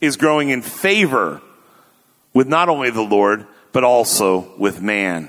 is 0.00 0.16
growing 0.16 0.48
in 0.48 0.62
favor 0.62 1.42
with 2.32 2.48
not 2.48 2.68
only 2.68 2.90
the 2.90 3.02
Lord, 3.02 3.46
but 3.74 3.84
also 3.84 4.54
with 4.56 4.80
man. 4.80 5.28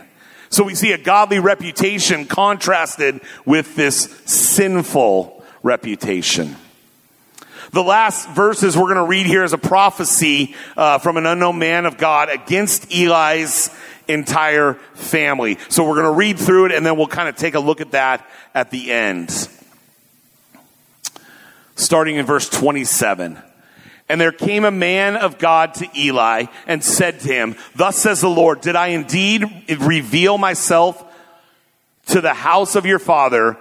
So 0.50 0.64
we 0.64 0.76
see 0.76 0.94
a 0.94 0.98
godly 0.98 1.40
reputation 1.40 2.26
contrasted 2.26 3.20
with 3.44 3.76
this 3.76 4.04
sinful 4.26 5.44
reputation. 5.64 6.56
The 7.72 7.84
last 7.84 8.30
verses 8.30 8.78
we're 8.78 8.84
going 8.84 8.96
to 8.98 9.04
read 9.04 9.26
here 9.26 9.44
is 9.44 9.52
a 9.52 9.58
prophecy 9.58 10.56
uh, 10.78 11.00
from 11.00 11.18
an 11.18 11.26
unknown 11.26 11.58
man 11.58 11.88
of 11.88 11.98
God 11.98 12.30
against 12.30 12.94
Eli's 12.94 13.76
entire 14.08 14.76
family. 14.94 15.58
So 15.68 15.84
we're 15.84 15.96
going 15.96 16.06
to 16.06 16.18
read 16.18 16.38
through 16.38 16.68
it 16.68 16.72
and 16.72 16.86
then 16.86 16.96
we'll 16.96 17.08
kind 17.08 17.28
of 17.28 17.36
take 17.36 17.56
a 17.56 17.60
look 17.60 17.82
at 17.82 17.92
that 17.92 18.30
at 18.54 18.70
the 18.70 18.92
end. 18.92 19.50
Starting 21.76 22.18
in 22.18 22.28
verse 22.28 22.48
27. 22.48 23.42
And 24.08 24.22
there 24.22 24.32
came 24.32 24.66
a 24.66 24.72
man 24.72 25.16
of 25.16 25.40
God 25.40 25.74
to 25.76 25.90
Eli 25.98 26.46
and 26.68 26.84
said 26.84 27.22
to 27.22 27.28
him, 27.28 27.56
Thus 27.76 27.98
says 27.98 28.22
the 28.22 28.30
Lord, 28.30 28.62
did 28.62 28.76
I 28.76 28.88
indeed 28.88 29.44
reveal 29.80 30.38
myself 30.38 31.04
to 32.08 32.22
the 32.22 32.34
house 32.34 32.76
of 32.76 32.86
your 32.86 33.00
father 33.00 33.58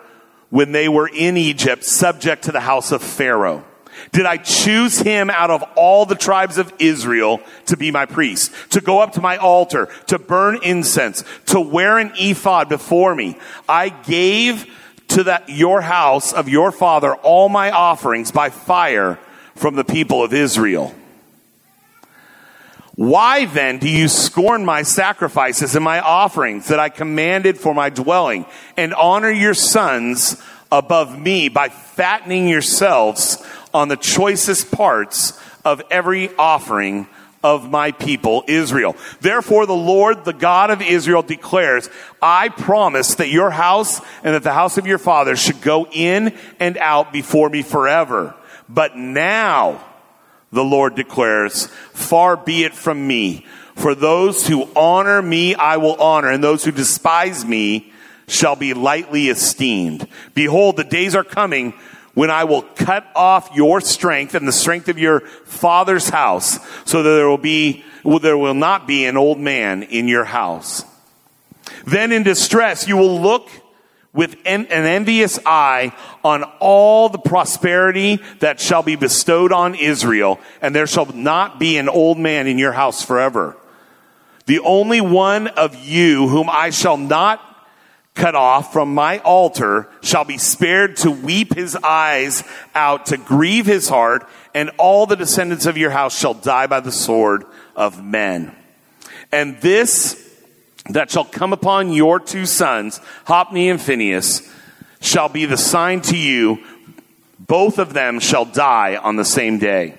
when 0.50 0.72
they 0.72 0.88
were 0.88 1.08
in 1.08 1.36
Egypt, 1.38 1.82
subject 1.82 2.44
to 2.44 2.52
the 2.52 2.60
house 2.60 2.92
of 2.92 3.02
Pharaoh? 3.02 3.64
Did 4.12 4.26
I 4.26 4.36
choose 4.36 4.98
him 4.98 5.30
out 5.30 5.50
of 5.50 5.62
all 5.76 6.04
the 6.04 6.14
tribes 6.14 6.58
of 6.58 6.72
Israel 6.78 7.40
to 7.66 7.76
be 7.76 7.90
my 7.90 8.06
priest, 8.06 8.52
to 8.70 8.80
go 8.80 9.00
up 9.00 9.12
to 9.12 9.20
my 9.20 9.36
altar, 9.38 9.88
to 10.08 10.18
burn 10.18 10.58
incense, 10.62 11.24
to 11.46 11.60
wear 11.60 11.98
an 11.98 12.12
ephod 12.16 12.68
before 12.68 13.14
me? 13.14 13.38
I 13.68 13.88
gave 13.88 14.66
to 15.08 15.24
that 15.24 15.48
your 15.48 15.80
house 15.80 16.32
of 16.32 16.48
your 16.48 16.72
father 16.72 17.14
all 17.14 17.48
my 17.48 17.70
offerings 17.70 18.32
by 18.32 18.50
fire 18.50 19.18
from 19.54 19.76
the 19.76 19.84
people 19.84 20.22
of 20.22 20.32
Israel. 20.32 20.94
Why 22.96 23.46
then 23.46 23.78
do 23.78 23.88
you 23.88 24.06
scorn 24.06 24.64
my 24.64 24.82
sacrifices 24.82 25.74
and 25.74 25.84
my 25.84 26.00
offerings 26.00 26.68
that 26.68 26.78
I 26.78 26.90
commanded 26.90 27.58
for 27.58 27.74
my 27.74 27.90
dwelling 27.90 28.46
and 28.76 28.94
honor 28.94 29.30
your 29.30 29.54
sons 29.54 30.40
above 30.70 31.18
me 31.18 31.48
by 31.48 31.70
fattening 31.70 32.48
yourselves 32.48 33.44
on 33.72 33.88
the 33.88 33.96
choicest 33.96 34.70
parts 34.70 35.38
of 35.64 35.82
every 35.90 36.34
offering 36.36 37.08
of 37.42 37.68
my 37.68 37.90
people 37.92 38.44
Israel. 38.46 38.96
Therefore 39.20 39.66
the 39.66 39.74
Lord, 39.74 40.24
the 40.24 40.32
God 40.32 40.70
of 40.70 40.80
Israel 40.80 41.22
declares, 41.22 41.90
I 42.22 42.48
promise 42.48 43.16
that 43.16 43.28
your 43.28 43.50
house 43.50 44.00
and 44.22 44.34
that 44.34 44.44
the 44.44 44.52
house 44.52 44.78
of 44.78 44.86
your 44.86 44.98
father 44.98 45.34
should 45.36 45.60
go 45.60 45.86
in 45.90 46.34
and 46.60 46.78
out 46.78 47.12
before 47.12 47.50
me 47.50 47.62
forever. 47.62 48.34
But 48.68 48.96
now, 48.96 49.84
the 50.52 50.64
Lord 50.64 50.94
declares, 50.94 51.66
far 51.92 52.36
be 52.36 52.64
it 52.64 52.74
from 52.74 53.06
me. 53.06 53.46
For 53.74 53.94
those 53.94 54.46
who 54.46 54.68
honor 54.76 55.20
me, 55.20 55.54
I 55.54 55.78
will 55.78 55.96
honor, 55.96 56.30
and 56.30 56.42
those 56.42 56.64
who 56.64 56.70
despise 56.70 57.44
me 57.44 57.92
shall 58.28 58.56
be 58.56 58.72
lightly 58.72 59.28
esteemed. 59.28 60.06
Behold, 60.32 60.76
the 60.76 60.84
days 60.84 61.14
are 61.14 61.24
coming 61.24 61.74
when 62.14 62.30
I 62.30 62.44
will 62.44 62.62
cut 62.62 63.04
off 63.16 63.50
your 63.54 63.80
strength 63.80 64.36
and 64.36 64.46
the 64.46 64.52
strength 64.52 64.88
of 64.88 64.98
your 64.98 65.20
father's 65.20 66.08
house, 66.08 66.58
so 66.84 67.02
that 67.02 67.10
there 67.10 67.28
will 67.28 67.36
be, 67.36 67.84
there 68.04 68.38
will 68.38 68.54
not 68.54 68.86
be 68.86 69.04
an 69.06 69.16
old 69.16 69.38
man 69.38 69.82
in 69.82 70.06
your 70.06 70.24
house. 70.24 70.84
Then 71.84 72.12
in 72.12 72.22
distress 72.22 72.86
you 72.86 72.96
will 72.96 73.20
look 73.20 73.48
with 74.14 74.36
an, 74.46 74.66
envious 74.66 75.38
eye 75.44 75.92
on 76.22 76.44
all 76.60 77.08
the 77.08 77.18
prosperity 77.18 78.20
that 78.38 78.60
shall 78.60 78.82
be 78.82 78.96
bestowed 78.96 79.52
on 79.52 79.74
Israel, 79.74 80.40
and 80.62 80.74
there 80.74 80.86
shall 80.86 81.06
not 81.06 81.58
be 81.58 81.76
an 81.76 81.88
old 81.88 82.16
man 82.16 82.46
in 82.46 82.56
your 82.56 82.72
house 82.72 83.04
forever. 83.04 83.56
The 84.46 84.60
only 84.60 85.00
one 85.00 85.48
of 85.48 85.74
you 85.84 86.28
whom 86.28 86.48
I 86.48 86.70
shall 86.70 86.96
not 86.96 87.42
cut 88.14 88.36
off 88.36 88.72
from 88.72 88.94
my 88.94 89.18
altar 89.18 89.88
shall 90.00 90.24
be 90.24 90.38
spared 90.38 90.96
to 90.98 91.10
weep 91.10 91.54
his 91.54 91.74
eyes 91.74 92.44
out, 92.74 93.06
to 93.06 93.16
grieve 93.16 93.66
his 93.66 93.88
heart, 93.88 94.28
and 94.54 94.70
all 94.78 95.06
the 95.06 95.16
descendants 95.16 95.66
of 95.66 95.76
your 95.76 95.90
house 95.90 96.16
shall 96.16 96.34
die 96.34 96.68
by 96.68 96.78
the 96.78 96.92
sword 96.92 97.44
of 97.74 98.04
men. 98.04 98.54
And 99.32 99.60
this 99.60 100.23
that 100.90 101.10
shall 101.10 101.24
come 101.24 101.52
upon 101.52 101.92
your 101.92 102.20
two 102.20 102.46
sons, 102.46 103.00
Hophni 103.26 103.70
and 103.70 103.80
Phinehas, 103.80 104.42
shall 105.00 105.28
be 105.28 105.46
the 105.46 105.56
sign 105.56 106.00
to 106.02 106.16
you. 106.16 106.62
Both 107.38 107.78
of 107.78 107.94
them 107.94 108.20
shall 108.20 108.44
die 108.44 108.96
on 108.96 109.16
the 109.16 109.24
same 109.24 109.58
day. 109.58 109.98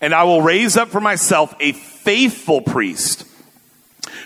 And 0.00 0.14
I 0.14 0.24
will 0.24 0.42
raise 0.42 0.76
up 0.76 0.88
for 0.88 1.00
myself 1.00 1.54
a 1.58 1.72
faithful 1.72 2.60
priest 2.60 3.26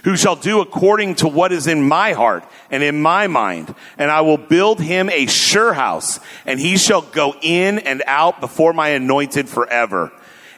who 0.05 0.17
shall 0.17 0.37
do 0.37 0.61
according 0.61 1.15
to 1.17 1.29
what 1.29 1.53
is 1.53 1.67
in 1.67 1.87
my 1.87 2.13
heart 2.13 2.45
and 2.71 2.83
in 2.83 3.01
my 3.01 3.27
mind. 3.27 3.75
And 3.99 4.11
I 4.11 4.23
will 4.23 4.39
build 4.39 4.81
him 4.81 5.11
a 5.11 5.27
sure 5.27 5.73
house 5.73 6.19
and 6.47 6.59
he 6.59 6.77
shall 6.77 7.03
go 7.03 7.35
in 7.41 7.79
and 7.79 8.03
out 8.07 8.41
before 8.41 8.73
my 8.73 8.91
anointed 8.91 9.49
forever. 9.49 10.13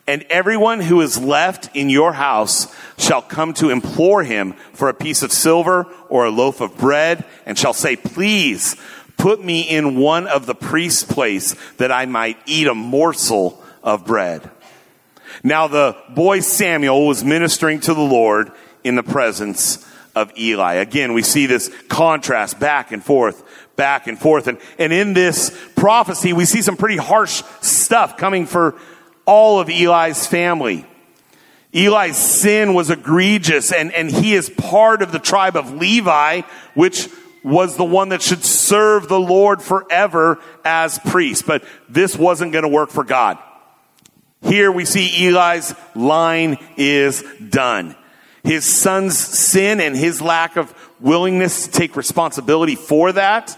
And 0.06 0.24
everyone 0.30 0.80
who 0.80 1.00
is 1.00 1.18
left 1.18 1.74
in 1.76 1.88
your 1.88 2.12
house 2.12 2.74
shall 2.98 3.22
come 3.22 3.54
to 3.54 3.70
implore 3.70 4.24
him 4.24 4.54
for 4.72 4.88
a 4.88 4.94
piece 4.94 5.22
of 5.22 5.32
silver 5.32 5.86
or 6.08 6.24
a 6.24 6.30
loaf 6.30 6.60
of 6.60 6.76
bread 6.76 7.24
and 7.46 7.56
shall 7.56 7.72
say, 7.72 7.94
please 7.94 8.76
put 9.16 9.42
me 9.42 9.60
in 9.60 9.96
one 9.96 10.26
of 10.26 10.46
the 10.46 10.54
priest's 10.54 11.04
place 11.04 11.54
that 11.76 11.92
I 11.92 12.06
might 12.06 12.36
eat 12.46 12.66
a 12.66 12.74
morsel 12.74 13.62
of 13.82 14.04
bread. 14.04 14.50
Now 15.44 15.68
the 15.68 15.96
boy 16.10 16.40
Samuel 16.40 17.06
was 17.06 17.22
ministering 17.22 17.78
to 17.80 17.94
the 17.94 18.00
Lord 18.00 18.50
in 18.82 18.96
the 18.96 19.02
presence 19.04 19.88
of 20.14 20.36
Eli. 20.36 20.74
Again, 20.74 21.14
we 21.14 21.22
see 21.22 21.46
this 21.46 21.70
contrast 21.88 22.58
back 22.58 22.90
and 22.90 23.04
forth, 23.04 23.42
back 23.76 24.08
and 24.08 24.18
forth. 24.18 24.48
And, 24.48 24.58
and 24.78 24.92
in 24.92 25.14
this 25.14 25.56
prophecy, 25.76 26.32
we 26.32 26.44
see 26.44 26.60
some 26.60 26.76
pretty 26.76 26.98
harsh 26.98 27.42
stuff 27.60 28.16
coming 28.16 28.46
for 28.46 28.76
all 29.26 29.60
of 29.60 29.68
Eli's 29.68 30.26
family. 30.26 30.86
Eli's 31.74 32.16
sin 32.16 32.74
was 32.74 32.90
egregious 32.90 33.72
and, 33.72 33.92
and 33.92 34.10
he 34.10 34.34
is 34.34 34.50
part 34.50 35.00
of 35.00 35.10
the 35.10 35.18
tribe 35.18 35.56
of 35.56 35.72
Levi, 35.72 36.42
which 36.74 37.08
was 37.42 37.76
the 37.76 37.84
one 37.84 38.10
that 38.10 38.22
should 38.22 38.44
serve 38.44 39.08
the 39.08 39.18
Lord 39.18 39.62
forever 39.62 40.38
as 40.64 40.98
priest. 40.98 41.46
But 41.46 41.64
this 41.88 42.16
wasn't 42.16 42.52
going 42.52 42.62
to 42.62 42.68
work 42.68 42.90
for 42.90 43.04
God. 43.04 43.38
Here 44.42 44.70
we 44.70 44.84
see 44.84 45.26
Eli's 45.26 45.74
line 45.94 46.58
is 46.76 47.24
done. 47.48 47.96
his 48.44 48.64
son's 48.64 49.16
sin 49.18 49.80
and 49.80 49.96
his 49.96 50.20
lack 50.20 50.56
of 50.56 50.74
willingness 51.00 51.66
to 51.66 51.72
take 51.72 51.96
responsibility 51.96 52.74
for 52.74 53.12
that, 53.12 53.56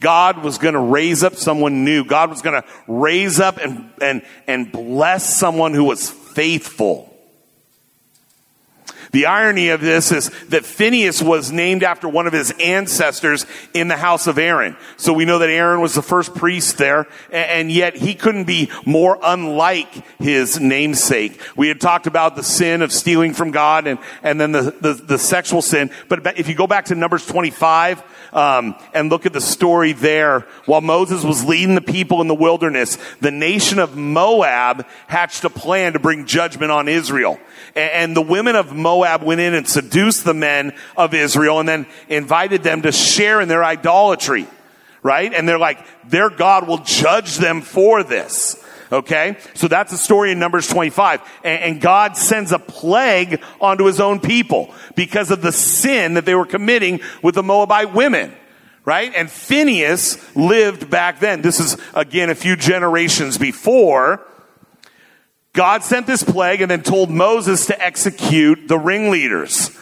God 0.00 0.42
was 0.42 0.58
going 0.58 0.74
to 0.74 0.80
raise 0.80 1.22
up 1.22 1.34
someone 1.36 1.84
new. 1.84 2.04
God 2.04 2.30
was 2.30 2.42
going 2.42 2.60
to 2.60 2.68
raise 2.88 3.38
up 3.38 3.58
and, 3.58 3.92
and, 4.00 4.22
and 4.46 4.72
bless 4.72 5.36
someone 5.36 5.74
who 5.74 5.84
was 5.84 6.10
faithful. 6.10 7.09
The 9.12 9.26
irony 9.26 9.70
of 9.70 9.80
this 9.80 10.12
is 10.12 10.30
that 10.48 10.64
Phinehas 10.64 11.20
was 11.22 11.50
named 11.50 11.82
after 11.82 12.08
one 12.08 12.26
of 12.26 12.32
his 12.32 12.52
ancestors 12.60 13.44
in 13.74 13.88
the 13.88 13.96
house 13.96 14.26
of 14.26 14.38
Aaron. 14.38 14.76
So 14.96 15.12
we 15.12 15.24
know 15.24 15.38
that 15.38 15.50
Aaron 15.50 15.80
was 15.80 15.94
the 15.94 16.02
first 16.02 16.34
priest 16.34 16.78
there, 16.78 17.08
and 17.32 17.72
yet 17.72 17.96
he 17.96 18.14
couldn't 18.14 18.44
be 18.44 18.70
more 18.84 19.18
unlike 19.22 19.92
his 20.18 20.60
namesake. 20.60 21.40
We 21.56 21.68
had 21.68 21.80
talked 21.80 22.06
about 22.06 22.36
the 22.36 22.44
sin 22.44 22.82
of 22.82 22.92
stealing 22.92 23.34
from 23.34 23.50
God 23.50 23.86
and, 23.86 23.98
and 24.22 24.40
then 24.40 24.52
the, 24.52 24.74
the, 24.80 24.94
the 24.94 25.18
sexual 25.18 25.62
sin. 25.62 25.90
But 26.08 26.38
if 26.38 26.48
you 26.48 26.54
go 26.54 26.66
back 26.66 26.86
to 26.86 26.94
Numbers 26.94 27.26
25, 27.26 28.02
um, 28.32 28.76
and 28.94 29.10
look 29.10 29.26
at 29.26 29.32
the 29.32 29.40
story 29.40 29.92
there. 29.92 30.40
While 30.66 30.80
Moses 30.80 31.24
was 31.24 31.44
leading 31.44 31.74
the 31.74 31.80
people 31.80 32.20
in 32.20 32.28
the 32.28 32.34
wilderness, 32.34 32.96
the 33.20 33.30
nation 33.30 33.78
of 33.78 33.96
Moab 33.96 34.86
hatched 35.08 35.44
a 35.44 35.50
plan 35.50 35.94
to 35.94 35.98
bring 35.98 36.26
judgment 36.26 36.70
on 36.70 36.86
Israel. 36.88 37.40
And, 37.74 37.90
and 37.90 38.16
the 38.16 38.22
women 38.22 38.56
of 38.56 38.72
Moab 38.72 38.99
went 39.22 39.40
in 39.40 39.54
and 39.54 39.66
seduced 39.66 40.24
the 40.24 40.34
men 40.34 40.72
of 40.96 41.14
Israel 41.14 41.60
and 41.60 41.68
then 41.68 41.86
invited 42.08 42.62
them 42.62 42.82
to 42.82 42.92
share 42.92 43.40
in 43.40 43.48
their 43.48 43.64
idolatry. 43.64 44.46
Right? 45.02 45.32
And 45.32 45.48
they're 45.48 45.58
like, 45.58 45.78
their 46.08 46.28
God 46.28 46.68
will 46.68 46.78
judge 46.78 47.38
them 47.38 47.62
for 47.62 48.02
this. 48.02 48.62
Okay? 48.92 49.36
So 49.54 49.68
that's 49.68 49.90
the 49.90 49.98
story 49.98 50.32
in 50.32 50.38
Numbers 50.38 50.68
25. 50.68 51.20
And, 51.44 51.62
and, 51.62 51.80
God 51.80 52.16
sends 52.16 52.52
a 52.52 52.58
plague 52.58 53.42
onto 53.60 53.84
his 53.84 54.00
own 54.00 54.20
people 54.20 54.74
because 54.96 55.30
of 55.30 55.42
the 55.42 55.52
sin 55.52 56.14
that 56.14 56.24
they 56.24 56.34
were 56.34 56.46
committing 56.46 57.00
with 57.22 57.34
the 57.34 57.42
Moabite 57.42 57.94
women. 57.94 58.34
Right? 58.84 59.12
And 59.14 59.30
Phinehas 59.30 60.36
lived 60.36 60.90
back 60.90 61.20
then. 61.20 61.42
This 61.42 61.60
is 61.60 61.76
again 61.94 62.30
a 62.30 62.34
few 62.34 62.56
generations 62.56 63.38
before. 63.38 64.26
God 65.52 65.82
sent 65.82 66.06
this 66.06 66.22
plague 66.22 66.60
and 66.60 66.70
then 66.70 66.82
told 66.82 67.10
Moses 67.10 67.66
to 67.66 67.80
execute 67.82 68.68
the 68.68 68.78
ringleaders. 68.78 69.76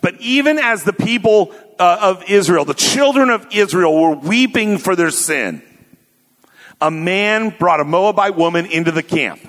But 0.00 0.20
even 0.20 0.58
as 0.58 0.84
the 0.84 0.92
people 0.92 1.52
uh, 1.78 1.98
of 2.00 2.24
Israel, 2.28 2.64
the 2.64 2.74
children 2.74 3.30
of 3.30 3.46
Israel 3.50 4.00
were 4.00 4.14
weeping 4.14 4.78
for 4.78 4.94
their 4.94 5.10
sin, 5.10 5.62
a 6.80 6.90
man 6.90 7.54
brought 7.58 7.80
a 7.80 7.84
Moabite 7.84 8.36
woman 8.36 8.66
into 8.66 8.92
the 8.92 9.02
camp. 9.02 9.40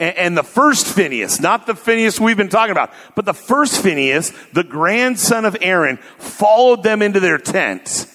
And, 0.00 0.16
and 0.16 0.38
the 0.38 0.42
first 0.42 0.86
Phinehas, 0.86 1.40
not 1.40 1.66
the 1.66 1.74
Phinehas 1.74 2.18
we've 2.18 2.36
been 2.36 2.48
talking 2.48 2.72
about, 2.72 2.92
but 3.14 3.24
the 3.24 3.34
first 3.34 3.82
Phinehas, 3.82 4.32
the 4.52 4.64
grandson 4.64 5.44
of 5.44 5.56
Aaron, 5.60 5.98
followed 6.18 6.82
them 6.82 7.02
into 7.02 7.20
their 7.20 7.38
tent 7.38 8.06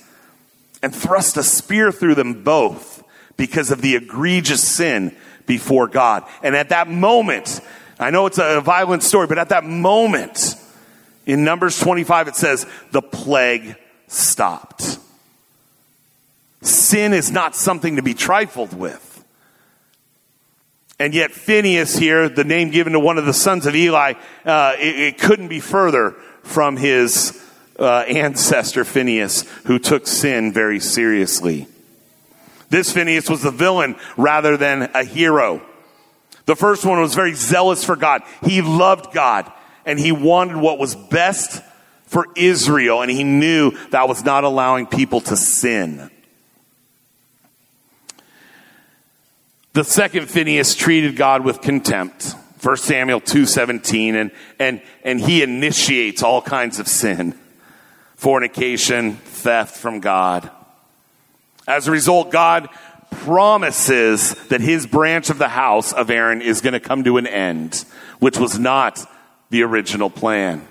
and 0.82 0.94
thrust 0.94 1.38
a 1.38 1.44
spear 1.44 1.92
through 1.92 2.16
them 2.16 2.44
both 2.44 3.04
because 3.38 3.72
of 3.72 3.82
the 3.82 3.96
egregious 3.96 4.68
sin 4.68 5.16
before 5.46 5.88
God. 5.88 6.24
And 6.42 6.56
at 6.56 6.70
that 6.70 6.88
moment, 6.88 7.60
I 8.00 8.10
know 8.10 8.26
it's 8.26 8.40
a 8.40 8.62
violent 8.62 9.04
story, 9.04 9.28
but 9.28 9.38
at 9.38 9.50
that 9.50 9.64
moment, 9.64 10.56
in 11.26 11.44
Numbers 11.44 11.80
25, 11.80 12.28
it 12.28 12.36
says, 12.36 12.66
the 12.92 13.02
plague 13.02 13.76
stopped. 14.08 15.00
Sin 16.62 17.14
is 17.14 17.32
not 17.32 17.56
something 17.56 17.98
to 17.98 18.02
be 18.02 18.14
trifled 18.14 18.74
with. 18.74 19.10
And 21.00 21.14
yet, 21.14 21.32
Phinehas 21.32 21.96
here, 21.96 22.30
the 22.30 22.44
name 22.44 22.70
given 22.70 22.94
to 22.94 23.00
one 23.00 23.18
of 23.18 23.26
the 23.26 23.34
sons 23.34 23.66
of 23.66 23.76
Eli, 23.76 24.14
uh, 24.46 24.76
it, 24.78 25.00
it, 25.00 25.18
couldn't 25.18 25.48
be 25.48 25.60
further 25.60 26.12
from 26.44 26.78
his 26.78 27.42
uh, 27.80 28.00
ancestor 28.02 28.86
Phinehas, 28.86 29.42
who 29.66 29.80
took 29.80 30.08
sin 30.08 30.54
very 30.54 30.80
seriously. 30.80 31.68
This 32.70 32.92
Phinehas 32.92 33.30
was 33.30 33.42
the 33.42 33.52
villain 33.52 33.96
rather 34.18 34.58
than 34.58 34.84
a 34.94 35.04
hero. 35.04 35.62
The 36.46 36.56
first 36.56 36.86
one 36.86 37.00
was 37.00 37.16
very 37.16 37.34
zealous 37.34 37.84
for 37.84 37.96
God. 37.96 38.22
He 38.44 38.62
loved 38.62 39.14
God 39.14 39.52
and 39.86 40.00
he 40.00 40.12
wanted 40.12 40.58
what 40.58 40.80
was 40.80 40.96
best 40.96 41.62
for 42.06 42.28
Israel, 42.36 43.02
and 43.02 43.10
he 43.10 43.24
knew 43.24 43.72
that 43.90 44.08
was 44.08 44.24
not 44.24 44.44
allowing 44.44 44.86
people 44.86 45.20
to 45.22 45.36
sin. 45.36 46.12
The 49.74 49.84
second 49.84 50.30
Phinehas 50.30 50.76
treated 50.76 51.16
God 51.16 51.44
with 51.44 51.62
contempt. 51.62 52.36
1 52.62 52.78
Samuel 52.78 53.20
2:17 53.20 54.16
and 54.16 54.32
and 54.60 54.82
and 55.04 55.20
he 55.20 55.42
initiates 55.42 56.22
all 56.22 56.42
kinds 56.42 56.80
of 56.80 56.88
sin. 56.88 57.34
Fornication, 58.16 59.16
theft 59.16 59.76
from 59.76 60.00
God. 60.00 60.50
As 61.68 61.88
a 61.88 61.92
result, 61.92 62.32
God 62.32 62.70
promises 63.12 64.34
that 64.50 64.62
his 64.62 64.86
branch 64.86 65.30
of 65.30 65.38
the 65.38 65.48
house 65.48 65.94
of 65.94 66.10
Aaron 66.10 66.42
is 66.42 66.62
going 66.62 66.74
to 66.74 66.80
come 66.80 67.04
to 67.04 67.18
an 67.18 67.28
end, 67.28 67.86
which 68.20 68.38
was 68.38 68.60
not 68.60 69.06
the 69.50 69.64
original 69.64 70.10
plan. 70.10 70.68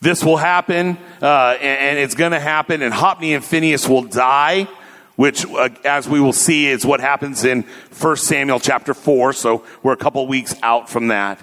This 0.00 0.22
will 0.22 0.36
happen, 0.36 0.98
uh, 1.22 1.56
and, 1.60 1.62
and, 1.62 1.98
it's 1.98 2.14
going 2.14 2.32
to 2.32 2.40
happen, 2.40 2.82
and 2.82 2.92
Hophni 2.92 3.32
and 3.32 3.42
Phinehas 3.42 3.88
will 3.88 4.02
die 4.02 4.68
which, 5.16 5.46
uh, 5.46 5.68
as 5.84 6.08
we 6.08 6.20
will 6.20 6.32
see, 6.32 6.66
is 6.66 6.84
what 6.84 7.00
happens 7.00 7.44
in 7.44 7.62
1 7.98 8.16
Samuel 8.16 8.60
chapter 8.60 8.94
4. 8.94 9.32
So 9.32 9.64
we're 9.82 9.92
a 9.92 9.96
couple 9.96 10.26
weeks 10.26 10.54
out 10.62 10.88
from 10.88 11.08
that. 11.08 11.40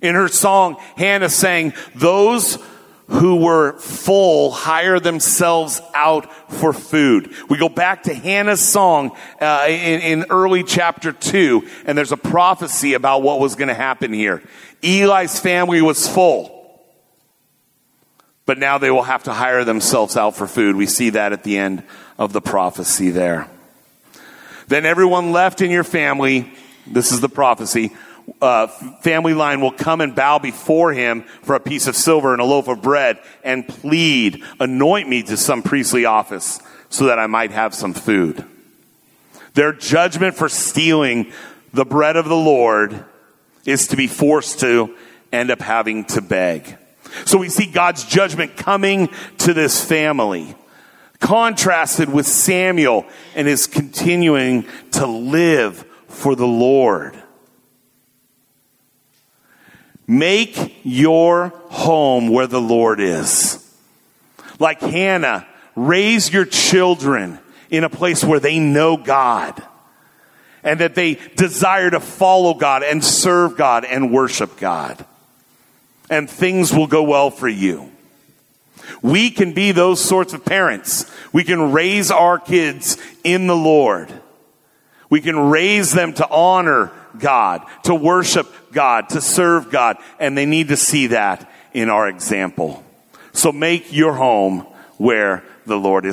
In 0.00 0.14
her 0.14 0.28
song, 0.28 0.76
Hannah 0.96 1.28
sang, 1.28 1.72
Those 1.94 2.58
who 3.06 3.36
were 3.36 3.78
full 3.78 4.50
hire 4.50 4.98
themselves 4.98 5.80
out 5.94 6.32
for 6.52 6.72
food. 6.72 7.32
We 7.48 7.58
go 7.58 7.68
back 7.68 8.04
to 8.04 8.14
Hannah's 8.14 8.60
song 8.60 9.16
uh, 9.40 9.66
in, 9.68 10.00
in 10.00 10.26
early 10.30 10.62
chapter 10.62 11.12
2, 11.12 11.68
and 11.86 11.98
there's 11.98 12.12
a 12.12 12.16
prophecy 12.16 12.94
about 12.94 13.22
what 13.22 13.40
was 13.40 13.56
going 13.56 13.68
to 13.68 13.74
happen 13.74 14.12
here. 14.12 14.42
Eli's 14.82 15.38
family 15.38 15.82
was 15.82 16.08
full. 16.08 16.54
But 18.46 18.58
now 18.58 18.78
they 18.78 18.90
will 18.90 19.02
have 19.02 19.24
to 19.24 19.32
hire 19.32 19.64
themselves 19.64 20.16
out 20.16 20.36
for 20.36 20.46
food. 20.46 20.76
We 20.76 20.86
see 20.86 21.10
that 21.10 21.32
at 21.32 21.44
the 21.44 21.56
end 21.56 21.82
of 22.18 22.32
the 22.32 22.42
prophecy 22.42 23.10
there. 23.10 23.48
Then 24.68 24.86
everyone 24.86 25.32
left 25.32 25.60
in 25.60 25.70
your 25.70 25.84
family, 25.84 26.52
this 26.86 27.12
is 27.12 27.20
the 27.20 27.28
prophecy, 27.28 27.94
uh, 28.40 28.66
family 28.66 29.34
line 29.34 29.60
will 29.60 29.72
come 29.72 30.00
and 30.00 30.14
bow 30.14 30.38
before 30.38 30.92
him 30.92 31.22
for 31.42 31.54
a 31.54 31.60
piece 31.60 31.86
of 31.86 31.96
silver 31.96 32.32
and 32.32 32.40
a 32.40 32.44
loaf 32.44 32.68
of 32.68 32.82
bread 32.82 33.18
and 33.42 33.66
plead, 33.66 34.42
anoint 34.60 35.08
me 35.08 35.22
to 35.22 35.36
some 35.36 35.62
priestly 35.62 36.04
office 36.04 36.60
so 36.88 37.06
that 37.06 37.18
I 37.18 37.26
might 37.26 37.50
have 37.50 37.74
some 37.74 37.94
food. 37.94 38.44
Their 39.54 39.72
judgment 39.72 40.34
for 40.34 40.48
stealing 40.48 41.32
the 41.72 41.84
bread 41.84 42.16
of 42.16 42.26
the 42.26 42.36
Lord 42.36 43.04
is 43.64 43.88
to 43.88 43.96
be 43.96 44.06
forced 44.06 44.60
to 44.60 44.96
end 45.32 45.50
up 45.50 45.60
having 45.60 46.04
to 46.06 46.20
beg. 46.20 46.76
So 47.24 47.38
we 47.38 47.48
see 47.48 47.66
God's 47.66 48.04
judgment 48.04 48.56
coming 48.56 49.08
to 49.38 49.54
this 49.54 49.82
family 49.82 50.54
contrasted 51.24 52.12
with 52.12 52.26
Samuel 52.26 53.06
and 53.34 53.48
his 53.48 53.66
continuing 53.66 54.66
to 54.92 55.06
live 55.06 55.84
for 56.08 56.36
the 56.36 56.46
Lord. 56.46 57.20
Make 60.06 60.80
your 60.82 61.48
home 61.68 62.28
where 62.28 62.46
the 62.46 62.60
Lord 62.60 63.00
is. 63.00 63.60
Like 64.58 64.80
Hannah, 64.80 65.46
raise 65.74 66.32
your 66.32 66.44
children 66.44 67.38
in 67.70 67.84
a 67.84 67.90
place 67.90 68.22
where 68.22 68.40
they 68.40 68.58
know 68.58 68.96
God 68.96 69.62
and 70.62 70.80
that 70.80 70.94
they 70.94 71.14
desire 71.36 71.90
to 71.90 72.00
follow 72.00 72.54
God 72.54 72.82
and 72.82 73.04
serve 73.04 73.56
God 73.56 73.84
and 73.84 74.12
worship 74.12 74.56
God. 74.58 75.04
And 76.10 76.28
things 76.28 76.72
will 76.72 76.86
go 76.86 77.02
well 77.02 77.30
for 77.30 77.48
you. 77.48 77.90
We 79.02 79.30
can 79.30 79.52
be 79.52 79.72
those 79.72 80.02
sorts 80.02 80.32
of 80.32 80.44
parents. 80.44 81.10
We 81.32 81.44
can 81.44 81.72
raise 81.72 82.10
our 82.10 82.38
kids 82.38 82.96
in 83.22 83.46
the 83.46 83.56
Lord. 83.56 84.12
We 85.10 85.20
can 85.20 85.38
raise 85.38 85.92
them 85.92 86.12
to 86.14 86.28
honor 86.28 86.90
God, 87.18 87.62
to 87.84 87.94
worship 87.94 88.52
God, 88.74 89.08
to 89.10 89.20
serve 89.20 89.70
God, 89.70 89.96
and 90.18 90.36
they 90.36 90.44
need 90.44 90.68
to 90.68 90.76
see 90.76 91.08
that 91.08 91.50
in 91.72 91.88
our 91.88 92.08
example. 92.08 92.84
So 93.32 93.50
make 93.50 93.92
your 93.92 94.12
home 94.12 94.66
where 94.98 95.42
the 95.66 95.76
Lord 95.76 96.04
is. 96.04 96.12